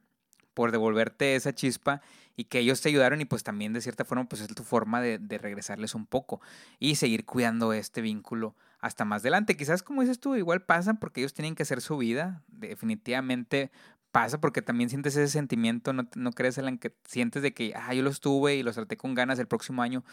por 0.53 0.71
devolverte 0.71 1.35
esa 1.35 1.55
chispa 1.55 2.03
y 2.37 2.45
que 2.45 2.59
ellos 2.59 2.81
te 2.81 2.91
ayudaron 2.91 3.21
y 3.21 3.25
pues 3.25 3.43
también 3.43 3.73
de 3.73 3.81
cierta 3.81 4.05
forma 4.05 4.29
pues 4.29 4.43
es 4.43 4.49
tu 4.49 4.63
forma 4.63 5.01
de, 5.01 5.19
de 5.19 5.39
regresarles 5.39 5.95
un 5.95 6.07
poco 6.07 6.41
y 6.79 6.97
seguir 6.97 7.25
cuidando 7.25 7.73
este 7.73 8.03
vínculo 8.03 8.55
hasta 8.81 9.05
más 9.05 9.23
adelante. 9.23 9.57
Quizás 9.57 9.83
como 9.83 10.03
dices 10.03 10.19
tú, 10.19 10.35
igual 10.37 10.63
pasa 10.63 10.95
porque 10.95 11.21
ellos 11.21 11.33
tienen 11.33 11.55
que 11.55 11.63
hacer 11.63 11.81
su 11.81 11.97
vida, 11.97 12.43
definitivamente 12.49 13.71
pasa 14.13 14.41
porque 14.41 14.63
también 14.63 14.91
sientes 14.91 15.17
ese 15.17 15.33
sentimiento, 15.33 15.93
no, 15.93 16.07
no 16.15 16.33
crees 16.33 16.59
en 16.59 16.79
que 16.79 16.95
sientes 17.07 17.43
de 17.43 17.53
que, 17.53 17.73
ah, 17.75 17.93
yo 17.95 18.03
los 18.03 18.21
tuve 18.21 18.55
y 18.57 18.63
los 18.63 18.77
traté 18.77 18.97
con 18.97 19.15
ganas 19.15 19.39
el 19.39 19.47
próximo 19.47 19.83
año. 19.83 20.05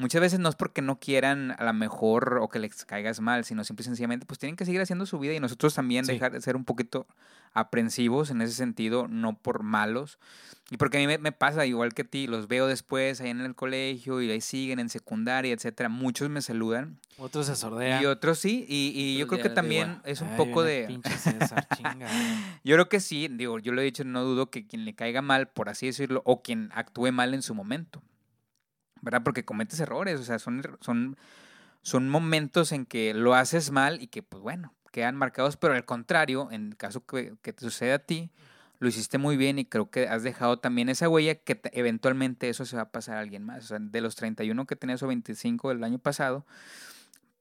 Muchas 0.00 0.20
veces 0.20 0.38
no 0.40 0.48
es 0.48 0.56
porque 0.56 0.82
no 0.82 0.98
quieran 0.98 1.54
a 1.58 1.64
lo 1.64 1.72
mejor 1.72 2.38
o 2.42 2.48
que 2.48 2.58
les 2.58 2.84
caigas 2.84 3.20
mal, 3.20 3.44
sino 3.44 3.62
simple 3.64 3.82
y 3.82 3.84
sencillamente 3.84 4.26
pues 4.26 4.38
tienen 4.38 4.56
que 4.56 4.64
seguir 4.64 4.80
haciendo 4.80 5.04
su 5.06 5.18
vida 5.18 5.34
y 5.34 5.40
nosotros 5.40 5.74
también 5.74 6.04
Sí. 6.06 6.12
dejar 6.12 6.32
de 6.32 6.40
ser 6.40 6.56
un 6.56 6.64
poquito 6.64 7.06
aprensivos 7.52 8.30
en 8.30 8.40
ese 8.42 8.54
sentido, 8.54 9.08
no 9.08 9.36
por 9.36 9.62
malos. 9.62 10.18
Y 10.70 10.76
porque 10.76 10.98
a 10.98 11.00
mí 11.00 11.08
me, 11.08 11.18
me 11.18 11.32
pasa 11.32 11.66
igual 11.66 11.94
que 11.94 12.02
a 12.02 12.04
ti, 12.04 12.28
los 12.28 12.46
veo 12.46 12.68
después 12.68 13.20
ahí 13.20 13.30
en 13.30 13.40
el 13.40 13.56
colegio 13.56 14.22
y 14.22 14.30
ahí 14.30 14.40
siguen 14.40 14.78
en 14.78 14.88
secundaria, 14.88 15.52
etcétera. 15.52 15.88
Muchos 15.88 16.30
me 16.30 16.42
saludan 16.42 16.96
Otros 17.18 17.46
se 17.46 17.56
sordean. 17.56 18.00
y 18.02 18.06
otros 18.06 18.38
sí. 18.38 18.64
Y, 18.68 18.92
y 18.94 19.18
yo 19.18 19.26
creo 19.26 19.42
que 19.42 19.50
también 19.50 20.00
es 20.04 20.20
un 20.20 20.28
Ay, 20.28 20.36
poco 20.36 20.62
de... 20.62 20.84
Pinche 20.86 21.10
César, 21.10 21.66
chinga. 21.76 22.08
Yo 22.62 22.76
creo 22.76 22.88
que 22.88 23.00
sí, 23.00 23.26
digo, 23.28 23.58
yo 23.58 23.72
lo 23.72 23.80
he 23.80 23.84
dicho, 23.84 24.04
no 24.04 24.22
dudo 24.22 24.48
que 24.50 24.64
quien 24.66 24.84
le 24.84 24.94
caiga 24.94 25.20
mal, 25.22 25.48
por 25.48 25.68
así 25.68 25.86
decirlo, 25.86 26.22
o 26.24 26.42
quien 26.42 26.70
actúe 26.72 27.10
mal 27.10 27.34
en 27.34 27.42
su 27.42 27.54
momento, 27.56 28.00
¿verdad? 29.02 29.22
Porque 29.22 29.44
cometes 29.44 29.80
errores, 29.80 30.20
o 30.20 30.24
sea, 30.24 30.38
son, 30.38 30.62
son, 30.80 31.16
son 31.82 32.08
momentos 32.08 32.72
en 32.72 32.86
que 32.86 33.14
lo 33.14 33.34
haces 33.34 33.70
mal 33.70 34.00
y 34.02 34.06
que, 34.08 34.22
pues 34.22 34.42
bueno, 34.42 34.74
quedan 34.92 35.16
marcados, 35.16 35.56
pero 35.56 35.74
al 35.74 35.84
contrario, 35.84 36.48
en 36.50 36.68
el 36.68 36.76
caso 36.76 37.04
que, 37.06 37.34
que 37.42 37.52
te 37.52 37.62
sucede 37.62 37.92
a 37.92 37.98
ti, 38.00 38.30
lo 38.78 38.88
hiciste 38.88 39.18
muy 39.18 39.36
bien 39.36 39.58
y 39.58 39.66
creo 39.66 39.90
que 39.90 40.08
has 40.08 40.22
dejado 40.22 40.58
también 40.58 40.88
esa 40.88 41.08
huella 41.08 41.34
que 41.34 41.54
te- 41.54 41.78
eventualmente 41.78 42.48
eso 42.48 42.64
se 42.64 42.76
va 42.76 42.82
a 42.82 42.90
pasar 42.90 43.16
a 43.16 43.20
alguien 43.20 43.44
más. 43.44 43.64
O 43.64 43.66
sea, 43.68 43.78
de 43.78 44.00
los 44.00 44.16
31 44.16 44.66
que 44.66 44.74
tenías 44.76 45.02
o 45.02 45.06
25 45.06 45.68
del 45.68 45.84
año 45.84 45.98
pasado, 45.98 46.46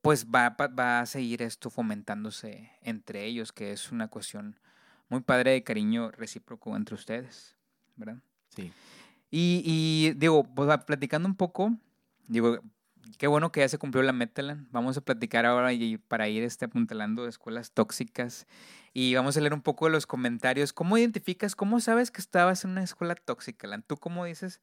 pues 0.02 0.28
va, 0.28 0.50
va 0.50 1.00
a 1.02 1.06
seguir 1.06 1.42
esto 1.42 1.70
fomentándose 1.70 2.72
entre 2.82 3.26
ellos, 3.26 3.52
que 3.52 3.72
es 3.72 3.92
una 3.92 4.08
cuestión 4.08 4.60
muy 5.10 5.22
padre 5.22 5.52
de 5.52 5.64
cariño 5.64 6.12
recíproco 6.12 6.76
entre 6.76 6.96
ustedes, 6.96 7.56
¿verdad? 7.96 8.18
Sí. 8.50 8.72
Y, 9.32 9.62
y 9.66 10.14
digo, 10.18 10.44
pues 10.44 10.70
platicando 10.86 11.28
un 11.28 11.36
poco, 11.36 11.78
digo, 12.28 12.60
qué 13.18 13.28
bueno 13.28 13.52
que 13.52 13.60
ya 13.62 13.70
se 13.70 13.78
cumplió 13.78 14.04
la 14.04 14.14
meta, 14.14 14.42
Alan. 14.42 14.68
Vamos 14.72 14.98
a 14.98 15.02
platicar 15.02 15.46
ahora 15.46 15.74
y 15.74 15.98
para 15.98 16.28
ir 16.30 16.44
este, 16.44 16.66
apuntalando 16.66 17.28
escuelas 17.28 17.72
tóxicas 17.72 18.48
y 18.94 19.14
vamos 19.16 19.38
a 19.38 19.42
leer 19.42 19.54
un 19.54 19.62
poco 19.62 19.86
de 19.86 19.92
los 19.92 20.06
comentarios. 20.08 20.74
¿Cómo 20.74 20.98
identificas, 20.98 21.56
cómo 21.56 21.80
sabes 21.80 22.12
que 22.12 22.22
estabas 22.22 22.64
en 22.66 22.72
una 22.72 22.84
escuela 22.84 23.16
tóxica, 23.16 23.68
Alan? 23.68 23.84
¿Tú 23.84 23.98
cómo 23.98 24.26
dices? 24.26 24.62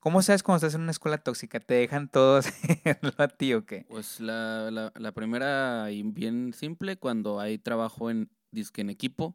¿Cómo 0.00 0.20
sabes 0.20 0.42
cuando 0.42 0.58
estás 0.58 0.74
en 0.74 0.82
una 0.82 0.90
escuela 0.90 1.18
tóxica? 1.18 1.60
¿Te 1.60 1.74
dejan 1.74 2.08
todos 2.08 2.46
a 3.16 3.28
ti 3.28 3.54
o 3.54 3.64
qué? 3.64 3.86
Pues 3.88 4.20
la, 4.20 4.70
la, 4.70 4.92
la 4.94 5.12
primera 5.12 5.90
y 5.90 6.02
bien 6.02 6.52
simple, 6.52 6.98
cuando 6.98 7.40
hay 7.40 7.58
trabajo 7.58 8.10
en 8.10 8.28
disque 8.50 8.82
en 8.82 8.90
equipo, 8.90 9.34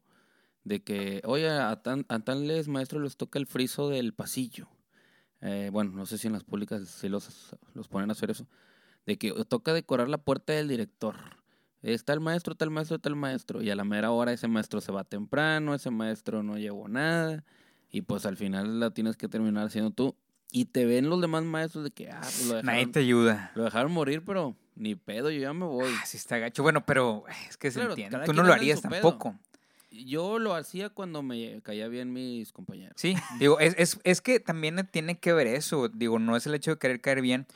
de 0.64 0.82
que, 0.84 1.22
oye, 1.26 1.49
a, 1.49 1.82
tan, 1.82 2.05
a 2.10 2.20
tales 2.20 2.68
maestros 2.68 3.01
les 3.01 3.18
toca 3.18 3.39
el 3.39 3.47
friso 3.47 3.89
del 3.89 4.14
pasillo. 4.14 4.68
Eh, 5.41 5.70
bueno, 5.72 5.91
no 5.91 6.05
sé 6.05 6.18
si 6.18 6.28
en 6.28 6.34
las 6.34 6.43
públicas 6.43 6.88
si 6.88 7.07
los, 7.10 7.55
los 7.74 7.88
ponen 7.88 8.10
a 8.10 8.14
hacer 8.14 8.30
eso. 8.32 8.45
De 9.05 9.18
que 9.18 9.32
toca 9.47 9.74
decorar 9.74 10.10
la 10.10 10.18
puerta 10.18 10.53
del 10.53 10.68
director. 10.68 11.16
Está 11.82 12.12
el 12.14 12.20
maestro, 12.20 12.55
tal 12.55 12.70
maestro, 12.72 12.99
tal 12.99 13.16
maestro. 13.16 13.62
Y 13.62 13.70
a 13.70 13.76
la 13.76 13.86
mera 13.86 14.12
hora 14.12 14.34
ese 14.34 14.47
maestro 14.49 14.82
se 14.82 14.91
va 14.91 15.03
temprano, 15.05 15.74
ese 15.74 15.89
maestro 15.91 16.43
no 16.43 16.57
llevó 16.57 16.88
nada. 16.89 17.43
Y 17.89 18.01
pues 18.01 18.26
al 18.26 18.36
final 18.38 18.80
la 18.82 18.91
tienes 18.91 19.16
que 19.18 19.28
terminar 19.30 19.66
haciendo 19.68 19.91
tú. 19.91 20.16
Y 20.51 20.66
te 20.66 20.86
ven 20.86 21.10
los 21.10 21.22
demás 21.22 21.43
maestros 21.43 21.84
de 21.86 21.91
que, 21.91 22.10
ah, 22.12 22.20
pues 22.22 22.45
lo 22.47 22.53
Nadie 22.64 22.80
dejaron, 22.80 22.91
te 22.91 22.99
ayuda. 22.99 23.51
lo 23.55 23.64
dejaron 23.64 23.91
morir, 23.91 24.24
pero 24.26 24.55
ni 24.76 24.95
pedo, 24.95 25.30
yo 25.32 25.39
ya 25.39 25.53
me 25.53 25.66
voy. 25.66 25.89
Ah, 25.97 26.05
sí 26.05 26.18
está 26.18 26.38
gacho. 26.38 26.64
Bueno, 26.64 26.86
pero 26.86 27.24
es 27.47 27.55
que 27.55 27.72
se 27.72 27.80
Claro, 27.80 27.91
entiende. 27.91 28.26
Tú 28.26 28.34
no 28.34 28.43
lo 28.43 28.51
harías 28.53 28.82
pedo. 28.82 29.18
Yo 29.92 30.38
lo 30.38 30.54
hacía 30.54 30.90
cuando 30.90 31.24
me 31.24 31.62
caía 31.62 31.88
bien 31.88 32.14
mis 32.14 32.52
compañeros. 32.52 32.94
Sí, 32.98 33.16
digo, 33.40 33.60
es, 33.60 33.76
es, 33.78 34.00
es 34.04 34.22
que 34.22 34.40
también 34.40 34.88
tiene 34.92 35.20
que 35.20 35.34
ver 35.34 35.48
eso. 35.48 35.90
Digo, 35.90 36.20
no 36.20 36.36
es 36.36 36.46
el 36.46 36.54
hecho 36.54 36.72
de 36.72 36.78
querer 36.78 37.02
caer 37.02 37.22
bien, 37.22 37.48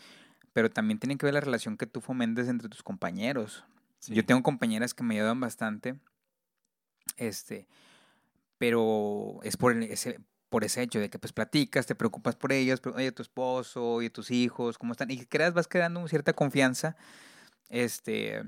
pero 0.51 0.71
también 0.71 0.99
tiene 0.99 1.17
que 1.17 1.25
ver 1.25 1.33
la 1.33 1.41
relación 1.41 1.77
que 1.77 1.85
tú 1.85 2.01
fomentes 2.01 2.47
entre 2.47 2.69
tus 2.69 2.81
compañeros. 2.81 3.63
Sí. 3.99 4.13
Yo 4.15 4.25
tengo 4.25 4.41
compañeras 4.41 4.93
que 4.93 5.03
me 5.03 5.15
ayudan 5.15 5.39
bastante, 5.39 5.95
este, 7.17 7.67
pero 8.57 9.39
es 9.43 9.55
por 9.55 9.81
ese, 9.81 10.19
por 10.49 10.63
ese 10.63 10.81
hecho 10.81 10.99
de 10.99 11.09
que 11.09 11.19
pues 11.19 11.33
platicas, 11.33 11.85
te 11.85 11.95
preocupas 11.95 12.35
por 12.35 12.51
ellos, 12.51 12.81
pero, 12.81 12.95
oye, 12.95 13.11
tu 13.11 13.21
esposo, 13.21 13.85
oye, 13.85 14.09
tus 14.09 14.31
hijos, 14.31 14.77
cómo 14.77 14.91
están, 14.91 15.09
y 15.11 15.25
creas, 15.25 15.53
vas 15.53 15.67
creando 15.67 16.05
cierta 16.07 16.33
confianza, 16.33 16.95
este, 17.69 18.43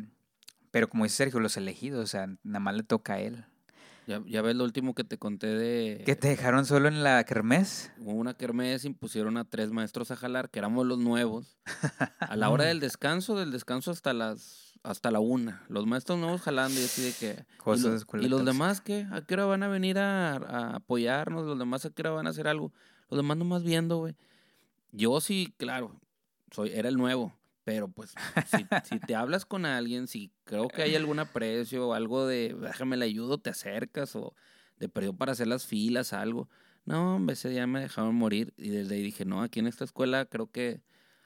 pero 0.71 0.89
como 0.89 1.03
dice 1.03 1.17
Sergio, 1.17 1.39
los 1.39 1.55
elegidos, 1.55 2.03
o 2.03 2.07
sea, 2.07 2.27
nada 2.43 2.59
más 2.59 2.75
le 2.75 2.83
toca 2.83 3.13
a 3.13 3.19
él. 3.19 3.45
Ya, 4.07 4.21
ya 4.27 4.41
ves 4.43 4.55
lo 4.55 4.63
último 4.63 4.93
que 4.93 5.03
te 5.03 5.17
conté 5.17 5.47
de... 5.47 6.03
¿Que 6.05 6.15
te 6.15 6.27
dejaron 6.27 6.65
solo 6.65 6.87
en 6.87 7.03
la 7.03 7.23
kermés? 7.23 7.91
Hubo 7.99 8.11
una 8.11 8.35
kermés 8.35 8.85
y 8.85 8.91
pusieron 8.93 9.35
a 9.37 9.45
tres 9.45 9.71
maestros 9.71 10.11
a 10.11 10.15
jalar, 10.15 10.49
que 10.51 10.59
éramos 10.59 10.85
los 10.85 10.99
nuevos. 10.99 11.57
A 12.19 12.35
la 12.35 12.49
hora 12.49 12.65
del 12.65 12.79
descanso, 12.79 13.35
del 13.37 13.51
descanso 13.51 13.89
hasta 13.91 14.13
las 14.13 14.73
hasta 14.83 15.09
la 15.09 15.19
una. 15.19 15.63
Los 15.67 15.87
maestros 15.87 16.19
nuevos 16.19 16.41
jalando 16.43 16.79
y 16.79 16.83
así 16.83 17.01
de 17.01 17.11
que... 17.13 17.45
Cosas 17.57 17.79
¿Y, 17.79 17.83
de 17.85 17.89
lo- 17.89 17.95
escuela 17.97 18.25
¿y 18.25 18.29
los 18.29 18.45
demás 18.45 18.81
qué? 18.81 19.07
¿A 19.11 19.21
qué 19.21 19.33
hora 19.33 19.45
van 19.45 19.63
a 19.63 19.67
venir 19.67 19.97
a, 19.97 20.35
a 20.35 20.75
apoyarnos? 20.75 21.43
¿Los 21.47 21.57
demás 21.57 21.85
a 21.85 21.89
qué 21.89 22.03
hora 22.03 22.11
van 22.11 22.27
a 22.27 22.29
hacer 22.29 22.47
algo? 22.47 22.71
Los 23.09 23.17
demás 23.17 23.37
nomás 23.37 23.63
viendo, 23.63 23.97
güey. 23.97 24.15
Yo 24.91 25.19
sí, 25.21 25.55
claro, 25.57 25.99
soy, 26.51 26.69
era 26.71 26.87
el 26.87 26.97
nuevo. 26.97 27.33
Pero 27.65 27.89
pues, 27.89 28.13
si, 28.55 28.65
si 28.85 28.99
te 28.99 29.15
hablas 29.15 29.45
con 29.45 29.65
alguien, 29.65 30.07
si 30.07 30.31
creo 30.45 30.69
que 30.69 30.83
hay 30.83 30.95
algún 30.95 31.19
aprecio 31.19 31.89
o 31.89 31.93
algo 31.93 32.25
de, 32.25 32.55
déjame 32.57 32.95
le 32.95 33.05
ayudo, 33.05 33.39
te 33.39 33.49
acercas 33.49 34.15
o 34.15 34.33
de 34.77 34.87
perdió 34.87 35.13
para 35.13 35.33
hacer 35.33 35.47
las 35.47 35.65
filas, 35.65 36.13
algo. 36.13 36.47
No, 36.85 37.15
hombre, 37.15 37.33
ese 37.33 37.49
día 37.49 37.65
me 37.65 37.81
dejaron 37.81 38.15
morir 38.15 38.53
y 38.57 38.69
desde 38.69 38.95
ahí 38.95 39.01
dije, 39.01 39.25
no, 39.25 39.41
aquí 39.41 39.59
en 39.59 39.67
esta 39.67 39.83
escuela 39.83 40.25
creo 40.25 40.51
que 40.51 40.81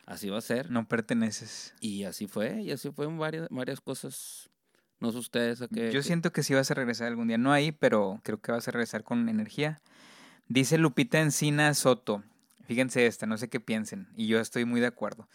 así 0.05 0.29
va 0.29 0.37
a 0.37 0.41
ser. 0.41 0.71
No 0.71 0.87
perteneces. 0.87 1.75
Y 1.81 2.05
así 2.05 2.27
fue, 2.27 2.61
y 2.61 2.71
así 2.71 2.89
fue 2.89 3.05
en 3.05 3.19
varias, 3.19 3.47
varias 3.49 3.81
cosas. 3.81 4.49
No 5.01 5.11
sé 5.11 5.17
ustedes 5.17 5.61
a 5.61 5.67
qué. 5.67 5.91
Yo 5.91 6.01
siento 6.01 6.31
que 6.31 6.43
sí 6.43 6.53
vas 6.53 6.71
a 6.71 6.73
regresar 6.73 7.07
algún 7.07 7.27
día. 7.27 7.37
No 7.37 7.51
ahí, 7.51 7.73
pero 7.73 8.21
creo 8.23 8.39
que 8.39 8.53
vas 8.53 8.67
a 8.67 8.71
regresar 8.71 9.03
con 9.03 9.27
energía. 9.27 9.81
Dice 10.47 10.77
Lupita 10.77 11.19
Encina 11.19 11.73
Soto. 11.73 12.23
Fíjense 12.65 13.05
esta, 13.07 13.25
no 13.25 13.37
sé 13.37 13.49
qué 13.49 13.59
piensen. 13.59 14.07
Y 14.15 14.27
yo 14.27 14.39
estoy 14.39 14.63
muy 14.63 14.79
de 14.79 14.87
acuerdo. 14.87 15.27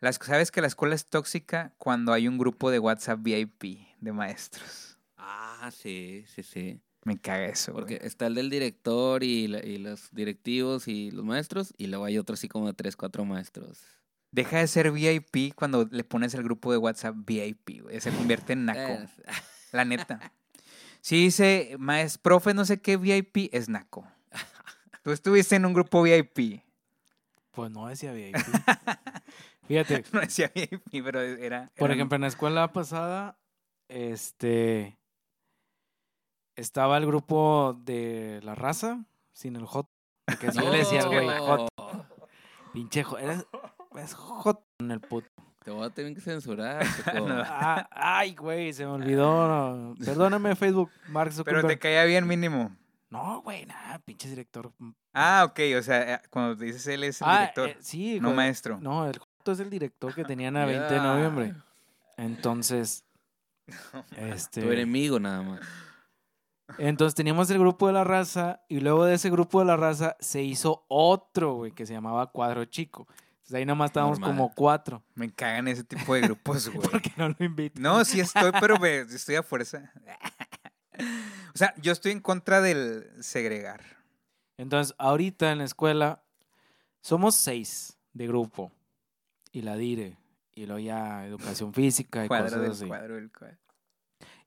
Las, 0.00 0.16
¿Sabes 0.16 0.50
que 0.50 0.60
la 0.60 0.66
escuela 0.66 0.94
es 0.94 1.06
tóxica 1.06 1.72
cuando 1.78 2.12
hay 2.12 2.28
un 2.28 2.36
grupo 2.38 2.70
de 2.70 2.78
WhatsApp 2.78 3.20
VIP 3.22 3.86
de 4.00 4.12
maestros? 4.12 4.98
Ah, 5.16 5.70
sí, 5.74 6.24
sí, 6.34 6.42
sí. 6.42 6.80
Me 7.04 7.18
caga 7.18 7.46
eso. 7.46 7.72
güey. 7.72 7.82
Porque 7.84 8.06
está 8.06 8.26
el 8.26 8.34
del 8.34 8.50
director 8.50 9.22
y, 9.22 9.46
la- 9.48 9.64
y 9.64 9.78
los 9.78 10.10
directivos 10.12 10.88
y 10.88 11.10
los 11.12 11.24
maestros, 11.24 11.72
y 11.78 11.86
luego 11.86 12.04
hay 12.04 12.18
otro 12.18 12.34
así 12.34 12.48
como 12.48 12.66
de 12.66 12.74
tres, 12.74 12.96
cuatro 12.96 13.24
maestros. 13.24 13.80
Deja 14.32 14.58
de 14.58 14.66
ser 14.66 14.90
VIP 14.92 15.54
cuando 15.54 15.88
le 15.90 16.04
pones 16.04 16.34
el 16.34 16.42
grupo 16.42 16.72
de 16.72 16.78
WhatsApp 16.78 17.14
VIP. 17.24 17.80
güey. 17.82 18.00
Se 18.00 18.10
convierte 18.10 18.52
en 18.52 18.66
naco. 18.66 18.98
La 19.72 19.84
neta. 19.84 20.32
Si 21.00 21.16
dice, 21.16 21.76
maestro, 21.78 22.20
profe, 22.22 22.52
no 22.54 22.64
sé 22.64 22.80
qué 22.80 22.96
VIP, 22.96 23.48
es 23.52 23.68
naco. 23.68 24.06
Tú 25.02 25.12
estuviste 25.12 25.54
en 25.56 25.64
un 25.64 25.72
grupo 25.72 26.02
VIP. 26.02 26.60
Pues 27.52 27.70
no 27.70 27.86
decía 27.86 28.12
VIP. 28.12 28.36
Fíjate, 29.68 30.04
No 30.12 30.20
decía 30.20 30.50
VIP, 30.54 31.04
pero 31.04 31.20
era. 31.20 31.70
por 31.76 31.90
ejemplo, 31.90 32.16
en 32.16 32.22
la 32.22 32.28
escuela 32.28 32.72
pasada, 32.72 33.38
este. 33.88 34.98
Estaba 36.56 36.96
el 36.96 37.06
grupo 37.06 37.78
de 37.84 38.40
la 38.42 38.54
raza, 38.54 39.04
sin 39.32 39.56
el 39.56 39.66
hot. 39.66 39.88
Porque 40.26 40.48
así 40.48 40.58
yo 40.58 40.70
le 40.70 40.78
decía 40.78 41.02
al 41.02 41.08
güey. 41.08 41.26
No, 41.26 41.66
Pinche 42.72 43.02
hot. 43.04 43.20
Eres, 43.20 43.46
es 43.96 44.14
hot 44.14 44.64
en 44.78 44.90
el 44.90 45.00
puto. 45.00 45.28
Te 45.64 45.70
voy 45.70 45.84
a 45.84 45.90
tener 45.90 46.14
que 46.14 46.20
censurar. 46.20 46.84
No. 47.14 47.42
Ah, 47.44 47.88
ay, 47.90 48.34
güey, 48.34 48.72
se 48.72 48.86
me 48.86 48.92
olvidó. 48.92 49.94
Perdóname, 50.04 50.54
Facebook, 50.56 50.90
Mark 51.08 51.30
Pero 51.30 51.36
Zuckerberg. 51.36 51.66
te 51.68 51.78
caía 51.78 52.04
bien 52.04 52.26
mínimo. 52.26 52.74
No, 53.10 53.40
güey, 53.42 53.66
nada, 53.66 53.98
pinche 54.00 54.28
director. 54.28 54.72
Ah, 55.12 55.46
ok, 55.48 55.60
o 55.78 55.82
sea, 55.82 56.14
eh, 56.14 56.20
cuando 56.30 56.54
dices 56.56 56.86
él 56.86 57.04
es 57.04 57.20
el 57.20 57.28
ah, 57.28 57.38
director, 57.40 57.68
eh, 57.70 57.76
sí, 57.80 58.20
no 58.20 58.28
güey. 58.28 58.36
maestro. 58.36 58.78
No, 58.80 59.06
el 59.06 59.18
Es 59.52 59.60
el 59.60 59.70
director 59.70 60.14
que 60.14 60.24
tenían 60.24 60.56
a 60.56 60.64
20 60.66 60.94
de 60.94 61.00
noviembre. 61.00 61.54
Entonces, 62.16 63.04
Tu 63.66 63.74
este, 64.16 64.60
enemigo 64.72 65.18
nada 65.20 65.42
más. 65.42 65.60
entonces 66.78 67.14
teníamos 67.14 67.50
el 67.50 67.58
grupo 67.58 67.86
de 67.88 67.92
la 67.92 68.04
raza 68.04 68.60
y 68.68 68.80
luego 68.80 69.04
de 69.04 69.14
ese 69.14 69.28
grupo 69.30 69.58
de 69.60 69.66
la 69.66 69.76
raza 69.76 70.16
se 70.20 70.42
hizo 70.42 70.84
otro, 70.88 71.54
güey, 71.54 71.72
que 71.72 71.84
se 71.86 71.92
llamaba 71.92 72.30
Cuadro 72.30 72.64
Chico. 72.64 73.06
Entonces 73.36 73.54
ahí 73.54 73.66
nomás 73.66 73.90
estábamos 73.90 74.18
Normal. 74.18 74.36
como 74.36 74.54
cuatro. 74.54 75.02
Me 75.14 75.30
cagan 75.32 75.68
ese 75.68 75.84
tipo 75.84 76.14
de 76.14 76.22
grupos, 76.22 76.68
güey. 76.72 76.88
¿Por 76.88 77.02
qué 77.02 77.12
no 77.16 77.28
lo 77.28 77.36
invitan? 77.44 77.82
No, 77.82 78.04
sí 78.04 78.18
estoy, 78.20 78.50
pero 78.60 78.78
me- 78.78 79.00
estoy 79.00 79.34
a 79.36 79.42
fuerza. 79.42 79.92
O 81.54 81.58
sea, 81.58 81.74
yo 81.78 81.92
estoy 81.92 82.12
en 82.12 82.20
contra 82.20 82.60
del 82.60 83.06
segregar. 83.22 83.80
Entonces, 84.58 84.94
ahorita 84.98 85.52
en 85.52 85.58
la 85.58 85.64
escuela 85.64 86.22
somos 87.00 87.34
seis 87.34 87.98
de 88.12 88.26
grupo. 88.26 88.72
Y 89.56 89.62
la 89.62 89.74
dire. 89.76 90.18
Y 90.54 90.66
luego 90.66 90.80
ya 90.80 91.24
educación 91.26 91.72
física 91.72 92.26
y 92.26 92.28
Cuadro 92.28 92.44
cosas 92.44 92.60
del 92.60 92.70
así. 92.72 92.86
cuadro 92.88 93.14
del 93.14 93.32
cuadro. 93.32 93.56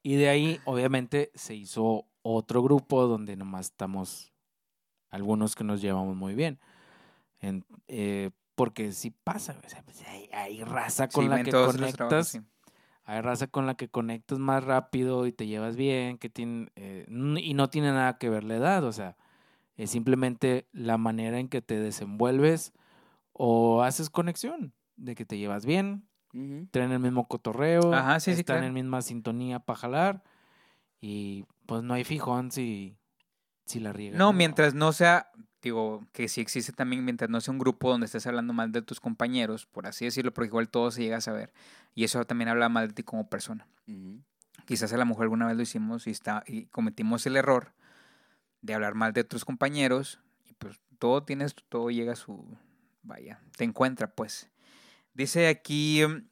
Y 0.04 0.18
de 0.18 0.30
ahí, 0.30 0.60
obviamente, 0.66 1.32
se 1.34 1.56
hizo 1.56 2.06
otro 2.22 2.62
grupo 2.62 3.08
donde 3.08 3.36
nomás 3.36 3.66
estamos 3.72 4.32
algunos 5.10 5.56
que 5.56 5.64
nos 5.64 5.82
llevamos 5.82 6.16
muy 6.16 6.36
bien. 6.36 6.60
En- 7.40 7.66
eh, 7.88 8.30
porque 8.54 8.92
sí 8.92 9.10
pasa, 9.10 9.60
o 9.66 9.68
sea, 9.68 9.82
pues, 9.82 10.00
hay, 10.08 10.30
hay 10.32 10.64
raza 10.64 11.08
con 11.08 11.24
Sí, 11.24 11.30
la 11.30 11.44
que 11.44 11.50
trabajos, 11.50 11.76
conectas. 11.76 12.28
sí. 12.28 12.42
Hay 13.04 13.22
raza 13.22 13.48
con 13.48 13.66
la 13.66 13.74
que 13.74 13.90
conectas 13.90 14.38
más 14.38 14.64
rápido 14.64 15.26
y 15.26 15.32
te 15.32 15.48
llevas 15.48 15.76
bien, 15.76 16.20
que 16.20 16.30
tiene, 16.30 16.68
eh, 16.76 17.08
y 17.10 17.56
no 17.56 17.72
tiene 17.72 17.88
nada 17.94 18.20
que 18.20 18.30
ver 18.30 18.44
la 18.44 18.58
edad, 18.58 18.84
o 18.84 18.92
sea, 18.92 19.18
es 19.76 19.90
simplemente 19.90 20.68
la 20.72 21.00
manera 21.00 21.40
en 21.40 21.48
que 21.50 21.64
te 21.64 21.80
desenvuelves 21.80 22.74
o 23.34 23.82
haces 23.82 24.10
conexión, 24.12 24.74
de 25.00 25.16
que 25.16 25.26
te 25.26 25.38
llevas 25.38 25.66
bien, 25.66 26.08
traen 26.72 26.92
el 26.92 27.00
mismo 27.00 27.28
cotorreo, 27.28 27.94
Ajá, 27.94 28.20
sí, 28.20 28.34
sí, 28.34 28.42
están 28.42 28.58
claro. 28.58 28.68
en 28.68 28.74
misma 28.74 29.02
sintonía 29.02 29.60
para 29.60 29.80
jalar 29.80 30.24
y 31.02 31.46
pues 31.66 31.84
no 31.84 31.94
hay 31.94 32.04
fijón 32.04 32.52
si, 32.52 32.98
si 33.66 33.80
la 33.80 33.94
riegan. 33.94 34.18
No, 34.18 34.34
mientras 34.34 34.74
no 34.74 34.92
sea, 34.92 35.32
digo, 35.62 36.06
que 36.12 36.28
sí 36.28 36.42
existe 36.42 36.72
también, 36.72 37.06
mientras 37.06 37.30
no 37.30 37.42
sea 37.42 37.52
un 37.52 37.60
grupo 37.60 37.90
donde 37.90 38.06
estés 38.06 38.28
hablando 38.28 38.54
mal 38.54 38.72
de 38.72 38.82
tus 38.82 39.00
compañeros, 39.00 39.66
por 39.66 39.88
así 39.88 40.06
decirlo, 40.06 40.34
porque 40.34 40.48
igual 40.48 40.70
todo 40.70 40.92
se 40.92 41.02
llega 41.02 41.18
a 41.18 41.22
saber. 41.22 41.54
Y 41.96 42.04
eso 42.04 42.24
también 42.26 42.50
habla 42.50 42.70
mal 42.70 42.90
de 42.90 42.94
ti 42.94 43.04
como 43.04 43.30
persona. 43.30 43.68
Quizás 44.66 44.94
a 44.94 44.98
lo 44.98 45.06
mejor 45.06 45.24
alguna 45.24 45.48
vez 45.48 45.56
lo 45.56 45.64
hicimos 45.64 46.06
y, 46.08 46.12
está, 46.12 46.44
y 46.46 46.66
cometimos 46.68 47.26
el 47.26 47.38
error 47.38 47.74
de 48.62 48.74
hablar 48.74 48.94
mal 48.94 49.14
de 49.14 49.22
otros 49.22 49.46
compañeros 49.46 50.20
y 50.46 50.54
pues 50.54 50.80
todo 51.00 51.24
tienes, 51.24 51.56
todo 51.70 51.90
llega 51.90 52.14
a 52.14 52.16
su, 52.16 52.46
vaya, 53.02 53.42
te 53.58 53.64
encuentra 53.64 54.14
pues. 54.14 54.50
Dice 55.20 55.50
aquí, 55.50 56.02
mm, 56.08 56.30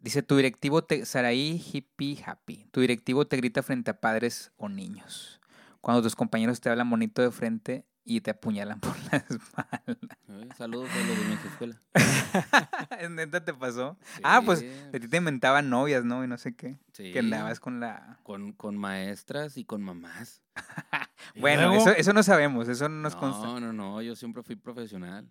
dice 0.00 0.22
tu 0.22 0.36
directivo 0.36 0.82
te, 0.82 1.04
Saraí 1.04 1.62
Hippie 1.70 2.24
Happy, 2.24 2.66
tu 2.70 2.80
directivo 2.80 3.26
te 3.26 3.36
grita 3.36 3.62
frente 3.62 3.90
a 3.90 4.00
padres 4.00 4.52
o 4.56 4.70
niños. 4.70 5.38
Cuando 5.82 6.00
tus 6.00 6.16
compañeros 6.16 6.62
te 6.62 6.70
hablan 6.70 6.88
bonito 6.88 7.20
de 7.20 7.30
frente 7.30 7.84
y 8.04 8.22
te 8.22 8.30
apuñalan 8.30 8.80
por 8.80 8.96
la 9.12 9.18
espalda. 9.18 10.18
Eh, 10.30 10.48
Saludos 10.56 10.88
a 10.92 10.98
los 10.98 11.18
de 11.18 11.24
mi 11.26 11.34
escuela. 11.34 11.82
¿Es 13.00 13.10
neta 13.10 13.44
te 13.44 13.52
pasó? 13.52 13.98
Ah, 14.22 14.40
pues 14.42 14.62
de 14.62 14.98
ti 14.98 15.08
te 15.08 15.18
inventaban 15.18 15.68
novias, 15.68 16.02
¿no? 16.06 16.24
Y 16.24 16.26
no 16.26 16.38
sé 16.38 16.56
qué. 16.56 16.78
sí. 16.94 17.12
Que 17.12 17.18
andabas 17.18 17.60
con 17.60 17.80
la... 17.80 18.18
Con, 18.22 18.52
con 18.52 18.78
maestras 18.78 19.58
y 19.58 19.66
con 19.66 19.82
mamás. 19.82 20.40
Bueno, 21.34 21.74
eso, 21.74 21.90
eso 21.90 22.12
no 22.12 22.22
sabemos, 22.22 22.68
eso 22.68 22.88
no 22.88 23.00
nos 23.00 23.16
consta. 23.16 23.46
No, 23.46 23.60
no, 23.60 23.72
no, 23.72 24.00
yo 24.00 24.14
siempre 24.14 24.42
fui 24.42 24.54
profesional. 24.54 25.28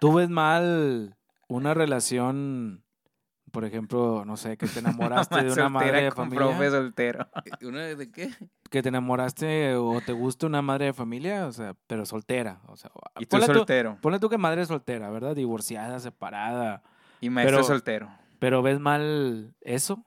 Tú 0.00 0.14
ves 0.14 0.28
mal 0.28 1.17
una 1.48 1.74
relación, 1.74 2.84
por 3.50 3.64
ejemplo, 3.64 4.24
no 4.24 4.36
sé, 4.36 4.56
que 4.56 4.66
te 4.66 4.78
enamoraste 5.26 5.42
de 5.44 5.52
una 5.52 5.68
madre 5.68 6.02
de 6.04 6.12
con 6.12 6.26
familia. 6.30 6.46
profe 6.46 6.70
soltero. 6.70 7.28
¿Una 7.62 7.80
de 7.86 8.10
qué? 8.10 8.30
que 8.70 8.82
te 8.82 8.90
enamoraste 8.90 9.74
o 9.76 9.98
te 10.02 10.12
gusta 10.12 10.46
una 10.46 10.60
madre 10.60 10.84
de 10.86 10.92
familia, 10.92 11.46
o 11.46 11.52
sea, 11.52 11.74
pero 11.86 12.04
soltera. 12.04 12.60
O 12.66 12.76
sea, 12.76 12.90
Y 13.18 13.24
tú 13.24 13.30
ponle 13.38 13.46
tú- 13.46 13.54
soltero. 13.54 13.98
Ponle 14.02 14.18
tú 14.18 14.28
que 14.28 14.36
madre 14.36 14.66
soltera, 14.66 15.08
¿verdad? 15.10 15.34
Divorciada, 15.34 15.98
separada. 16.00 16.82
Y 17.22 17.30
maestro 17.30 17.56
pero- 17.58 17.66
soltero. 17.66 18.10
Pero 18.38 18.62
ves 18.62 18.78
mal 18.78 19.54
eso. 19.62 20.04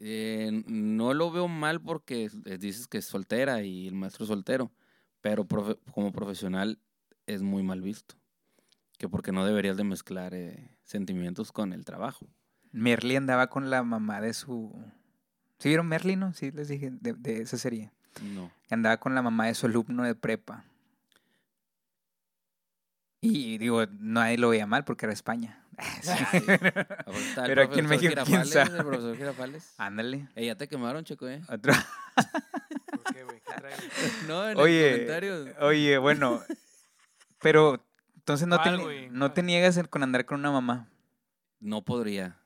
Eh, 0.00 0.64
no 0.66 1.14
lo 1.14 1.30
veo 1.30 1.46
mal 1.46 1.80
porque 1.80 2.28
eh, 2.46 2.58
dices 2.58 2.88
que 2.88 2.98
es 2.98 3.04
soltera 3.04 3.62
y 3.62 3.86
el 3.86 3.94
maestro 3.94 4.24
es 4.24 4.28
soltero, 4.28 4.72
pero 5.20 5.44
profe- 5.46 5.78
como 5.92 6.10
profesional 6.10 6.80
es 7.26 7.42
muy 7.42 7.62
mal 7.62 7.80
visto. 7.80 8.16
Que 9.04 9.08
porque 9.10 9.32
no 9.32 9.44
deberías 9.44 9.76
de 9.76 9.84
mezclar 9.84 10.32
eh, 10.32 10.70
sentimientos 10.82 11.52
con 11.52 11.74
el 11.74 11.84
trabajo. 11.84 12.26
Merly 12.72 13.16
andaba 13.16 13.48
con 13.48 13.68
la 13.68 13.82
mamá 13.82 14.22
de 14.22 14.32
su... 14.32 14.72
¿Sí 15.58 15.68
vieron 15.68 15.88
Merly, 15.88 16.16
no? 16.16 16.32
Sí, 16.32 16.50
les 16.52 16.68
dije, 16.68 16.88
de, 16.90 17.12
de 17.12 17.42
esa 17.42 17.58
serie. 17.58 17.92
No. 18.34 18.50
Andaba 18.70 18.96
con 18.96 19.14
la 19.14 19.20
mamá 19.20 19.44
de 19.48 19.54
su 19.54 19.66
alumno 19.66 20.04
de 20.04 20.14
prepa. 20.14 20.64
Y 23.20 23.58
digo, 23.58 23.84
nadie 24.00 24.38
lo 24.38 24.48
veía 24.48 24.66
mal 24.66 24.86
porque 24.86 25.04
era 25.04 25.12
España. 25.12 25.62
Sí. 26.00 26.10
El 26.46 27.44
Pero 27.44 27.62
aquí 27.62 27.80
en 27.80 27.86
México, 27.86 28.14
¿quién 28.24 28.46
sabe? 28.46 28.78
El 28.78 28.84
profesor 28.86 29.16
Girafales. 29.18 29.74
Ándale. 29.76 30.28
Eh, 30.34 30.46
ya 30.46 30.54
te 30.54 30.66
quemaron, 30.66 31.04
Checo, 31.04 31.28
¿eh? 31.28 31.42
Otro. 31.50 31.74
No, 34.26 34.48
en 34.48 34.56
Oye, 34.56 34.88
el 34.88 35.06
comentario. 35.06 35.54
oye, 35.60 35.98
bueno. 35.98 36.42
Pero 37.40 37.84
entonces 38.24 38.48
no, 38.48 38.56
te, 38.56 38.70
¿Cuál, 38.70 38.80
güey? 38.82 39.10
no 39.10 39.28
te 39.32 39.40
¿Cuál? 39.42 39.46
niegas 39.46 39.76
en- 39.76 39.86
con 39.86 40.02
andar 40.02 40.24
con 40.24 40.40
una 40.40 40.50
mamá. 40.50 40.88
No 41.60 41.82
podría. 41.84 42.38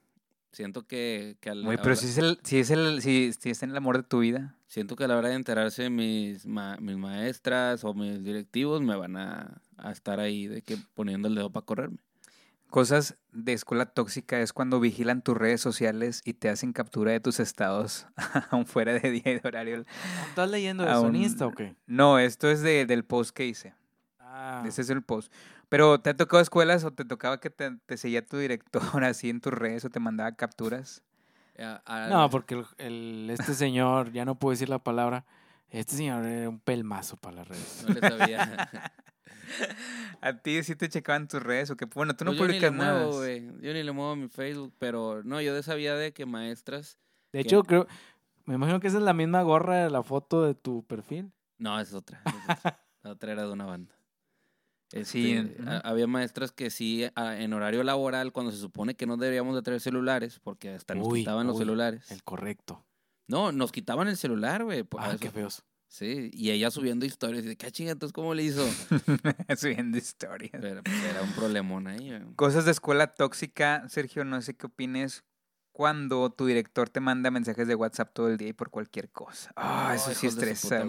Siento 0.50 0.86
que, 0.86 1.36
que 1.40 1.50
al- 1.50 1.62
Güey, 1.62 1.76
pero 1.76 1.90
ahora- 1.90 1.96
si 1.96 2.06
es 2.08 2.18
el, 2.18 2.38
si 2.42 2.58
es 2.58 2.70
el, 2.70 3.00
si, 3.02 3.32
si 3.32 3.50
es 3.50 3.62
el 3.62 3.76
amor 3.76 3.96
de 3.98 4.02
tu 4.02 4.20
vida. 4.20 4.56
Siento 4.66 4.96
que 4.96 5.04
a 5.04 5.08
la 5.08 5.16
hora 5.16 5.28
de 5.28 5.34
enterarse 5.36 5.88
mis, 5.88 6.46
ma- 6.46 6.76
mis 6.80 6.96
maestras 6.96 7.84
o 7.84 7.94
mis 7.94 8.22
directivos 8.24 8.82
me 8.82 8.96
van 8.96 9.16
a, 9.16 9.60
a 9.76 9.92
estar 9.92 10.20
ahí 10.20 10.46
de 10.46 10.62
que 10.62 10.76
poniendo 10.94 11.28
el 11.28 11.34
dedo 11.36 11.50
para 11.50 11.64
correrme. 11.64 11.98
Cosas 12.70 13.16
de 13.32 13.54
escuela 13.54 13.86
tóxica 13.86 14.40
es 14.40 14.52
cuando 14.52 14.78
vigilan 14.78 15.22
tus 15.22 15.36
redes 15.36 15.60
sociales 15.62 16.20
y 16.24 16.34
te 16.34 16.50
hacen 16.50 16.72
captura 16.74 17.12
de 17.12 17.20
tus 17.20 17.40
estados 17.40 18.06
aún 18.50 18.66
fuera 18.66 18.92
de 18.92 19.10
día 19.10 19.22
y 19.24 19.38
de 19.38 19.42
horario. 19.44 19.84
¿Estás 20.28 20.50
leyendo 20.50 20.84
de 20.84 20.90
Aún- 20.90 21.06
sonista 21.06 21.46
o 21.46 21.52
qué? 21.52 21.76
No, 21.86 22.18
esto 22.18 22.50
es 22.50 22.60
de- 22.60 22.84
del 22.84 23.04
post 23.04 23.30
que 23.34 23.46
hice. 23.46 23.74
Ah, 24.40 24.62
Ese 24.66 24.82
es 24.82 24.90
el 24.90 25.02
post. 25.02 25.32
Pero 25.68 26.00
¿te 26.00 26.10
ha 26.10 26.16
tocado 26.16 26.40
escuelas 26.40 26.84
o 26.84 26.92
te 26.92 27.04
tocaba 27.04 27.40
que 27.40 27.50
te, 27.50 27.76
te 27.86 27.96
seguía 27.96 28.24
tu 28.24 28.36
director 28.38 28.80
así 29.04 29.30
en 29.30 29.40
tus 29.40 29.52
redes 29.52 29.84
o 29.84 29.90
te 29.90 29.98
mandaba 29.98 30.30
capturas? 30.36 31.02
A- 31.58 31.82
a- 31.84 32.08
no, 32.08 32.30
porque 32.30 32.54
el, 32.54 32.64
el- 32.78 33.30
este 33.30 33.54
señor, 33.54 34.12
ya 34.12 34.24
no 34.24 34.38
puedo 34.38 34.52
decir 34.52 34.68
la 34.68 34.78
palabra, 34.78 35.24
este 35.70 35.96
señor 35.96 36.24
era 36.24 36.48
un 36.48 36.60
pelmazo 36.60 37.16
para 37.16 37.36
las 37.36 37.48
redes. 37.48 37.84
No 37.86 37.92
le 37.94 38.00
sabía. 38.00 38.70
¿A 40.20 40.32
ti 40.34 40.62
sí 40.62 40.76
te 40.76 40.88
checaban 40.88 41.26
tus 41.28 41.42
redes 41.42 41.70
o 41.70 41.76
qué? 41.76 41.86
Bueno, 41.86 42.14
tú 42.14 42.24
no 42.24 42.30
Pues 42.32 42.38
yo 42.40 42.46
ni 42.46 42.52
le 42.60 42.68
publicas 42.68 42.72
nada. 42.78 42.98
muevo, 43.04 43.16
güey. 43.18 43.46
Yo 43.60 43.72
ni 43.72 43.82
le 43.82 43.92
muevo 43.92 44.14
mi 44.16 44.28
Facebook, 44.28 44.72
pero 44.78 45.22
no, 45.24 45.40
yo 45.40 45.54
de 45.54 45.62
sabía 45.62 45.94
de 45.94 46.12
que 46.12 46.26
maestras. 46.26 46.98
De 47.32 47.40
hecho, 47.40 47.62
creo, 47.64 47.86
me 48.44 48.54
imagino 48.54 48.78
que 48.80 48.86
esa 48.88 48.98
es 48.98 49.02
la 49.02 49.14
misma 49.14 49.42
gorra 49.42 49.84
de 49.84 49.90
la 49.90 50.02
foto 50.02 50.42
de 50.44 50.54
tu 50.54 50.84
perfil. 50.84 51.32
No, 51.58 51.78
es 51.80 51.92
otra. 51.92 52.22
es 52.24 52.34
otra. 52.34 52.80
La 53.02 53.10
otra 53.10 53.32
era 53.32 53.42
de 53.42 53.52
una 53.52 53.64
banda. 53.66 53.94
Sí, 54.90 55.32
Este, 55.32 55.62
había 55.84 56.06
maestras 56.06 56.50
que 56.52 56.70
sí, 56.70 57.06
a- 57.14 57.36
en 57.38 57.52
horario 57.52 57.82
laboral, 57.82 58.32
cuando 58.32 58.52
se 58.52 58.58
supone 58.58 58.94
que 58.94 59.06
no 59.06 59.16
deberíamos 59.16 59.54
de 59.54 59.62
traer 59.62 59.80
celulares, 59.80 60.40
porque 60.42 60.70
hasta 60.70 60.94
nos 60.94 61.06
Uy, 61.08 61.20
quitaban 61.20 61.46
los 61.46 61.58
celulares. 61.58 62.10
El 62.10 62.22
correcto. 62.22 62.84
No, 63.26 63.52
nos 63.52 63.70
quitaban 63.72 64.08
el 64.08 64.16
celular, 64.16 64.64
güey. 64.64 64.86
Ah, 64.98 65.08
eso- 65.10 65.18
qué 65.18 65.30
feos. 65.30 65.62
Sí, 65.90 66.30
y 66.34 66.50
ella 66.50 66.70
subiendo 66.70 67.06
historias. 67.06 67.44
Y 67.44 67.48
de, 67.48 67.56
¿qué 67.56 67.70
chinga, 67.72 67.92
entonces 67.92 68.12
cómo 68.12 68.34
le 68.34 68.42
hizo? 68.42 68.62
Subiendo 69.56 69.96
historias. 69.96 70.52
Pero 70.60 70.82
pues, 70.82 71.02
era 71.04 71.22
un 71.22 71.32
problemón 71.32 71.86
ahí, 71.86 72.08
güey. 72.10 72.34
Cosas 72.36 72.66
de 72.66 72.72
escuela 72.72 73.14
tóxica, 73.14 73.88
Sergio, 73.88 74.24
no 74.24 74.40
sé 74.42 74.54
qué 74.54 74.66
opines 74.66 75.24
cuando 75.72 76.28
tu 76.30 76.44
director 76.46 76.88
te 76.90 77.00
manda 77.00 77.30
mensajes 77.30 77.68
de 77.68 77.74
WhatsApp 77.74 78.12
todo 78.12 78.28
el 78.28 78.36
día 78.36 78.48
y 78.48 78.52
por 78.52 78.68
cualquier 78.70 79.10
cosa. 79.10 79.52
Ah, 79.56 79.92
eso 79.94 80.12
sí 80.12 80.26
estresa. 80.26 80.84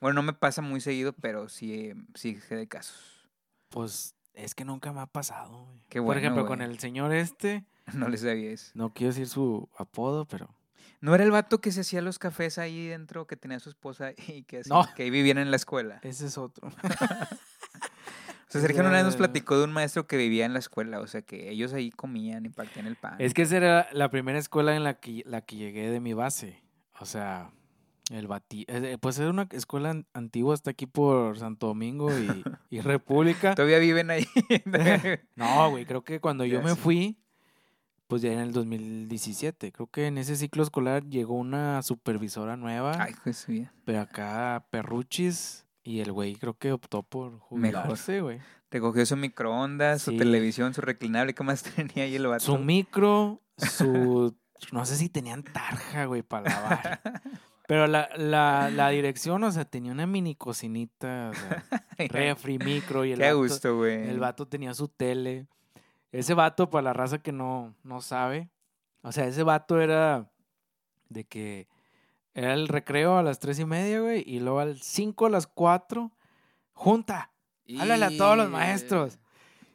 Bueno, 0.00 0.14
no 0.14 0.22
me 0.22 0.32
pasa 0.32 0.62
muy 0.62 0.80
seguido, 0.80 1.12
pero 1.12 1.48
sí, 1.48 1.92
sí 2.14 2.38
sé 2.40 2.56
de 2.56 2.66
casos. 2.68 3.21
Pues 3.72 4.14
es 4.34 4.54
que 4.54 4.64
nunca 4.64 4.92
me 4.92 5.00
ha 5.00 5.06
pasado. 5.06 5.64
güey. 5.66 5.80
Qué 5.88 5.98
Por 5.98 6.06
bueno, 6.06 6.20
ejemplo, 6.20 6.46
con 6.46 6.62
el 6.62 6.78
señor 6.78 7.12
este, 7.12 7.64
No 7.94 8.08
les 8.08 8.20
sabía 8.20 8.50
eso. 8.52 8.70
no 8.74 8.92
quiero 8.94 9.12
decir 9.12 9.28
su 9.28 9.68
apodo, 9.76 10.24
pero 10.26 10.48
¿No 11.00 11.16
era 11.16 11.24
el 11.24 11.32
vato 11.32 11.60
que 11.60 11.72
se 11.72 11.80
hacía 11.80 12.00
los 12.00 12.20
cafés 12.20 12.58
ahí 12.58 12.86
dentro, 12.86 13.26
que 13.26 13.34
tenía 13.36 13.58
su 13.58 13.68
esposa 13.70 14.12
y 14.28 14.44
que, 14.44 14.58
así- 14.58 14.70
No. 14.70 14.86
que 14.94 15.02
ahí 15.02 15.10
vivían 15.10 15.38
en 15.38 15.50
la 15.50 15.56
escuela? 15.56 15.98
ese 16.02 16.26
es 16.26 16.38
otro. 16.38 16.68
O 18.48 18.52
sea, 18.52 18.60
Sergio 18.60 18.82
una 18.82 18.90
vez 18.92 19.04
nos 19.04 19.16
platicó 19.16 19.56
de 19.56 19.64
un 19.64 19.72
maestro 19.72 20.06
que 20.06 20.18
vivía 20.18 20.44
en 20.44 20.52
la 20.52 20.58
escuela, 20.58 21.00
o 21.00 21.06
sea, 21.06 21.22
que 21.22 21.48
ellos 21.48 21.72
ahí 21.72 21.90
comían 21.90 22.44
y 22.44 22.50
partían 22.50 22.84
el 22.86 22.96
pan. 22.96 23.14
Es 23.18 23.32
que 23.32 23.40
esa 23.42 23.56
era 23.56 23.88
la 23.92 24.10
primera 24.10 24.38
escuela 24.38 24.76
en 24.76 24.84
la 24.84 25.00
que, 25.00 25.22
la 25.24 25.40
que 25.40 25.56
llegué 25.56 25.88
de 25.90 26.00
mi 26.00 26.12
base. 26.12 26.62
O 27.00 27.06
sea, 27.06 27.50
el 28.14 28.26
bati 28.26 28.66
Pues 29.00 29.18
era 29.18 29.30
una 29.30 29.48
escuela 29.52 29.90
an- 29.90 30.06
antigua, 30.14 30.54
está 30.54 30.70
aquí 30.70 30.86
por 30.86 31.38
Santo 31.38 31.66
Domingo 31.68 32.10
y, 32.16 32.42
y 32.70 32.80
República. 32.80 33.54
Todavía 33.54 33.78
viven 33.78 34.10
ahí. 34.10 34.26
No, 35.36 35.70
güey, 35.70 35.84
creo 35.86 36.02
que 36.04 36.20
cuando 36.20 36.44
yo 36.44 36.62
me 36.62 36.74
fui, 36.76 37.18
pues 38.06 38.22
ya 38.22 38.32
en 38.32 38.40
el 38.40 38.52
2017, 38.52 39.72
creo 39.72 39.86
que 39.86 40.06
en 40.06 40.18
ese 40.18 40.36
ciclo 40.36 40.62
escolar 40.62 41.04
llegó 41.04 41.34
una 41.34 41.82
supervisora 41.82 42.56
nueva, 42.56 43.02
Ay, 43.02 43.14
pues 43.24 43.46
bien. 43.46 43.70
pero 43.84 44.00
acá 44.00 44.66
perruchis, 44.70 45.66
y 45.82 46.00
el 46.00 46.12
güey 46.12 46.34
creo 46.36 46.54
que 46.56 46.72
optó 46.72 47.02
por 47.02 47.32
Mejor. 47.32 47.40
jubilarse, 47.48 48.20
güey. 48.20 48.38
Recogió 48.70 49.04
su 49.04 49.16
microondas, 49.16 50.02
su 50.02 50.16
televisión, 50.16 50.72
su 50.72 50.80
reclinable. 50.80 51.34
¿Qué 51.34 51.42
más 51.44 51.62
tenía 51.76 52.04
ahí 52.04 52.14
el 52.16 52.26
vato? 52.26 52.44
Su 52.44 52.58
micro, 52.58 53.40
su... 53.56 54.34
no 54.72 54.86
sé 54.86 54.96
si 54.96 55.08
tenían 55.08 55.42
tarja, 55.42 56.04
güey, 56.06 56.22
para 56.22 56.50
lavar. 56.50 57.00
Pero 57.72 57.86
la, 57.86 58.10
la, 58.18 58.68
la 58.68 58.90
dirección, 58.90 59.42
o 59.44 59.50
sea, 59.50 59.64
tenía 59.64 59.92
una 59.92 60.06
mini 60.06 60.34
cocinita, 60.34 61.30
o 61.30 61.34
sea, 61.34 61.64
refri, 62.10 62.58
micro, 62.58 63.06
y 63.06 63.12
el 63.12 63.18
Qué 63.18 63.24
vato- 63.32 63.38
gusto, 63.38 63.76
güey. 63.78 64.10
El 64.10 64.20
vato 64.20 64.46
tenía 64.46 64.74
su 64.74 64.88
tele. 64.88 65.46
Ese 66.10 66.34
vato, 66.34 66.68
para 66.68 66.82
la 66.82 66.92
raza 66.92 67.22
que 67.22 67.32
no, 67.32 67.74
no 67.82 68.02
sabe, 68.02 68.50
o 69.00 69.10
sea, 69.10 69.26
ese 69.26 69.42
vato 69.42 69.80
era 69.80 70.30
de 71.08 71.24
que 71.24 71.66
era 72.34 72.52
el 72.52 72.68
recreo 72.68 73.16
a 73.16 73.22
las 73.22 73.38
tres 73.38 73.58
y 73.58 73.64
media, 73.64 74.00
güey, 74.00 74.22
y 74.26 74.40
luego 74.40 74.60
al 74.60 74.78
cinco, 74.82 75.24
a 75.24 75.30
las 75.30 75.46
cuatro, 75.46 76.12
junta, 76.74 77.32
háblale 77.80 78.04
a 78.04 78.16
todos 78.18 78.36
los 78.36 78.50
maestros. 78.50 79.18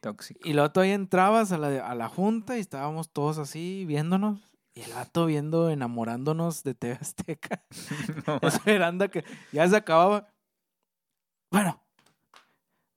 Tóxico. 0.01 0.39
Y 0.47 0.53
luego 0.53 0.69
todavía 0.71 0.93
entrabas 0.93 1.51
a 1.51 1.57
la, 1.57 1.83
a 1.89 1.95
la 1.95 2.09
junta 2.09 2.57
y 2.57 2.59
estábamos 2.59 3.09
todos 3.11 3.39
así 3.39 3.85
viéndonos. 3.87 4.46
Y 4.77 4.81
el 4.81 4.93
vato 4.93 5.25
viendo, 5.25 5.69
enamorándonos 5.71 6.61
de 6.63 6.75
TV 6.75 6.97
Azteca. 7.01 7.63
No, 8.27 8.39
Esperando 8.47 9.09
que 9.09 9.23
ya 9.51 9.67
se 9.67 9.75
acababa. 9.75 10.27
Bueno, 11.51 11.81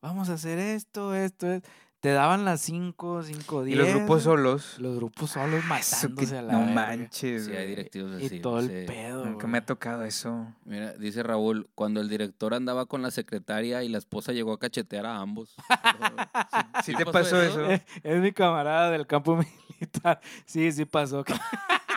vamos 0.02 0.28
a 0.28 0.34
hacer 0.34 0.58
esto, 0.58 1.14
esto, 1.14 1.46
esto. 1.52 1.68
Te 2.00 2.08
daban 2.12 2.46
las 2.46 2.62
5, 2.62 3.22
5, 3.22 3.62
y 3.66 3.74
10. 3.74 3.78
los 3.78 3.88
grupos 3.94 4.22
solos. 4.22 4.78
Los 4.78 4.96
grupos 4.96 5.30
solos 5.32 5.60
que- 5.60 5.66
matándose 5.68 6.38
a 6.38 6.42
la 6.42 6.52
no 6.54 6.58
verga. 6.60 6.74
manches. 6.74 7.44
Sí, 7.44 7.52
hay 7.52 7.66
directivos 7.68 8.20
Y 8.22 8.26
así. 8.26 8.40
todo 8.40 8.58
el 8.60 8.68
sí. 8.68 8.86
pedo. 8.86 9.26
Nunca 9.26 9.46
me 9.46 9.58
ha 9.58 9.66
tocado 9.66 10.04
eso. 10.04 10.46
Mira, 10.64 10.94
dice 10.94 11.22
Raúl, 11.22 11.68
cuando 11.74 12.00
el 12.00 12.08
director 12.08 12.54
andaba 12.54 12.86
con 12.86 13.02
la 13.02 13.10
secretaria 13.10 13.82
y 13.82 13.90
la 13.90 13.98
esposa 13.98 14.32
llegó 14.32 14.54
a 14.54 14.58
cachetear 14.58 15.04
a 15.04 15.16
ambos. 15.18 15.54
¿Sí 16.84 16.94
te 16.94 17.04
pasó 17.04 17.40
eso? 17.42 17.70
Eh, 17.70 17.84
Es 18.02 18.20
mi 18.22 18.32
camarada 18.32 18.90
del 18.90 19.06
campo 19.06 19.36
militar. 19.80 20.20
Sí, 20.44 20.70
sí 20.72 20.84
pasó. 20.84 21.24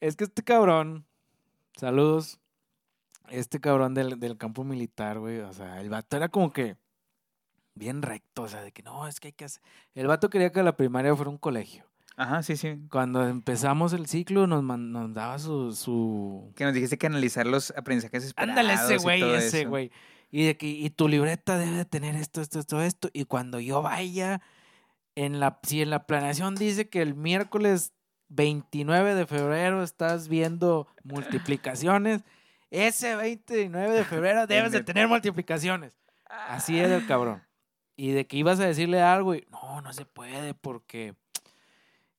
es 0.00 0.16
que 0.16 0.24
este 0.24 0.42
cabrón, 0.42 1.06
saludos, 1.76 2.40
este 3.28 3.60
cabrón 3.60 3.94
del, 3.94 4.18
del 4.18 4.36
campo 4.36 4.64
militar, 4.64 5.18
güey, 5.18 5.40
o 5.40 5.52
sea, 5.52 5.80
el 5.80 5.90
vato 5.90 6.16
era 6.16 6.28
como 6.28 6.52
que 6.52 6.76
bien 7.74 8.02
recto, 8.02 8.42
o 8.42 8.48
sea, 8.48 8.62
de 8.62 8.72
que 8.72 8.82
no, 8.82 9.06
es 9.08 9.20
que 9.20 9.28
hay 9.28 9.32
que 9.32 9.46
hacer... 9.46 9.62
El 9.94 10.06
vato 10.06 10.28
quería 10.28 10.52
que 10.52 10.62
la 10.62 10.76
primaria 10.76 11.14
fuera 11.16 11.30
un 11.30 11.38
colegio. 11.38 11.86
Ajá, 12.16 12.42
sí, 12.42 12.56
sí. 12.56 12.78
Cuando 12.90 13.26
empezamos 13.26 13.94
el 13.94 14.06
ciclo 14.06 14.46
nos, 14.46 14.62
man- 14.62 14.92
nos 14.92 15.14
daba 15.14 15.38
su... 15.38 15.72
su... 15.72 16.52
Que 16.54 16.64
nos 16.64 16.74
dijiste 16.74 16.98
que 16.98 17.06
analizar 17.06 17.46
los 17.46 17.70
aprendizajes 17.70 18.24
esperados. 18.24 18.58
Ándale 18.58 18.74
ese 18.74 18.98
güey, 18.98 19.22
ese 19.22 19.64
güey. 19.64 19.90
Y 20.30 20.44
de 20.44 20.56
que 20.56 20.66
y 20.66 20.90
tu 20.90 21.08
libreta 21.08 21.56
debe 21.56 21.76
de 21.76 21.84
tener 21.86 22.14
esto, 22.16 22.42
esto, 22.42 22.58
esto, 22.58 22.82
esto. 22.82 23.08
Y 23.14 23.24
cuando 23.24 23.60
yo 23.60 23.80
vaya, 23.80 24.42
en 25.14 25.40
la, 25.40 25.58
si 25.62 25.82
en 25.82 25.90
la 25.90 26.06
planeación 26.06 26.54
dice 26.54 26.88
que 26.88 27.02
el 27.02 27.14
miércoles 27.14 27.92
29 28.28 29.14
de 29.14 29.26
febrero 29.26 29.82
estás 29.82 30.28
viendo 30.28 30.88
multiplicaciones, 31.04 32.22
ese 32.70 33.16
29 33.16 33.94
de 33.94 34.04
febrero 34.04 34.46
debes 34.46 34.72
de 34.72 34.82
tener 34.82 35.08
multiplicaciones. 35.08 35.98
Así 36.28 36.78
era 36.78 36.96
el 36.96 37.06
cabrón. 37.06 37.42
Y 37.94 38.12
de 38.12 38.26
que 38.26 38.38
ibas 38.38 38.58
a 38.58 38.64
decirle 38.64 39.02
algo 39.02 39.34
y 39.34 39.46
no, 39.50 39.82
no 39.82 39.92
se 39.92 40.06
puede 40.06 40.54
porque 40.54 41.14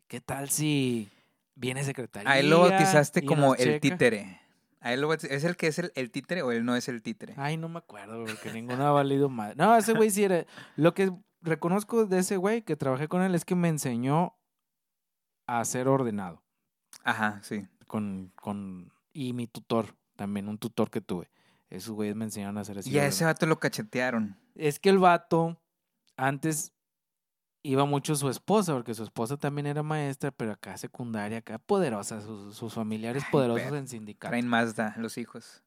¿qué 0.08 0.22
tal 0.22 0.52
si 0.52 1.10
viene 1.56 1.84
secretaría? 1.84 2.30
A 2.30 2.38
él 2.38 2.52
lo 2.52 2.60
bautizaste 2.60 3.26
como 3.26 3.56
el 3.56 3.64
checa? 3.64 3.80
títere. 3.80 4.40
A 4.80 4.94
él 4.94 5.02
lo 5.02 5.12
¿Es 5.12 5.44
el 5.44 5.58
que 5.58 5.68
es 5.68 5.80
el, 5.80 5.92
el 5.96 6.12
títere 6.12 6.44
o 6.44 6.52
él 6.52 6.64
no 6.64 6.76
es 6.76 6.88
el 6.90 7.02
títere? 7.02 7.34
Ay, 7.38 7.58
no 7.58 7.70
me 7.70 7.80
acuerdo, 7.80 8.24
porque 8.24 8.54
ninguno 8.54 8.86
ha 8.86 8.92
valido 8.92 9.30
más. 9.30 9.56
No, 9.56 9.76
ese 9.76 9.94
güey 9.94 10.12
sí 10.12 10.24
era. 10.24 10.46
Lo 10.76 10.94
que 10.94 11.12
reconozco 11.44 12.06
de 12.06 12.20
ese 12.20 12.38
güey 12.38 12.64
que 12.64 12.76
trabajé 12.76 13.08
con 13.08 13.22
él 13.22 13.36
es 13.36 13.46
que 13.46 13.56
me 13.56 13.70
enseñó 13.70 14.36
a 15.46 15.64
ser 15.66 15.88
ordenado. 15.88 16.42
Ajá, 17.04 17.40
sí. 17.44 17.68
Con, 17.88 18.32
con, 18.36 18.92
y 19.12 19.34
mi 19.34 19.48
tutor, 19.48 19.96
también 20.16 20.48
un 20.48 20.58
tutor 20.58 20.90
que 20.90 21.02
tuve. 21.02 21.30
Esos 21.70 21.92
güeyes 21.92 22.16
me 22.16 22.26
enseñaron 22.26 22.58
a 22.58 22.62
hacer 22.62 22.80
así. 22.80 22.90
Y 22.90 23.00
a 23.00 23.06
ese 23.06 23.26
vato 23.26 23.46
lo 23.46 23.60
cachetearon. 23.60 24.38
Es 24.56 24.80
que 24.80 24.90
el 24.90 25.00
vato 25.00 25.60
antes 26.16 26.74
iba 27.64 27.86
mucho 27.86 28.16
su 28.16 28.30
esposa, 28.30 28.74
porque 28.74 28.94
su 28.94 29.04
esposa 29.04 29.38
también 29.38 29.66
era 29.68 29.82
maestra, 29.84 30.32
pero 30.32 30.52
acá 30.52 30.78
secundaria, 30.78 31.40
acá 31.40 31.58
poderosa, 31.58 32.22
sus, 32.22 32.56
sus 32.56 32.74
familiares 32.74 33.24
Ay, 33.26 33.32
poderosos 33.32 33.74
en 33.74 33.88
sindicato. 33.88 34.32
Traen 34.32 34.48
Mazda 34.48 34.94
los 34.98 35.18
hijos. 35.18 35.63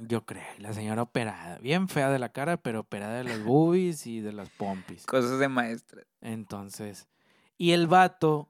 Yo 0.00 0.24
creo. 0.24 0.44
La 0.58 0.72
señora 0.72 1.02
operada, 1.02 1.58
bien 1.58 1.88
fea 1.88 2.10
de 2.10 2.18
la 2.18 2.30
cara, 2.30 2.56
pero 2.56 2.80
operada 2.80 3.18
de 3.18 3.24
las 3.24 3.42
boobies 3.44 4.06
y 4.06 4.20
de 4.20 4.32
las 4.32 4.48
pompis. 4.50 5.06
Cosas 5.06 5.38
de 5.38 5.48
maestra. 5.48 6.02
Entonces, 6.20 7.08
y 7.58 7.72
el 7.72 7.86
vato, 7.86 8.48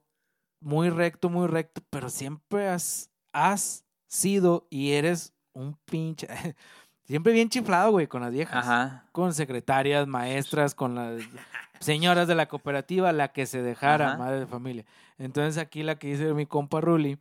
muy 0.60 0.90
recto, 0.90 1.28
muy 1.28 1.46
recto, 1.48 1.82
pero 1.90 2.08
siempre 2.08 2.68
has, 2.68 3.10
has 3.32 3.84
sido 4.06 4.66
y 4.70 4.92
eres 4.92 5.32
un 5.52 5.76
pinche, 5.84 6.28
siempre 7.04 7.32
bien 7.32 7.48
chiflado, 7.48 7.90
güey, 7.90 8.06
con 8.06 8.22
las 8.22 8.30
viejas. 8.32 8.64
Ajá. 8.64 9.06
Con 9.12 9.34
secretarias, 9.34 10.06
maestras, 10.06 10.74
con 10.74 10.94
las 10.94 11.22
señoras 11.80 12.28
de 12.28 12.34
la 12.34 12.46
cooperativa, 12.46 13.12
la 13.12 13.32
que 13.32 13.46
se 13.46 13.62
dejara, 13.62 14.10
Ajá. 14.10 14.18
madre 14.18 14.40
de 14.40 14.46
familia. 14.46 14.84
Entonces 15.18 15.58
aquí 15.60 15.82
la 15.82 15.98
que 15.98 16.08
dice 16.08 16.32
mi 16.34 16.46
compa 16.46 16.80
Ruli, 16.80 17.18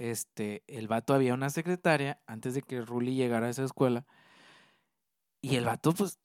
este, 0.00 0.64
el 0.66 0.88
vato 0.88 1.12
había 1.14 1.34
una 1.34 1.50
secretaria 1.50 2.20
antes 2.26 2.54
de 2.54 2.62
que 2.62 2.80
Ruli 2.80 3.14
llegara 3.14 3.46
a 3.46 3.50
esa 3.50 3.64
escuela. 3.64 4.06
Y 5.42 5.56
el 5.56 5.64
vato, 5.66 5.92
pues, 5.92 6.18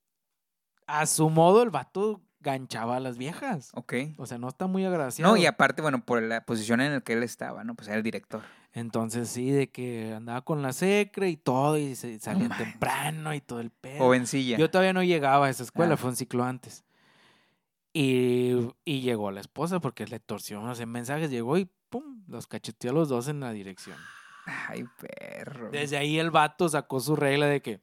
a 0.88 1.06
su 1.06 1.30
modo, 1.30 1.62
el 1.62 1.70
vato 1.70 2.22
ganchaba 2.40 2.98
a 2.98 3.00
las 3.00 3.18
viejas. 3.18 3.72
Ok. 3.74 3.94
O 4.18 4.26
sea, 4.26 4.38
no 4.38 4.48
está 4.48 4.68
muy 4.68 4.86
agraciado. 4.86 5.32
No, 5.32 5.38
y 5.38 5.46
aparte, 5.46 5.82
bueno, 5.82 6.04
por 6.06 6.22
la 6.22 6.46
posición 6.46 6.80
en 6.80 6.94
la 6.94 7.02
que 7.02 7.14
él 7.14 7.24
estaba, 7.24 7.64
¿no? 7.64 7.76
Pues 7.76 7.88
era 7.88 7.98
el 7.98 8.04
director. 8.04 8.44
Entonces 8.72 9.30
sí, 9.30 9.52
de 9.52 9.70
que 9.70 10.14
andaba 10.14 10.42
con 10.44 10.62
la 10.62 10.72
secre 10.74 11.30
y 11.30 11.38
todo, 11.38 11.78
y 11.78 11.96
se 11.96 12.20
salía 12.20 12.50
temprano 12.50 13.34
y 13.34 13.42
todo 13.42 13.62
el 13.62 13.72
pedo. 13.72 14.00
Jovencilla. 14.00 14.58
Yo 14.58 14.70
todavía 14.70 14.94
no 14.94 15.02
llegaba 15.04 15.48
a 15.48 15.50
esa 15.50 15.64
escuela, 15.64 15.94
Ah. 15.96 15.98
fue 15.98 16.10
un 16.12 16.16
ciclo 16.18 16.44
antes. 16.44 16.84
Y, 17.94 18.52
y 18.84 19.02
llegó 19.02 19.32
la 19.32 19.40
esposa 19.40 19.80
porque 19.80 20.06
le 20.06 20.20
torció 20.20 20.60
unos 20.60 20.86
mensajes, 20.86 21.32
llegó 21.32 21.58
y 21.58 21.70
los 22.28 22.48
cacheteó 22.48 22.92
a 22.92 22.94
los 22.94 23.10
dos 23.10 23.28
en 23.28 23.40
la 23.40 23.52
dirección. 23.52 23.98
Ay, 24.46 24.86
perro. 25.00 25.70
Desde 25.72 25.98
ahí 25.98 26.20
el 26.20 26.32
vato 26.32 26.70
sacó 26.70 27.00
su 27.00 27.16
regla 27.16 27.48
de 27.48 27.62
que, 27.62 27.82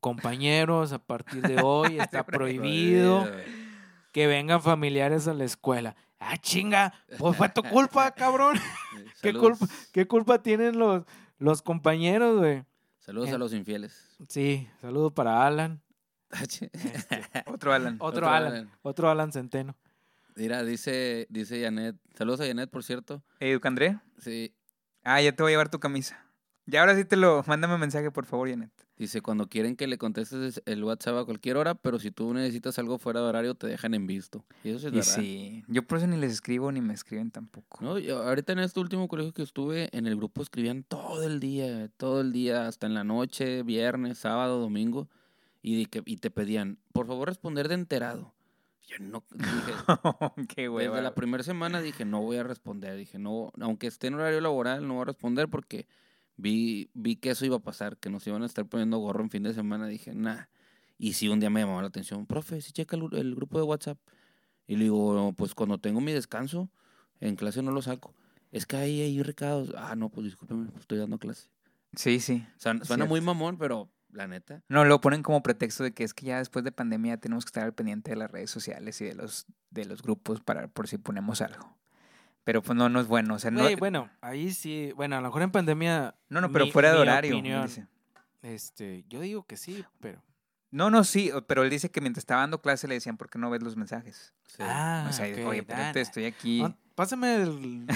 compañeros, 0.00 0.92
a 0.92 0.98
partir 0.98 1.42
de 1.42 1.60
hoy 1.62 1.98
está 2.00 2.24
prohibido 2.24 3.26
que 4.12 4.26
vengan 4.26 4.60
familiares 4.62 5.28
a 5.28 5.34
la 5.34 5.44
escuela. 5.44 5.96
Ah, 6.18 6.36
chinga, 6.36 6.92
pues 7.18 7.36
fue 7.36 7.48
tu 7.48 7.62
culpa, 7.62 8.10
cabrón. 8.14 8.58
¿Qué 9.22 9.32
Saludos, 9.32 9.58
culpa, 9.58 9.74
¿Qué 9.92 10.06
culpa 10.08 10.42
tienen 10.42 10.78
los, 10.78 11.04
los 11.38 11.62
compañeros, 11.62 12.38
güey? 12.38 12.64
saludos 12.98 13.30
Eh. 13.30 13.34
a 13.34 13.38
los 13.38 13.52
infieles. 13.52 14.16
Sí, 14.28 14.68
saludo 14.80 15.12
para 15.14 15.46
Alan. 15.46 15.80
Este, 16.30 16.70
Otro 17.46 17.72
Alan. 17.72 17.94
otro, 18.00 18.06
Otro 18.08 18.28
Alan, 18.28 18.52
Alan. 18.52 18.70
otro 18.82 19.10
Alan 19.10 19.32
Centeno. 19.32 19.76
Mira, 20.38 20.62
dice, 20.64 21.26
dice 21.30 21.60
Janet. 21.62 21.96
Saludos 22.16 22.40
a 22.40 22.46
Janet, 22.46 22.70
por 22.70 22.84
cierto. 22.84 23.22
Eh, 23.40 23.52
Ducandré. 23.52 23.98
Sí, 24.18 24.54
Ah, 25.04 25.20
ya 25.22 25.32
te 25.32 25.42
voy 25.42 25.50
a 25.50 25.54
llevar 25.54 25.68
tu 25.70 25.80
camisa. 25.80 26.22
Y 26.66 26.76
ahora 26.76 26.94
sí 26.94 27.04
te 27.04 27.16
lo... 27.16 27.42
Mándame 27.46 27.74
un 27.74 27.80
mensaje, 27.80 28.10
por 28.10 28.26
favor, 28.26 28.48
Janet. 28.50 28.70
dice, 28.98 29.22
cuando 29.22 29.48
quieren 29.48 29.74
que 29.74 29.86
le 29.86 29.96
contestes 29.96 30.60
el 30.66 30.84
WhatsApp 30.84 31.16
a 31.16 31.24
cualquier 31.24 31.56
hora, 31.56 31.74
pero 31.74 31.98
si 31.98 32.10
tú 32.10 32.34
necesitas 32.34 32.78
algo 32.78 32.98
fuera 32.98 33.20
de 33.20 33.26
horario, 33.26 33.54
te 33.54 33.66
dejan 33.66 33.94
en 33.94 34.06
visto. 34.06 34.44
Y 34.64 34.70
eso 34.70 34.78
sí 34.80 34.86
es 34.86 34.92
Y 34.92 34.96
verdad. 34.96 35.12
sí, 35.14 35.64
yo 35.66 35.82
por 35.84 35.98
eso 35.98 36.06
ni 36.08 36.18
les 36.18 36.32
escribo 36.32 36.70
ni 36.70 36.80
me 36.82 36.92
escriben 36.94 37.30
tampoco. 37.30 37.78
No, 37.82 37.98
yo 37.98 38.22
ahorita 38.22 38.52
en 38.52 38.58
este 38.58 38.78
último 38.80 39.08
colegio 39.08 39.32
que 39.32 39.42
estuve, 39.42 39.88
en 39.96 40.06
el 40.06 40.16
grupo 40.16 40.42
escribían 40.42 40.82
todo 40.84 41.22
el 41.24 41.40
día, 41.40 41.88
todo 41.96 42.20
el 42.20 42.32
día, 42.32 42.66
hasta 42.68 42.86
en 42.86 42.92
la 42.94 43.02
noche, 43.04 43.62
viernes, 43.62 44.18
sábado, 44.18 44.60
domingo, 44.60 45.08
y, 45.62 45.78
de 45.78 45.86
que, 45.86 46.02
y 46.04 46.18
te 46.18 46.30
pedían, 46.30 46.78
por 46.92 47.06
favor, 47.06 47.28
responder 47.28 47.68
de 47.68 47.74
enterado. 47.76 48.34
Yo 48.88 48.96
no, 49.00 49.22
dije, 49.34 49.72
Qué 50.48 50.68
hueva. 50.68 50.94
desde 50.96 51.02
la 51.04 51.14
primera 51.14 51.42
semana 51.44 51.80
dije, 51.82 52.04
no 52.04 52.22
voy 52.22 52.38
a 52.38 52.42
responder, 52.42 52.96
dije, 52.96 53.18
no, 53.18 53.52
aunque 53.60 53.86
esté 53.86 54.06
en 54.08 54.14
horario 54.14 54.40
laboral, 54.40 54.86
no 54.88 54.94
voy 54.94 55.02
a 55.02 55.06
responder 55.06 55.48
porque 55.48 55.86
vi, 56.36 56.90
vi 56.94 57.16
que 57.16 57.30
eso 57.30 57.44
iba 57.44 57.56
a 57.56 57.60
pasar, 57.60 57.96
que 57.98 58.08
nos 58.10 58.26
iban 58.26 58.42
a 58.42 58.46
estar 58.46 58.64
poniendo 58.66 58.98
gorro 58.98 59.22
en 59.22 59.30
fin 59.30 59.42
de 59.42 59.52
semana, 59.54 59.86
dije, 59.86 60.14
nah. 60.14 60.44
Y 60.96 61.12
sí, 61.12 61.28
un 61.28 61.38
día 61.38 61.50
me 61.50 61.60
llamó 61.60 61.80
la 61.80 61.88
atención, 61.88 62.26
profe, 62.26 62.60
si 62.60 62.72
checa 62.72 62.96
el, 62.96 63.08
el 63.14 63.34
grupo 63.34 63.58
de 63.58 63.64
WhatsApp. 63.64 63.98
Y 64.66 64.76
le 64.76 64.84
digo, 64.84 65.14
"No, 65.14 65.32
pues 65.32 65.54
cuando 65.54 65.78
tengo 65.78 66.00
mi 66.00 66.12
descanso, 66.12 66.70
en 67.20 67.36
clase 67.36 67.62
no 67.62 67.70
lo 67.70 67.82
saco. 67.82 68.14
Es 68.50 68.66
que 68.66 68.76
ahí 68.76 69.00
hay 69.00 69.22
recados. 69.22 69.72
Ah, 69.76 69.94
no, 69.96 70.08
pues 70.08 70.24
discúlpeme, 70.24 70.68
estoy 70.80 70.98
dando 70.98 71.18
clase. 71.18 71.48
Sí, 71.94 72.18
sí. 72.20 72.44
O 72.56 72.60
sea, 72.60 72.84
suena 72.84 73.04
muy 73.04 73.20
mamón, 73.20 73.58
pero 73.58 73.88
la 74.12 74.26
neta. 74.26 74.62
No, 74.68 74.84
lo 74.84 75.00
ponen 75.00 75.22
como 75.22 75.42
pretexto 75.42 75.84
de 75.84 75.92
que 75.92 76.04
es 76.04 76.14
que 76.14 76.26
ya 76.26 76.38
después 76.38 76.64
de 76.64 76.72
pandemia 76.72 77.16
tenemos 77.18 77.44
que 77.44 77.48
estar 77.50 77.64
al 77.64 77.74
pendiente 77.74 78.10
de 78.10 78.16
las 78.16 78.30
redes 78.30 78.50
sociales 78.50 79.00
y 79.00 79.04
de 79.04 79.14
los, 79.14 79.46
de 79.70 79.84
los 79.84 80.02
grupos 80.02 80.40
para 80.40 80.68
por 80.68 80.88
si 80.88 80.98
ponemos 80.98 81.40
algo. 81.42 81.76
Pero 82.44 82.62
pues 82.62 82.76
no, 82.76 82.88
no 82.88 83.00
es 83.00 83.06
bueno. 83.06 83.34
O 83.34 83.38
sea, 83.38 83.50
no, 83.50 83.68
bueno, 83.76 84.08
ahí 84.22 84.52
sí, 84.52 84.92
bueno, 84.96 85.16
a 85.16 85.20
lo 85.20 85.28
mejor 85.28 85.42
en 85.42 85.50
pandemia. 85.50 86.14
no, 86.30 86.40
no, 86.40 86.50
pero 86.50 86.64
mi- 86.64 86.72
fuera 86.72 86.92
de 86.92 86.98
horario. 86.98 87.32
él 87.32 87.38
opinión, 87.38 87.66
dice. 87.66 87.86
este, 88.42 89.04
yo 89.08 89.20
digo 89.20 89.44
que 89.46 89.56
sí, 89.56 89.84
pero. 90.00 90.22
No, 90.70 90.90
no, 90.90 91.02
sí, 91.04 91.30
pero 91.46 91.62
él 91.62 91.70
dice 91.70 91.90
que 91.90 92.00
mientras 92.02 92.22
estaba 92.22 92.42
dando 92.42 92.60
clase 92.60 92.88
le 92.88 92.94
decían, 92.94 93.16
¿por 93.16 93.30
qué 93.30 93.38
no 93.38 93.48
ves 93.48 93.62
los 93.62 93.76
mensajes? 93.76 94.34
Sí. 94.46 94.56
Ah, 94.60 95.06
o 95.08 95.12
sea, 95.14 95.26
ok, 95.26 95.46
oye, 95.46 95.60
espérate, 95.60 96.00
estoy 96.02 96.24
aquí. 96.26 96.62
Ah, 96.62 96.74
Pásame 96.94 97.36
el, 97.36 97.86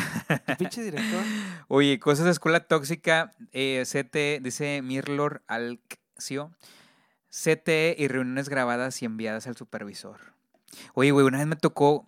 el 0.46 0.56
pinche 0.58 0.82
director. 0.82 1.22
Oye, 1.68 1.98
cosas 1.98 2.24
de 2.24 2.30
escuela 2.30 2.60
tóxica, 2.60 3.32
eh, 3.52 3.82
CT, 3.84 4.42
dice 4.42 4.80
Mirlor 4.82 5.42
Alcio, 6.22 6.52
CT 7.30 7.98
y 7.98 8.06
reuniones 8.08 8.48
grabadas 8.48 9.02
y 9.02 9.06
enviadas 9.06 9.48
al 9.48 9.56
supervisor. 9.56 10.20
Oye, 10.94 11.10
güey, 11.10 11.26
una 11.26 11.38
vez 11.38 11.46
me 11.48 11.56
tocó, 11.56 12.06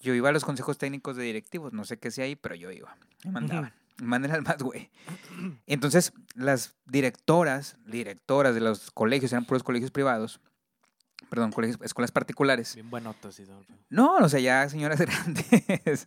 yo 0.00 0.14
iba 0.14 0.28
a 0.28 0.32
los 0.32 0.44
consejos 0.44 0.78
técnicos 0.78 1.16
de 1.16 1.24
directivos, 1.24 1.72
no 1.72 1.84
sé 1.84 1.98
qué 1.98 2.10
sea 2.12 2.24
ahí, 2.24 2.36
pero 2.36 2.54
yo 2.54 2.70
iba, 2.70 2.96
me 3.24 3.32
mandaban. 3.32 3.72
Manden 4.00 4.30
al 4.30 4.42
más, 4.42 4.58
güey. 4.58 4.90
Entonces, 5.66 6.12
las 6.36 6.76
directoras, 6.86 7.76
directoras 7.84 8.54
de 8.54 8.60
los 8.60 8.92
colegios, 8.92 9.32
eran 9.32 9.44
puros 9.44 9.64
colegios 9.64 9.90
privados, 9.90 10.40
perdón, 11.28 11.50
colegios, 11.50 11.80
escuelas 11.82 12.12
particulares. 12.12 12.76
Bien 12.76 12.88
buenotas 12.88 13.40
y 13.40 13.44
todo. 13.44 13.64
No, 13.90 14.18
o 14.18 14.28
sea, 14.28 14.38
ya 14.38 14.68
señoras 14.68 15.00
grandes. 15.00 16.06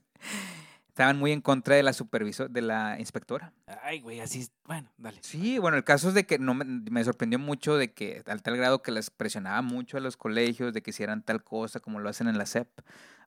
Estaban 1.02 1.18
muy 1.18 1.32
en 1.32 1.42
contra 1.42 1.76
de 1.76 1.82
la 1.82 1.94
supervisor, 1.94 2.52
de 2.52 2.62
la 2.62 3.00
inspectora. 3.00 3.54
Ay, 3.82 4.02
güey, 4.02 4.20
así. 4.20 4.48
Bueno, 4.66 4.88
dale. 5.00 5.18
Sí, 5.24 5.58
bueno, 5.58 5.76
el 5.76 5.84
caso 5.84 6.10
es 6.10 6.14
de 6.14 6.28
que 6.28 6.38
no 6.38 6.54
me, 6.54 6.64
me 6.64 7.04
sorprendió 7.04 7.40
mucho 7.40 7.76
de 7.76 7.92
que 7.92 8.22
al 8.28 8.44
tal 8.44 8.56
grado 8.56 8.84
que 8.84 8.92
les 8.92 9.10
presionaba 9.10 9.64
mucho 9.64 9.98
a 9.98 10.00
los 10.00 10.16
colegios 10.16 10.74
de 10.74 10.84
que 10.84 10.92
hicieran 10.92 11.24
tal 11.24 11.44
cosa 11.44 11.80
como 11.80 12.00
lo 12.00 12.08
hacen 12.08 12.28
en 12.28 12.38
la 12.38 12.46
SEP. 12.46 12.68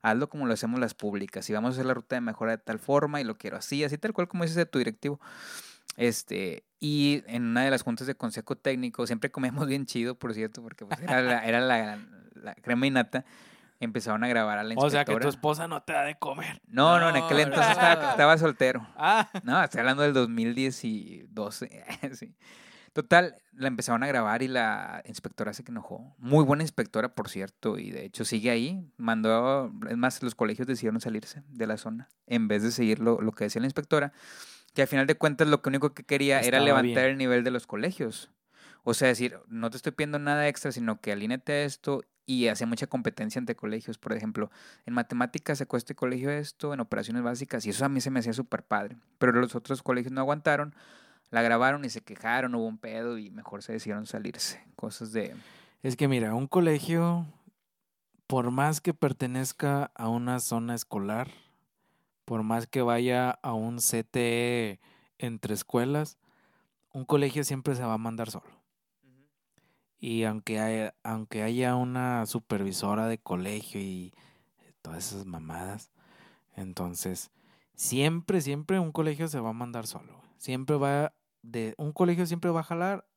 Hazlo 0.01 0.29
como 0.29 0.45
lo 0.45 0.53
hacemos 0.53 0.79
las 0.79 0.93
públicas. 0.93 1.49
Y 1.49 1.53
vamos 1.53 1.71
a 1.71 1.73
hacer 1.73 1.85
la 1.85 1.95
ruta 1.95 2.15
de 2.15 2.21
mejora 2.21 2.51
de 2.51 2.59
tal 2.59 2.79
forma 2.79 3.19
y 3.19 3.25
lo 3.25 3.37
quiero 3.37 3.57
así, 3.57 3.83
así 3.83 3.97
tal 3.97 4.13
cual 4.13 4.29
como 4.29 4.45
dices 4.45 4.55
de 4.55 4.65
tu 4.65 4.79
directivo. 4.79 5.19
Este, 5.97 6.63
y 6.79 7.23
en 7.27 7.43
una 7.43 7.65
de 7.65 7.71
las 7.71 7.81
juntas 7.81 8.07
de 8.07 8.15
consejo 8.15 8.55
técnico, 8.55 9.05
siempre 9.05 9.31
comíamos 9.31 9.67
bien 9.67 9.85
chido, 9.85 10.15
por 10.15 10.33
cierto, 10.33 10.61
porque 10.61 10.85
pues, 10.85 11.01
era, 11.01 11.21
la, 11.21 11.45
era 11.45 11.59
la, 11.59 11.99
la 12.35 12.55
crema 12.55 12.87
y 12.87 12.91
nata. 12.91 13.25
Empezaron 13.79 14.23
a 14.23 14.27
grabar 14.27 14.57
a 14.57 14.63
la 14.63 14.69
O 14.69 14.71
inspectora. 14.73 14.89
sea 14.91 15.05
que 15.05 15.19
tu 15.21 15.27
esposa 15.27 15.67
no 15.67 15.83
te 15.83 15.93
da 15.93 16.03
de 16.03 16.15
comer. 16.15 16.61
No, 16.67 16.99
no, 16.99 17.09
en 17.09 17.17
aquel 17.17 17.37
No, 17.37 17.43
entonces 17.43 17.65
no. 17.67 17.71
estaba, 17.73 18.11
estaba 18.11 18.37
soltero. 18.37 18.87
Ah, 18.95 19.29
No, 19.43 19.61
estoy 19.63 19.79
hablando 19.81 20.03
del 20.03 20.13
2012. 20.13 21.83
sí. 22.13 22.35
Total, 22.93 23.35
la 23.51 23.67
empezaron 23.67 24.03
a 24.03 24.07
grabar 24.07 24.41
y 24.41 24.47
la 24.47 25.03
inspectora 25.05 25.51
se 25.53 25.63
enojó. 25.67 26.15
Muy 26.17 26.45
buena 26.45 26.63
inspectora, 26.63 27.13
por 27.13 27.27
cierto, 27.27 27.77
y 27.77 27.91
de 27.91 28.05
hecho 28.05 28.23
sigue 28.23 28.49
ahí. 28.49 28.89
Mandó, 28.95 29.69
es 29.89 29.97
más, 29.97 30.23
los 30.23 30.33
colegios 30.33 30.65
decidieron 30.65 31.01
salirse 31.01 31.43
de 31.49 31.67
la 31.67 31.75
zona 31.75 32.07
en 32.25 32.47
vez 32.47 32.63
de 32.63 32.71
seguir 32.71 32.99
lo, 32.99 33.19
lo 33.19 33.33
que 33.33 33.43
decía 33.43 33.59
la 33.59 33.67
inspectora, 33.67 34.13
que 34.73 34.81
al 34.83 34.87
final 34.87 35.07
de 35.07 35.15
cuentas 35.15 35.49
lo 35.49 35.61
único 35.65 35.93
que 35.93 36.03
quería 36.05 36.37
era 36.39 36.59
Estaba 36.59 36.63
levantar 36.65 37.03
bien. 37.03 37.11
el 37.11 37.17
nivel 37.17 37.43
de 37.43 37.51
los 37.51 37.67
colegios. 37.67 38.31
O 38.83 38.93
sea, 38.93 39.09
decir, 39.09 39.39
no 39.47 39.69
te 39.69 39.75
estoy 39.77 39.91
pidiendo 39.91 40.19
nada 40.19 40.47
extra, 40.47 40.71
sino 40.71 41.01
que 41.01 41.11
alínete 41.11 41.51
a 41.51 41.63
esto 41.65 42.01
y 42.25 42.47
hace 42.47 42.65
mucha 42.65 42.87
competencia 42.87 43.39
entre 43.39 43.55
colegios. 43.55 43.97
Por 43.97 44.13
ejemplo, 44.13 44.51
en 44.85 44.93
matemáticas 44.93 45.59
sacó 45.59 45.77
este 45.77 45.95
colegio 45.95 46.31
esto, 46.31 46.73
en 46.73 46.79
operaciones 46.79 47.23
básicas, 47.23 47.65
y 47.65 47.69
eso 47.69 47.85
a 47.85 47.89
mí 47.89 48.01
se 48.01 48.11
me 48.11 48.19
hacía 48.19 48.33
súper 48.33 48.63
padre. 48.63 48.97
Pero 49.17 49.33
los 49.33 49.55
otros 49.55 49.83
colegios 49.83 50.11
no 50.11 50.21
aguantaron, 50.21 50.73
la 51.29 51.41
grabaron 51.41 51.85
y 51.85 51.89
se 51.89 52.01
quejaron, 52.01 52.55
hubo 52.55 52.65
un 52.65 52.77
pedo 52.77 53.17
y 53.17 53.29
mejor 53.29 53.63
se 53.63 53.73
decidieron 53.73 54.05
salirse. 54.05 54.63
Cosas 54.75 55.11
de... 55.11 55.35
es 55.83 55.95
que 55.95 56.07
mira, 56.07 56.33
un 56.33 56.47
colegio, 56.47 57.25
por 58.27 58.51
más 58.51 58.81
que 58.81 58.93
pertenezca 58.93 59.91
a 59.95 60.09
una 60.09 60.39
zona 60.39 60.75
escolar, 60.75 61.29
por 62.25 62.43
más 62.43 62.65
que 62.67 62.81
vaya 62.81 63.29
a 63.29 63.53
un 63.53 63.77
CTE 63.77 64.79
entre 65.19 65.53
escuelas, 65.53 66.17
un 66.91 67.05
colegio 67.05 67.43
siempre 67.43 67.75
se 67.75 67.83
va 67.83 67.93
a 67.93 67.99
mandar 67.99 68.31
solo. 68.31 68.54
Y 70.05 70.23
aunque 70.25 70.59
haya, 70.59 70.93
aunque 71.01 71.41
haya 71.41 71.75
una 71.75 72.27
supervisora 72.27 73.07
de 73.07 73.17
colegio 73.17 73.81
y 73.81 74.13
todas 74.83 75.11
esas 75.11 75.25
mamadas, 75.25 75.89
entonces 76.55 77.31
siempre, 77.73 78.39
siempre 78.41 78.79
un 78.79 78.91
colegio 78.91 79.27
se 79.27 79.39
va 79.39 79.49
a 79.49 79.53
mandar 79.53 79.87
solo. 79.87 80.21
Siempre 80.37 80.75
va 80.75 81.15
de 81.41 81.73
un 81.79 81.91
colegio 81.91 82.27
siempre 82.27 82.51
va 82.51 82.59
a 82.59 82.63
jalar 82.63 83.07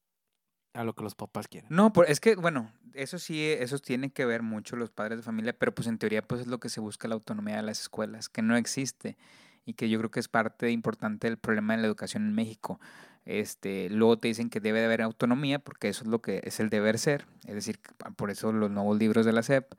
a 0.72 0.82
lo 0.82 0.94
que 0.94 1.02
los 1.02 1.14
papás 1.14 1.46
quieren. 1.46 1.68
No, 1.70 1.92
es 2.06 2.20
que, 2.20 2.36
bueno, 2.36 2.72
eso 2.94 3.18
sí, 3.18 3.44
eso 3.44 3.78
tiene 3.80 4.10
que 4.10 4.24
ver 4.24 4.42
mucho 4.42 4.74
los 4.74 4.88
padres 4.88 5.18
de 5.18 5.24
familia, 5.24 5.52
pero 5.52 5.74
pues 5.74 5.88
en 5.88 5.98
teoría 5.98 6.22
pues 6.22 6.40
es 6.40 6.46
lo 6.46 6.58
que 6.58 6.70
se 6.70 6.80
busca 6.80 7.06
la 7.06 7.16
autonomía 7.16 7.56
de 7.56 7.64
las 7.64 7.82
escuelas, 7.82 8.30
que 8.30 8.40
no 8.40 8.56
existe 8.56 9.18
y 9.66 9.74
que 9.74 9.90
yo 9.90 9.98
creo 9.98 10.10
que 10.10 10.20
es 10.20 10.28
parte 10.28 10.70
importante 10.70 11.26
del 11.26 11.36
problema 11.36 11.76
de 11.76 11.82
la 11.82 11.86
educación 11.86 12.28
en 12.28 12.34
México. 12.34 12.80
Este, 13.28 13.90
luego 13.90 14.16
te 14.16 14.28
dicen 14.28 14.48
que 14.48 14.58
debe 14.58 14.78
de 14.78 14.86
haber 14.86 15.02
autonomía 15.02 15.58
porque 15.58 15.90
eso 15.90 16.02
es 16.04 16.08
lo 16.08 16.22
que 16.22 16.40
es 16.44 16.60
el 16.60 16.70
deber 16.70 16.98
ser, 16.98 17.26
es 17.46 17.54
decir, 17.54 17.78
pa- 17.98 18.10
por 18.10 18.30
eso 18.30 18.52
los 18.52 18.70
nuevos 18.70 18.98
libros 18.98 19.26
de 19.26 19.32
la 19.34 19.40
SEP, 19.40 19.74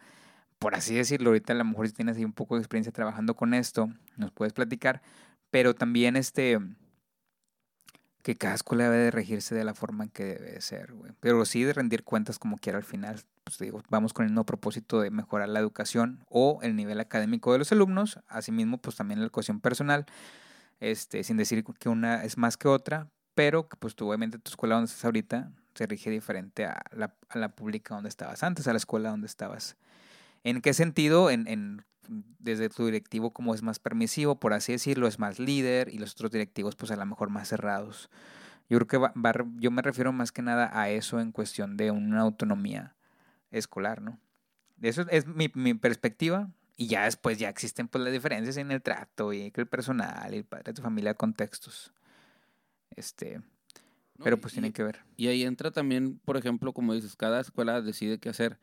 por 0.60 0.76
así 0.76 0.94
decirlo, 0.94 1.32
ahorita 1.32 1.54
a 1.54 1.56
lo 1.56 1.66
mejor 1.66 1.88
si 1.88 1.94
tienes 1.94 2.16
ahí 2.18 2.26
un 2.26 2.34
poco 2.34 2.54
de 2.56 2.62
experiencia 2.62 2.92
trabajando 2.94 3.36
con 3.36 3.56
esto, 3.56 3.90
nos 4.18 4.32
puedes 4.32 4.54
platicar, 4.54 5.02
pero 5.50 5.74
también 5.74 6.16
este 6.16 6.60
que 8.22 8.36
cada 8.36 8.54
escuela 8.54 8.84
debe 8.84 9.06
de 9.06 9.12
regirse 9.12 9.56
de 9.56 9.64
la 9.64 9.74
forma 9.74 10.04
en 10.04 10.10
que 10.12 10.26
debe 10.26 10.52
de 10.52 10.62
ser. 10.62 10.94
Pero 11.20 11.44
sí 11.46 11.64
de 11.64 11.74
rendir 11.74 12.04
cuentas 12.04 12.38
como 12.38 12.58
quiera 12.58 12.78
al 12.78 12.84
final. 12.84 13.20
Pues 13.46 13.58
digo, 13.58 13.82
vamos 13.90 14.14
con 14.14 14.26
el 14.26 14.32
mismo 14.32 14.46
propósito 14.46 15.02
de 15.02 15.10
mejorar 15.10 15.50
la 15.50 15.60
educación 15.60 16.24
o 16.30 16.60
el 16.62 16.76
nivel 16.76 17.00
académico 17.00 17.52
de 17.52 17.58
los 17.58 17.72
alumnos, 17.72 18.20
asimismo 18.28 18.78
pues 18.78 18.96
también 18.96 19.20
la 19.22 19.26
educación 19.26 19.60
personal, 19.60 20.06
este, 20.80 21.24
sin 21.24 21.38
decir 21.38 21.64
que 21.64 21.90
una 21.90 22.24
es 22.24 22.38
más 22.38 22.58
que 22.58 22.68
otra, 22.68 23.08
pero 23.40 23.70
que 23.70 23.78
pues 23.78 23.96
obviamente 24.02 24.38
tu 24.38 24.50
escuela 24.50 24.76
donde 24.76 24.92
estás 24.92 25.06
ahorita 25.06 25.50
se 25.74 25.86
rige 25.88 26.10
diferente 26.10 26.66
a 26.66 26.84
la, 26.92 27.56
pública 27.56 27.96
donde 27.96 28.10
estabas 28.10 28.44
antes, 28.44 28.68
a 28.68 28.74
la 28.74 28.78
escuela 28.78 29.12
donde 29.12 29.28
estabas 29.28 29.78
¿En 30.44 30.60
qué 30.60 30.74
sentido? 30.74 31.32
En, 31.32 31.86
desde 32.40 32.68
tu 32.68 32.86
directivo 32.86 33.32
como 33.32 33.56
es 33.56 33.62
más 33.62 33.80
permisivo, 33.80 34.42
por 34.42 34.52
así 34.52 34.74
decirlo, 34.74 35.08
es 35.08 35.20
más 35.20 35.40
líder 35.40 35.88
y 35.88 36.00
los 36.00 36.12
otros 36.16 36.32
directivos 36.32 36.76
pues 36.76 36.92
a 36.92 36.98
lo 36.98 37.06
mejor 37.06 37.30
más 37.30 37.48
cerrados. 37.48 38.10
Yo 38.70 38.78
creo 38.78 38.88
que 38.88 39.22
yo 39.60 39.72
me 39.72 39.84
refiero 39.84 40.12
más 40.12 40.34
que 40.34 40.42
nada 40.42 40.70
a 40.78 40.90
eso 40.90 41.22
en 41.22 41.32
cuestión 41.32 41.78
de 41.78 41.92
una 41.92 42.20
autonomía 42.20 42.98
escolar, 43.52 44.02
¿no? 44.02 44.20
Eso 44.82 45.06
es 45.10 45.28
mi, 45.28 45.50
mi 45.56 45.74
perspectiva. 45.76 46.50
Y 46.76 46.88
ya 46.88 47.06
después 47.06 47.38
ya 47.38 47.48
existen 47.48 47.88
pues 47.88 48.04
las 48.04 48.12
diferencias 48.12 48.58
en 48.58 48.72
el 48.72 48.82
trato 48.82 49.32
y 49.32 49.54
el 49.56 49.68
personal 49.68 50.34
y 50.34 50.40
el 50.40 50.44
padre 50.44 50.64
de 50.66 50.74
tu 50.74 50.82
familia, 50.82 51.14
contextos. 51.14 51.94
Este, 52.96 53.38
¿no? 53.40 53.44
pero 54.24 54.40
pues 54.40 54.54
y- 54.54 54.56
tienen 54.56 54.74
que 54.74 54.84
ver. 54.84 55.00
Y 55.16 55.28
ahí 55.28 55.44
entra 55.44 55.72
también, 55.72 56.20
por 56.20 56.38
ejemplo, 56.38 56.74
como 56.74 56.94
dices, 56.94 57.16
cada 57.16 57.40
escuela 57.40 57.82
decide 57.82 58.20
qué 58.20 58.30
hacer. 58.30 58.60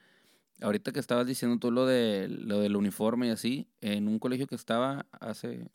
Ahorita 0.60 0.92
que 0.92 1.00
estabas 1.00 1.26
diciendo 1.26 1.58
tú 1.58 1.70
lo 1.70 1.84
de 1.86 2.28
lo 2.28 2.60
del 2.60 2.76
uniforme 2.76 3.26
y 3.28 3.30
así, 3.30 3.68
en 3.82 4.08
un 4.08 4.18
colegio 4.18 4.46
que 4.46 4.54
estaba 4.54 5.06
hace, 5.20 5.68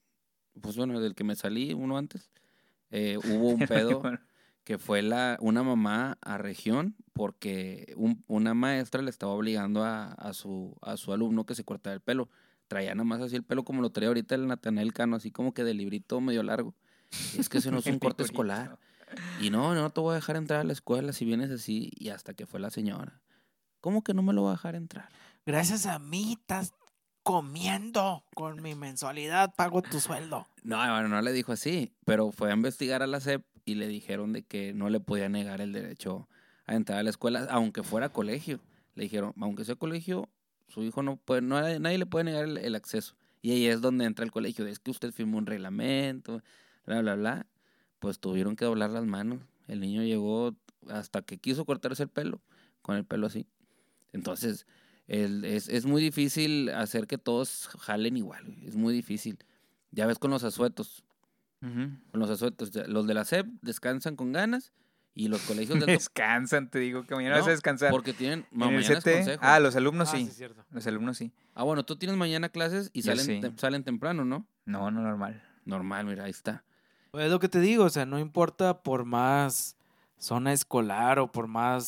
pues 0.59 0.75
bueno, 0.75 0.99
del 0.99 1.13
que 1.13 1.23
me 1.23 1.35
salí 1.35 1.73
uno 1.73 1.97
antes, 1.97 2.31
eh, 2.89 3.17
hubo 3.17 3.49
un 3.49 3.59
pedo 3.67 4.01
que 4.63 4.77
fue 4.79 5.01
la 5.03 5.37
una 5.39 5.61
mamá 5.63 6.17
a 6.21 6.37
región 6.39 6.95
porque 7.13 7.93
un- 7.95 8.23
una 8.27 8.53
maestra 8.55 9.01
le 9.03 9.09
estaba 9.11 9.33
obligando 9.33 9.83
a, 9.83 10.13
a 10.13 10.33
su 10.33 10.75
a 10.81 10.97
su 10.97 11.13
alumno 11.13 11.45
que 11.45 11.55
se 11.55 11.63
cortara 11.63 11.93
el 11.93 12.01
pelo. 12.01 12.29
Traía 12.67 12.95
nada 12.95 13.03
más 13.03 13.21
así 13.21 13.35
el 13.35 13.43
pelo 13.43 13.63
como 13.63 13.81
lo 13.81 13.91
traía 13.91 14.07
ahorita 14.09 14.33
el 14.35 14.47
Natanael 14.47 14.93
Cano, 14.93 15.15
así 15.17 15.29
como 15.31 15.53
que 15.53 15.63
de 15.63 15.73
librito 15.75 16.21
medio 16.21 16.41
largo. 16.41 16.73
Es 17.37 17.49
que 17.49 17.59
ese 17.59 17.71
no 17.71 17.79
es 17.79 17.85
un 17.85 17.99
corte 17.99 18.23
escolar. 18.23 18.77
Y 19.41 19.49
no, 19.49 19.75
no 19.75 19.89
te 19.89 19.99
voy 19.99 20.13
a 20.13 20.15
dejar 20.15 20.37
entrar 20.37 20.61
a 20.61 20.63
la 20.63 20.73
escuela 20.73 21.13
si 21.13 21.25
vienes 21.25 21.51
así. 21.51 21.91
Y 21.95 22.09
hasta 22.09 22.33
que 22.33 22.45
fue 22.45 22.59
la 22.59 22.69
señora. 22.69 23.21
¿Cómo 23.81 24.03
que 24.03 24.13
no 24.13 24.21
me 24.21 24.33
lo 24.33 24.43
va 24.43 24.51
a 24.51 24.53
dejar 24.53 24.75
entrar? 24.75 25.09
Gracias 25.45 25.85
a 25.85 25.99
mí 25.99 26.37
estás 26.39 26.73
comiendo. 27.23 28.23
Con 28.35 28.61
mi 28.61 28.75
mensualidad 28.75 29.53
pago 29.55 29.81
tu 29.81 29.99
sueldo. 29.99 30.47
No, 30.63 30.77
bueno, 30.77 31.07
no 31.07 31.21
le 31.21 31.33
dijo 31.33 31.51
así, 31.51 31.93
pero 32.05 32.31
fue 32.31 32.51
a 32.51 32.53
investigar 32.53 33.01
a 33.03 33.07
la 33.07 33.19
SEP 33.19 33.43
y 33.65 33.75
le 33.75 33.87
dijeron 33.87 34.33
de 34.33 34.43
que 34.43 34.73
no 34.73 34.89
le 34.89 34.99
podía 34.99 35.29
negar 35.29 35.61
el 35.61 35.73
derecho 35.73 36.27
a 36.65 36.75
entrar 36.75 36.99
a 36.99 37.03
la 37.03 37.09
escuela, 37.09 37.47
aunque 37.49 37.83
fuera 37.83 38.09
colegio. 38.09 38.59
Le 38.95 39.03
dijeron, 39.03 39.33
aunque 39.39 39.65
sea 39.65 39.75
colegio, 39.75 40.29
su 40.67 40.83
hijo 40.83 41.03
no 41.03 41.17
puede, 41.17 41.41
no, 41.41 41.59
nadie 41.79 41.97
le 41.97 42.05
puede 42.05 42.25
negar 42.25 42.45
el, 42.45 42.57
el 42.57 42.75
acceso. 42.75 43.15
Y 43.41 43.51
ahí 43.51 43.67
es 43.67 43.81
donde 43.81 44.05
entra 44.05 44.23
el 44.23 44.31
colegio. 44.31 44.67
Es 44.67 44.79
que 44.79 44.91
usted 44.91 45.11
firmó 45.11 45.37
un 45.37 45.47
reglamento, 45.47 46.43
bla, 46.85 47.01
bla, 47.01 47.15
bla. 47.15 47.45
Pues 47.99 48.19
tuvieron 48.19 48.55
que 48.55 48.65
doblar 48.65 48.89
las 48.89 49.05
manos. 49.05 49.39
El 49.67 49.79
niño 49.79 50.03
llegó 50.03 50.55
hasta 50.89 51.21
que 51.21 51.37
quiso 51.37 51.65
cortarse 51.65 52.03
el 52.03 52.09
pelo, 52.09 52.41
con 52.81 52.95
el 52.95 53.05
pelo 53.05 53.27
así. 53.27 53.47
Entonces, 54.13 54.65
el- 55.07 55.45
es, 55.45 55.69
es 55.69 55.85
muy 55.85 56.01
difícil 56.01 56.69
hacer 56.69 57.07
que 57.07 57.17
todos 57.17 57.69
jalen 57.79 58.17
igual. 58.17 58.57
Es 58.65 58.75
muy 58.75 58.93
difícil. 58.93 59.37
Ya 59.91 60.07
ves 60.07 60.17
con 60.19 60.31
los 60.31 60.43
asuetos. 60.43 61.03
Con 61.59 62.19
los 62.19 62.29
asuetos. 62.29 62.71
Los 62.87 63.05
de 63.05 63.13
la 63.13 63.23
SEP 63.23 63.45
descansan 63.61 64.15
con 64.15 64.31
ganas 64.31 64.73
y 65.13 65.27
los 65.27 65.41
colegios 65.43 65.79
del 65.79 65.85
Descansan, 65.85 66.71
te 66.71 66.79
digo 66.79 67.03
que 67.03 67.13
mañana 67.13 67.37
vas 67.37 67.47
a 67.47 67.51
descansar. 67.51 67.91
Porque 67.91 68.13
tienen 68.13 68.45
mañana 68.51 68.79
es 68.79 68.87
CT, 68.87 69.11
consejo. 69.13 69.41
ah, 69.43 69.59
los 69.59 69.75
alumnos 69.75 70.09
Ah, 70.09 70.17
sí. 70.17 70.25
sí, 70.25 70.31
cierto. 70.31 70.65
Los 70.71 70.87
alumnos 70.87 71.17
sí. 71.17 71.31
Ah, 71.53 71.63
bueno, 71.63 71.85
tú 71.85 71.97
tienes 71.97 72.17
mañana 72.17 72.49
clases 72.49 72.89
y 72.93 73.01
Yo 73.03 73.15
salen, 73.15 73.43
sí. 73.43 73.53
salen 73.57 73.83
temprano, 73.83 74.25
¿no? 74.25 74.47
No, 74.65 74.89
no 74.89 75.01
normal. 75.01 75.43
Normal, 75.65 76.05
mira, 76.07 76.23
ahí 76.23 76.31
está. 76.31 76.63
Pues 77.11 77.25
es 77.25 77.31
lo 77.31 77.39
que 77.39 77.49
te 77.49 77.59
digo, 77.59 77.83
o 77.85 77.89
sea, 77.89 78.05
no 78.05 78.19
importa 78.19 78.81
por 78.83 79.03
más 79.05 79.75
zona 80.17 80.53
escolar 80.53 81.19
o 81.19 81.31
por 81.31 81.47
más 81.47 81.83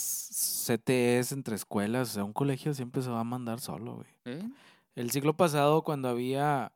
CTS 0.66 1.32
entre 1.34 1.56
escuelas, 1.56 2.10
o 2.10 2.14
sea, 2.14 2.24
un 2.24 2.34
colegio 2.34 2.74
siempre 2.74 3.02
se 3.02 3.10
va 3.10 3.22
a 3.22 3.24
mandar 3.24 3.60
solo, 3.62 3.96
güey. 3.96 4.08
¿Eh? 4.26 4.50
El 4.96 5.12
siglo 5.12 5.36
pasado, 5.36 5.84
cuando 5.84 6.10
había 6.10 6.72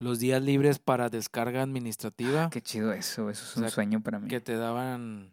los 0.00 0.20
días 0.20 0.40
libres 0.42 0.78
para 0.78 1.08
descarga 1.08 1.62
administrativa, 1.62 2.50
Qué 2.50 2.62
chido 2.62 2.92
eso, 2.92 3.30
eso 3.30 3.44
es 3.44 3.56
O 3.56 3.60
un 3.62 3.70
sueño 3.70 4.00
para 4.00 4.20
mí. 4.20 4.28
que 4.28 4.40
te 4.40 4.54
daban 4.56 5.32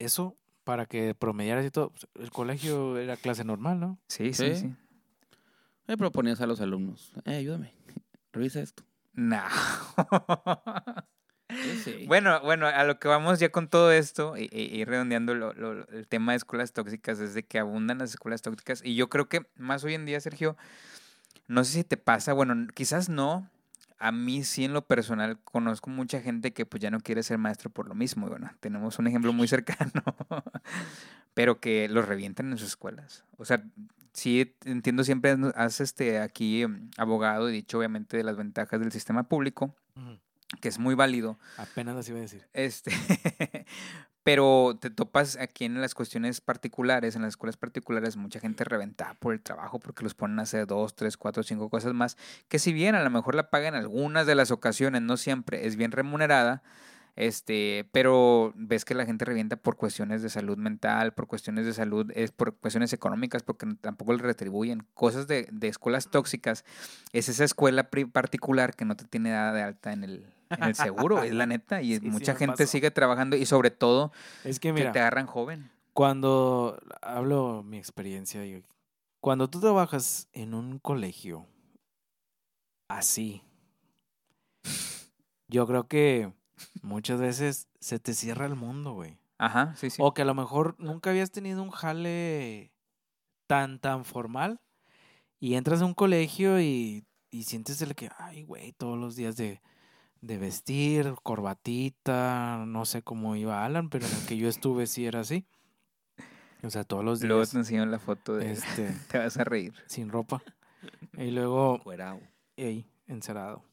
eso 0.00 0.36
para 0.64 0.86
que 0.86 1.14
promediaras 1.14 1.64
y 1.66 1.70
todo, 1.70 1.90
pues, 1.90 2.06
el 2.16 2.30
colegio 2.30 2.98
era 2.98 3.16
clase 3.16 3.44
normal, 3.44 3.78
¿no? 3.78 3.98
Sí, 4.08 4.32
sí, 4.34 4.54
Sí. 4.54 4.60
sí. 4.62 4.74
Le 5.86 5.96
proponías 5.96 6.40
a 6.40 6.46
los 6.46 6.60
alumnos, 6.60 7.12
eh, 7.26 7.36
ayúdame, 7.36 7.74
revisa 8.32 8.60
esto. 8.60 8.82
No. 9.14 9.40
Sí, 11.50 11.76
sí. 11.84 12.04
Bueno, 12.06 12.40
bueno, 12.40 12.66
a 12.66 12.82
lo 12.84 12.98
que 12.98 13.08
vamos 13.08 13.38
ya 13.38 13.50
con 13.50 13.68
todo 13.68 13.92
esto 13.92 14.38
y, 14.38 14.48
y- 14.50 14.74
y 14.74 14.84
redondeando 14.86 15.34
lo- 15.34 15.52
lo- 15.52 15.74
lo- 15.74 15.88
el 15.88 16.08
tema 16.08 16.32
de 16.32 16.36
escuelas 16.38 16.72
tóxicas 16.72 17.20
es 17.20 17.34
de 17.34 17.42
que 17.42 17.58
abundan 17.58 17.98
las 17.98 18.10
escuelas 18.10 18.40
tóxicas 18.40 18.80
y 18.82 18.94
yo 18.94 19.10
creo 19.10 19.28
que 19.28 19.46
más 19.56 19.84
hoy 19.84 19.92
en 19.94 20.06
día, 20.06 20.18
Sergio, 20.20 20.56
no 21.48 21.64
sé 21.64 21.72
si 21.72 21.84
te 21.84 21.96
pasa, 21.98 22.32
bueno, 22.32 22.54
quizás 22.74 23.08
no, 23.10 23.48
a 23.98 24.12
mí 24.12 24.44
sí 24.44 24.64
en 24.64 24.72
lo 24.72 24.86
personal 24.86 25.38
conozco 25.44 25.90
mucha 25.90 26.20
gente 26.22 26.52
que 26.54 26.66
pues 26.66 26.80
ya 26.82 26.90
no 26.90 27.00
quiere 27.00 27.22
ser 27.22 27.38
maestro 27.38 27.70
por 27.70 27.88
lo 27.88 27.94
mismo, 27.94 28.26
y 28.26 28.30
bueno, 28.30 28.50
tenemos 28.60 28.98
un 28.98 29.06
ejemplo 29.08 29.32
muy 29.34 29.48
cercano, 29.48 30.02
pero 31.34 31.60
que 31.60 31.88
los 31.88 32.06
revientan 32.08 32.50
en 32.52 32.58
sus 32.58 32.68
escuelas. 32.68 33.24
O 33.38 33.44
sea, 33.44 33.62
sí 34.12 34.54
entiendo 34.64 35.04
siempre, 35.04 35.36
has- 35.54 35.80
este, 35.80 36.18
aquí 36.20 36.62
em, 36.62 36.90
abogado 36.96 37.48
y 37.48 37.52
dicho 37.52 37.78
obviamente 37.78 38.16
de 38.16 38.24
las 38.24 38.36
ventajas 38.36 38.80
del 38.80 38.92
sistema 38.92 39.24
público, 39.28 39.74
que 40.60 40.68
es 40.68 40.78
muy 40.78 40.94
válido. 40.94 41.38
Apenas 41.56 41.94
las 41.96 42.08
iba 42.08 42.18
a 42.18 42.22
decir. 42.22 42.46
Este, 42.52 42.90
pero 44.24 44.76
te 44.80 44.90
topas 44.90 45.36
aquí 45.36 45.64
en 45.64 45.80
las 45.80 45.94
cuestiones 45.94 46.40
particulares, 46.40 47.16
en 47.16 47.22
las 47.22 47.30
escuelas 47.30 47.56
particulares, 47.56 48.16
mucha 48.16 48.38
gente 48.38 48.62
reventada 48.64 49.14
por 49.14 49.32
el 49.34 49.40
trabajo 49.40 49.80
porque 49.80 50.04
los 50.04 50.14
ponen 50.14 50.38
a 50.38 50.42
hacer 50.42 50.66
dos, 50.66 50.94
tres, 50.94 51.16
cuatro, 51.16 51.42
cinco 51.42 51.68
cosas 51.70 51.92
más, 51.94 52.16
que 52.48 52.58
si 52.58 52.72
bien 52.72 52.94
a 52.94 53.02
lo 53.02 53.10
mejor 53.10 53.34
la 53.34 53.50
pagan 53.50 53.74
algunas 53.74 54.26
de 54.26 54.34
las 54.34 54.50
ocasiones, 54.50 55.02
no 55.02 55.16
siempre 55.16 55.66
es 55.66 55.76
bien 55.76 55.90
remunerada, 55.90 56.62
este, 57.14 57.88
pero 57.92 58.52
ves 58.56 58.84
que 58.84 58.94
la 58.94 59.04
gente 59.04 59.24
revienta 59.24 59.56
por 59.56 59.76
cuestiones 59.76 60.22
de 60.22 60.30
salud 60.30 60.56
mental, 60.56 61.12
por 61.12 61.26
cuestiones 61.26 61.66
de 61.66 61.74
salud, 61.74 62.10
es 62.14 62.30
por 62.32 62.56
cuestiones 62.56 62.92
económicas, 62.92 63.42
porque 63.42 63.66
tampoco 63.80 64.14
le 64.14 64.22
retribuyen. 64.22 64.86
Cosas 64.94 65.26
de, 65.26 65.46
de 65.52 65.68
escuelas 65.68 66.10
tóxicas, 66.10 66.64
es 67.12 67.28
esa 67.28 67.44
escuela 67.44 67.90
particular 67.90 68.74
que 68.74 68.84
no 68.84 68.96
te 68.96 69.04
tiene 69.04 69.30
dada 69.30 69.52
de 69.52 69.62
alta 69.62 69.92
en 69.92 70.04
el, 70.04 70.26
en 70.50 70.64
el 70.64 70.74
seguro, 70.74 71.22
es 71.22 71.34
la 71.34 71.46
neta, 71.46 71.82
y 71.82 71.96
Sí, 72.00 72.10
mucha 72.10 72.34
gente 72.34 72.66
sigue 72.66 72.90
trabajando 72.90 73.36
y 73.36 73.44
sobre 73.46 73.70
todo 73.70 74.12
Es 74.44 74.58
que 74.58 74.68
que 74.68 74.72
mira, 74.72 74.92
te 74.92 75.00
agarran 75.00 75.26
joven. 75.26 75.70
cuando 75.92 76.80
hablo 77.02 77.62
mi 77.62 77.76
experiencia, 77.76 78.40
cuando 79.20 79.48
tú 79.50 79.60
trabajas 79.60 80.28
en 80.32 80.54
un 80.54 80.78
colegio 80.78 81.46
así, 82.88 83.42
yo 85.48 85.66
creo 85.66 85.86
que 85.88 86.32
muchas 86.82 87.20
veces 87.20 87.68
se 87.80 87.98
te 87.98 88.14
cierra 88.14 88.46
el 88.46 88.54
mundo, 88.54 88.92
güey. 88.92 89.18
Ajá, 89.38 89.74
sí, 89.76 89.90
sí. 89.90 90.00
O 90.00 90.14
que 90.14 90.22
a 90.22 90.24
lo 90.24 90.34
mejor 90.34 90.76
nunca 90.78 91.10
habías 91.10 91.30
tenido 91.30 91.62
un 91.62 91.70
jale 91.70 92.72
tan, 93.46 93.78
tan 93.80 94.04
formal 94.04 94.60
y 95.40 95.54
entras 95.54 95.82
a 95.82 95.86
un 95.86 95.94
colegio 95.94 96.60
y, 96.60 97.04
y 97.30 97.42
sientes 97.44 97.82
el 97.82 97.94
que, 97.94 98.10
ay, 98.18 98.44
güey, 98.44 98.72
todos 98.72 98.96
los 98.98 99.16
días 99.16 99.36
de, 99.36 99.60
de 100.20 100.38
vestir, 100.38 101.14
corbatita, 101.24 102.64
no 102.66 102.84
sé 102.84 103.02
cómo 103.02 103.34
iba 103.36 103.64
Alan, 103.64 103.90
pero 103.90 104.06
en 104.06 104.12
el 104.14 104.26
que 104.26 104.36
yo 104.36 104.48
estuve 104.48 104.86
sí 104.86 105.06
era 105.06 105.20
así. 105.20 105.44
O 106.62 106.70
sea, 106.70 106.84
todos 106.84 107.04
los 107.04 107.20
Luego 107.22 107.40
días 107.40 107.50
te 107.50 107.58
enseño 107.58 107.84
la 107.86 107.98
foto 107.98 108.36
de... 108.36 108.52
este, 108.52 108.92
Te 109.10 109.18
vas 109.18 109.36
a 109.36 109.42
reír. 109.44 109.74
sin 109.86 110.08
ropa. 110.10 110.40
Y 111.18 111.32
luego 111.32 111.80
Cuerao. 111.80 112.20
ey, 112.56 112.86
encerado. 113.08 113.64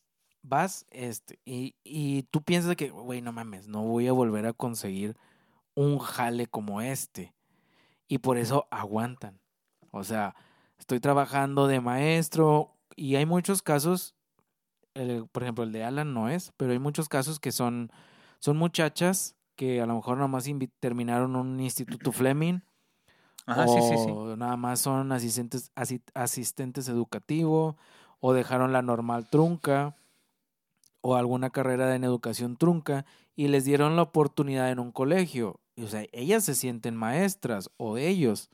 Vas, 0.41 0.85
este, 0.91 1.39
y, 1.45 1.75
y 1.83 2.23
tú 2.23 2.41
piensas 2.41 2.75
que, 2.75 2.89
güey, 2.89 3.21
no 3.21 3.31
mames, 3.31 3.67
no 3.67 3.83
voy 3.83 4.07
a 4.07 4.13
volver 4.13 4.45
a 4.45 4.53
conseguir 4.53 5.17
un 5.75 5.99
jale 5.99 6.47
como 6.47 6.81
este. 6.81 7.33
Y 8.07 8.19
por 8.19 8.37
eso 8.37 8.67
aguantan. 8.71 9.39
O 9.91 10.03
sea, 10.03 10.35
estoy 10.77 10.99
trabajando 10.99 11.67
de 11.67 11.81
maestro 11.81 12.75
y 12.95 13.15
hay 13.15 13.25
muchos 13.25 13.61
casos, 13.61 14.15
el- 14.93 15.27
por 15.27 15.43
ejemplo, 15.43 15.63
el 15.63 15.71
de 15.71 15.83
Alan 15.83 16.13
no 16.13 16.29
es, 16.29 16.51
pero 16.57 16.71
hay 16.71 16.79
muchos 16.79 17.09
casos 17.09 17.39
que 17.39 17.51
son, 17.51 17.91
son 18.39 18.57
muchachas 18.57 19.35
que 19.55 19.81
a 19.81 19.85
lo 19.85 19.95
mejor 19.95 20.15
nada 20.17 20.27
más 20.29 20.47
invi- 20.47 20.71
terminaron 20.79 21.35
un 21.35 21.59
instituto 21.59 22.11
Fleming 22.13 22.61
Ajá, 23.45 23.67
sí, 23.67 23.81
sí, 23.81 23.97
sí. 23.97 24.11
o 24.11 24.35
nada 24.37 24.55
más 24.57 24.79
son 24.79 25.11
asistentes, 25.11 25.71
asi- 25.75 26.01
asistentes 26.13 26.87
educativos, 26.87 27.75
o 28.21 28.33
dejaron 28.33 28.71
la 28.73 28.81
normal 28.81 29.27
trunca, 29.29 29.95
o 31.01 31.15
alguna 31.15 31.49
carrera 31.49 31.95
en 31.95 32.03
educación 32.03 32.57
trunca, 32.57 33.05
y 33.35 33.47
les 33.47 33.65
dieron 33.65 33.95
la 33.95 34.01
oportunidad 34.03 34.69
en 34.71 34.79
un 34.79 34.91
colegio. 34.91 35.59
Y, 35.75 35.83
O 35.83 35.87
sea, 35.87 36.05
ellas 36.11 36.43
se 36.43 36.55
sienten 36.55 36.95
maestras, 36.95 37.69
o 37.77 37.97
ellos, 37.97 38.49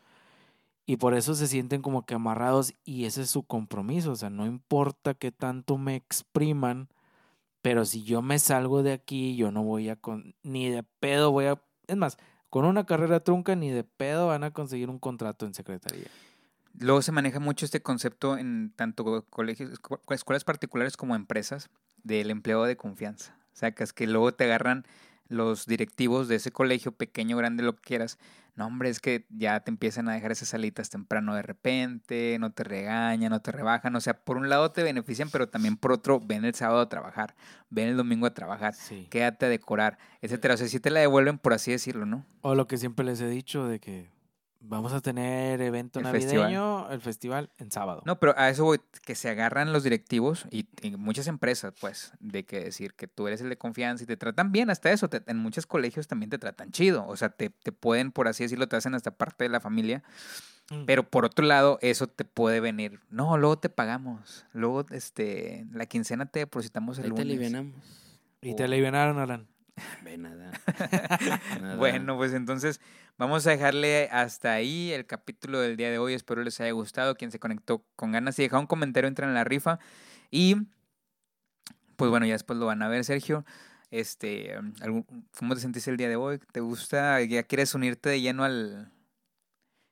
y 0.85 0.97
por 0.97 1.15
eso 1.15 1.33
se 1.33 1.47
sienten 1.47 1.81
como 1.81 2.05
que 2.05 2.13
amarrados, 2.13 2.73
y 2.83 3.05
ese 3.05 3.23
es 3.23 3.29
su 3.29 3.43
compromiso. 3.43 4.11
O 4.11 4.15
sea, 4.15 4.29
no 4.29 4.45
importa 4.45 5.13
que 5.15 5.31
tanto 5.31 5.77
me 5.77 5.95
expriman, 5.95 6.89
pero 7.61 7.85
si 7.85 8.03
yo 8.03 8.21
me 8.21 8.37
salgo 8.37 8.83
de 8.83 8.93
aquí, 8.93 9.35
yo 9.35 9.51
no 9.51 9.63
voy 9.63 9.89
a, 9.89 9.95
con, 9.95 10.35
ni 10.43 10.69
de 10.69 10.83
pedo 10.83 11.31
voy 11.31 11.45
a, 11.45 11.59
es 11.87 11.97
más, 11.97 12.17
con 12.51 12.65
una 12.65 12.85
carrera 12.85 13.21
trunca 13.21 13.55
ni 13.55 13.69
de 13.71 13.83
pedo 13.83 14.27
van 14.27 14.43
a 14.43 14.51
conseguir 14.51 14.89
un 14.89 14.99
contrato 14.99 15.47
en 15.47 15.53
secretaría. 15.55 16.07
Luego 16.79 17.01
se 17.01 17.11
maneja 17.11 17.39
mucho 17.39 17.65
este 17.65 17.81
concepto 17.81 18.37
en 18.37 18.71
tanto 18.75 19.25
colegios, 19.29 19.71
escu- 19.71 19.99
escuelas 20.13 20.43
particulares 20.43 20.97
como 20.97 21.15
empresas 21.15 21.69
del 22.03 22.29
empleo 22.31 22.63
de 22.65 22.75
confianza. 22.77 23.35
O 23.53 23.57
sea, 23.57 23.71
que 23.71 23.83
es 23.83 23.93
que 23.93 24.07
luego 24.07 24.33
te 24.33 24.43
agarran 24.43 24.85
los 25.27 25.65
directivos 25.65 26.27
de 26.27 26.35
ese 26.35 26.51
colegio, 26.51 26.91
pequeño, 26.91 27.35
grande, 27.37 27.63
lo 27.63 27.75
que 27.75 27.81
quieras. 27.81 28.19
No, 28.55 28.67
hombre, 28.67 28.89
es 28.89 28.99
que 28.99 29.25
ya 29.29 29.59
te 29.61 29.71
empiezan 29.71 30.07
a 30.07 30.13
dejar 30.13 30.31
esas 30.31 30.49
salitas 30.49 30.89
temprano 30.89 31.33
de 31.35 31.41
repente, 31.41 32.37
no 32.39 32.51
te 32.51 32.63
regañan, 32.63 33.31
no 33.31 33.41
te 33.41 33.51
rebajan. 33.51 33.95
O 33.95 34.01
sea, 34.01 34.13
por 34.23 34.37
un 34.37 34.49
lado 34.49 34.71
te 34.71 34.83
benefician, 34.83 35.29
pero 35.31 35.49
también 35.49 35.77
por 35.77 35.91
otro, 35.91 36.19
ven 36.19 36.45
el 36.45 36.53
sábado 36.53 36.79
a 36.81 36.87
trabajar, 36.89 37.35
ven 37.69 37.87
el 37.89 37.97
domingo 37.97 38.27
a 38.27 38.33
trabajar, 38.33 38.73
Sí. 38.75 39.07
quédate 39.09 39.47
a 39.47 39.49
decorar, 39.49 39.97
etcétera. 40.21 40.53
O 40.53 40.57
sea, 40.57 40.67
sí 40.67 40.79
te 40.79 40.89
la 40.91 40.99
devuelven, 40.99 41.37
por 41.37 41.53
así 41.53 41.71
decirlo, 41.71 42.05
¿no? 42.05 42.25
O 42.41 42.53
lo 42.55 42.67
que 42.67 42.77
siempre 42.77 43.03
les 43.05 43.19
he 43.19 43.27
dicho 43.27 43.65
de 43.67 43.79
que 43.79 44.09
vamos 44.67 44.93
a 44.93 45.01
tener 45.01 45.61
evento 45.61 45.99
El 45.99 46.03
navideño, 46.05 46.31
festival. 46.79 46.93
el 46.93 47.01
festival 47.01 47.49
en 47.57 47.71
sábado. 47.71 48.01
No, 48.05 48.19
pero 48.19 48.33
a 48.37 48.49
eso 48.49 48.63
voy, 48.65 48.79
que 49.05 49.15
se 49.15 49.29
agarran 49.29 49.71
los 49.73 49.83
directivos 49.83 50.45
y, 50.51 50.67
y 50.81 50.95
muchas 50.97 51.27
empresas, 51.27 51.73
pues, 51.79 52.13
de 52.19 52.45
que 52.45 52.59
decir 52.65 52.93
que 52.93 53.07
tú 53.07 53.27
eres 53.27 53.41
el 53.41 53.49
de 53.49 53.57
confianza 53.57 54.03
y 54.03 54.07
te 54.07 54.17
tratan 54.17 54.51
bien, 54.51 54.69
hasta 54.69 54.91
eso, 54.91 55.09
te- 55.09 55.23
en 55.27 55.37
muchos 55.37 55.65
colegios 55.67 56.07
también 56.07 56.29
te 56.29 56.37
tratan 56.37 56.71
chido, 56.71 57.05
o 57.07 57.15
sea, 57.15 57.29
te, 57.29 57.49
te 57.49 57.71
pueden, 57.71 58.11
por 58.11 58.27
así 58.27 58.43
decirlo, 58.43 58.67
te 58.67 58.75
hacen 58.75 58.95
hasta 58.95 59.11
parte 59.11 59.43
de 59.45 59.49
la 59.49 59.59
familia, 59.59 60.03
Mm. 60.71 60.85
pero 60.85 61.07
por 61.07 61.25
otro 61.25 61.45
lado, 61.45 61.77
eso 61.83 62.07
te 62.07 62.25
puede 62.25 62.59
venir, 62.59 62.99
no, 63.11 63.37
luego 63.37 63.59
te 63.59 63.69
pagamos, 63.69 64.47
luego, 64.51 64.83
este, 64.89 65.63
la 65.71 65.85
quincena 65.85 66.25
te 66.25 66.39
depositamos 66.39 66.97
el 66.97 67.03
Ahí 67.05 67.11
te 67.11 67.23
lunes. 67.23 67.25
alivianamos. 67.37 67.75
Y 68.41 68.55
te 68.55 68.63
alivianaron, 68.63 69.19
Alan. 69.19 69.45
Ve 70.03 70.17
nada. 70.17 70.51
Nada. 71.61 71.75
Bueno, 71.75 72.15
pues 72.17 72.33
entonces 72.33 72.79
vamos 73.17 73.45
a 73.47 73.51
dejarle 73.51 74.07
hasta 74.11 74.53
ahí 74.53 74.91
el 74.91 75.05
capítulo 75.05 75.59
del 75.59 75.75
día 75.77 75.89
de 75.91 75.97
hoy. 75.97 76.13
Espero 76.13 76.43
les 76.43 76.59
haya 76.61 76.71
gustado. 76.71 77.15
Quien 77.15 77.31
se 77.31 77.39
conectó 77.39 77.85
con 77.95 78.11
ganas 78.11 78.39
y 78.39 78.43
deja 78.43 78.57
un 78.59 78.67
comentario, 78.67 79.07
entra 79.07 79.27
en 79.27 79.33
la 79.33 79.43
rifa. 79.43 79.79
Y 80.31 80.55
pues 81.97 82.09
bueno, 82.11 82.25
ya 82.25 82.33
después 82.33 82.57
lo 82.59 82.65
van 82.67 82.81
a 82.83 82.87
ver, 82.87 83.03
Sergio. 83.03 83.45
Este, 83.91 84.55
algún- 84.81 85.05
¿cómo 85.37 85.55
te 85.55 85.61
sentiste 85.61 85.91
el 85.91 85.97
día 85.97 86.09
de 86.09 86.15
hoy? 86.15 86.39
¿Te 86.51 86.59
gusta? 86.59 87.21
¿Ya 87.21 87.43
quieres 87.43 87.73
unirte 87.75 88.09
de 88.09 88.19
lleno 88.19 88.43
al, 88.43 88.91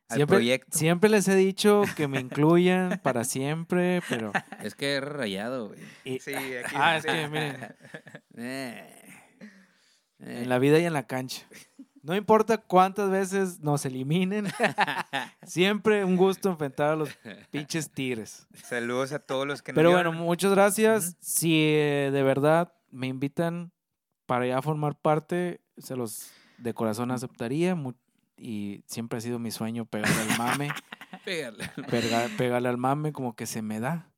al 0.10 0.16
Siempre, 0.18 0.38
proyecto? 0.38 0.78
siempre 0.78 1.10
les 1.10 1.28
he 1.28 1.36
dicho 1.36 1.84
que 1.96 2.08
me 2.08 2.20
incluyan 2.22 3.00
para 3.04 3.24
siempre, 3.24 4.02
pero... 4.10 4.32
Es 4.62 4.76
que 4.76 4.98
es 4.98 5.04
rayado, 5.04 5.68
güey. 5.70 5.80
y- 6.04 6.20
Sí, 6.20 6.34
aquí 6.34 6.76
Ah, 6.76 6.98
es 6.98 7.06
que 7.06 7.28
miren. 7.30 7.76
Eh. 8.36 9.00
En 10.26 10.50
la 10.50 10.60
vida 10.60 10.80
y 10.80 10.86
en 10.86 10.94
la 10.94 11.06
cancha. 11.08 11.46
No 12.02 12.16
importa 12.16 12.58
cuántas 12.58 13.10
veces 13.10 13.60
nos 13.62 13.86
eliminen, 13.86 14.48
siempre 15.46 16.04
un 16.04 16.18
gusto 16.18 16.50
enfrentar 16.50 16.90
a 16.92 16.96
los 16.96 17.10
pinches 17.50 17.90
tigres. 17.92 18.46
Saludos 18.64 19.14
a 19.14 19.20
todos 19.20 19.48
los 19.48 19.62
que 19.62 19.72
nos 19.72 19.76
Pero 19.78 19.92
bueno, 19.92 20.12
muchas 20.12 20.52
gracias. 20.52 21.16
Si 21.22 21.54
eh, 21.56 22.10
de 22.12 22.24
verdad 22.24 22.74
me 22.92 23.08
invitan 23.08 23.72
para 24.26 24.46
ya 24.46 24.62
formar 24.62 24.98
parte, 25.00 25.62
se 25.78 25.96
los 25.96 26.30
de 26.58 26.74
corazón 26.74 27.12
aceptaría. 27.12 27.78
Y 28.36 28.84
siempre 28.88 29.20
ha 29.20 29.22
sido 29.22 29.40
mi 29.40 29.52
sueño 29.52 29.86
pegarle 29.86 30.22
al 30.34 30.38
mame, 30.38 30.72
Pégale. 31.24 31.70
pegar- 31.90 32.30
pegarle 32.36 32.68
al 32.68 32.78
mame 32.78 33.14
como 33.14 33.36
que 33.36 33.46
se 33.46 33.62
me 33.62 33.80
da. 33.80 34.12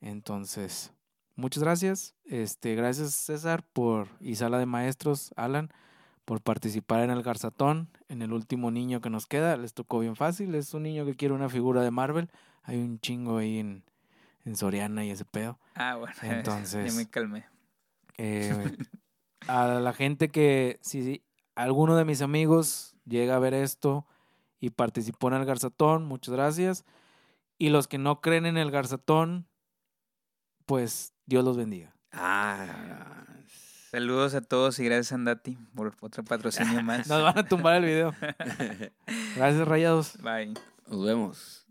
Entonces, 0.00 0.92
muchas 1.38 1.62
gracias. 1.62 2.14
Este, 2.26 2.74
gracias 2.74 3.12
César 3.14 3.64
por 3.72 4.08
y 4.20 4.34
sala 4.34 4.58
de 4.58 4.66
maestros, 4.66 5.32
Alan, 5.36 5.70
por 6.26 6.42
participar 6.42 7.00
en 7.00 7.10
el 7.10 7.22
Garzatón, 7.22 7.88
en 8.08 8.20
el 8.20 8.32
último 8.32 8.70
niño 8.70 9.00
que 9.00 9.08
nos 9.08 9.26
queda. 9.26 9.56
Les 9.56 9.72
tocó 9.72 10.00
bien 10.00 10.16
fácil. 10.16 10.54
Es 10.54 10.74
un 10.74 10.82
niño 10.82 11.06
que 11.06 11.14
quiere 11.14 11.32
una 11.34 11.48
figura 11.48 11.80
de 11.82 11.90
Marvel. 11.90 12.28
Hay 12.64 12.76
un 12.76 13.00
chingo 13.00 13.38
ahí 13.38 13.58
en, 13.58 13.82
en 14.44 14.56
Soriana 14.56 15.04
y 15.06 15.10
ese 15.10 15.24
pedo. 15.24 15.58
Ah, 15.74 15.96
bueno. 15.96 16.12
Entonces- 16.22 16.92
Ya 16.92 16.98
me 16.98 17.08
calmé. 17.08 17.46
Eh, 18.18 18.76
a 19.48 19.66
la 19.80 19.92
gente 19.94 20.28
que, 20.28 20.78
si 20.82 21.22
alguno 21.54 21.96
de 21.96 22.04
mis 22.04 22.20
amigos 22.20 22.94
llega 23.06 23.36
a 23.36 23.38
ver 23.38 23.54
esto 23.54 24.06
y 24.60 24.70
participó 24.70 25.28
en 25.28 25.34
el 25.34 25.44
Garzatón, 25.46 26.04
muchas 26.04 26.34
gracias. 26.34 26.84
Y 27.56 27.70
los 27.70 27.88
que 27.88 27.96
no 27.98 28.20
creen 28.20 28.44
en 28.44 28.56
el 28.58 28.70
Garzatón, 28.70 29.46
pues 30.68 31.14
Dios 31.24 31.42
los 31.44 31.56
bendiga. 31.56 31.94
Ah. 32.12 33.24
Saludos 33.90 34.34
a 34.34 34.42
todos 34.42 34.78
y 34.78 34.84
gracias 34.84 35.12
Andati 35.12 35.56
por 35.74 35.94
otro 36.02 36.22
patrocinio 36.22 36.82
más. 36.84 37.08
Nos 37.08 37.22
van 37.22 37.38
a 37.38 37.48
tumbar 37.48 37.76
el 37.76 37.84
video. 37.84 38.14
Gracias, 39.34 39.66
rayados. 39.66 40.18
Bye. 40.18 40.52
Nos 40.86 41.04
vemos. 41.04 41.67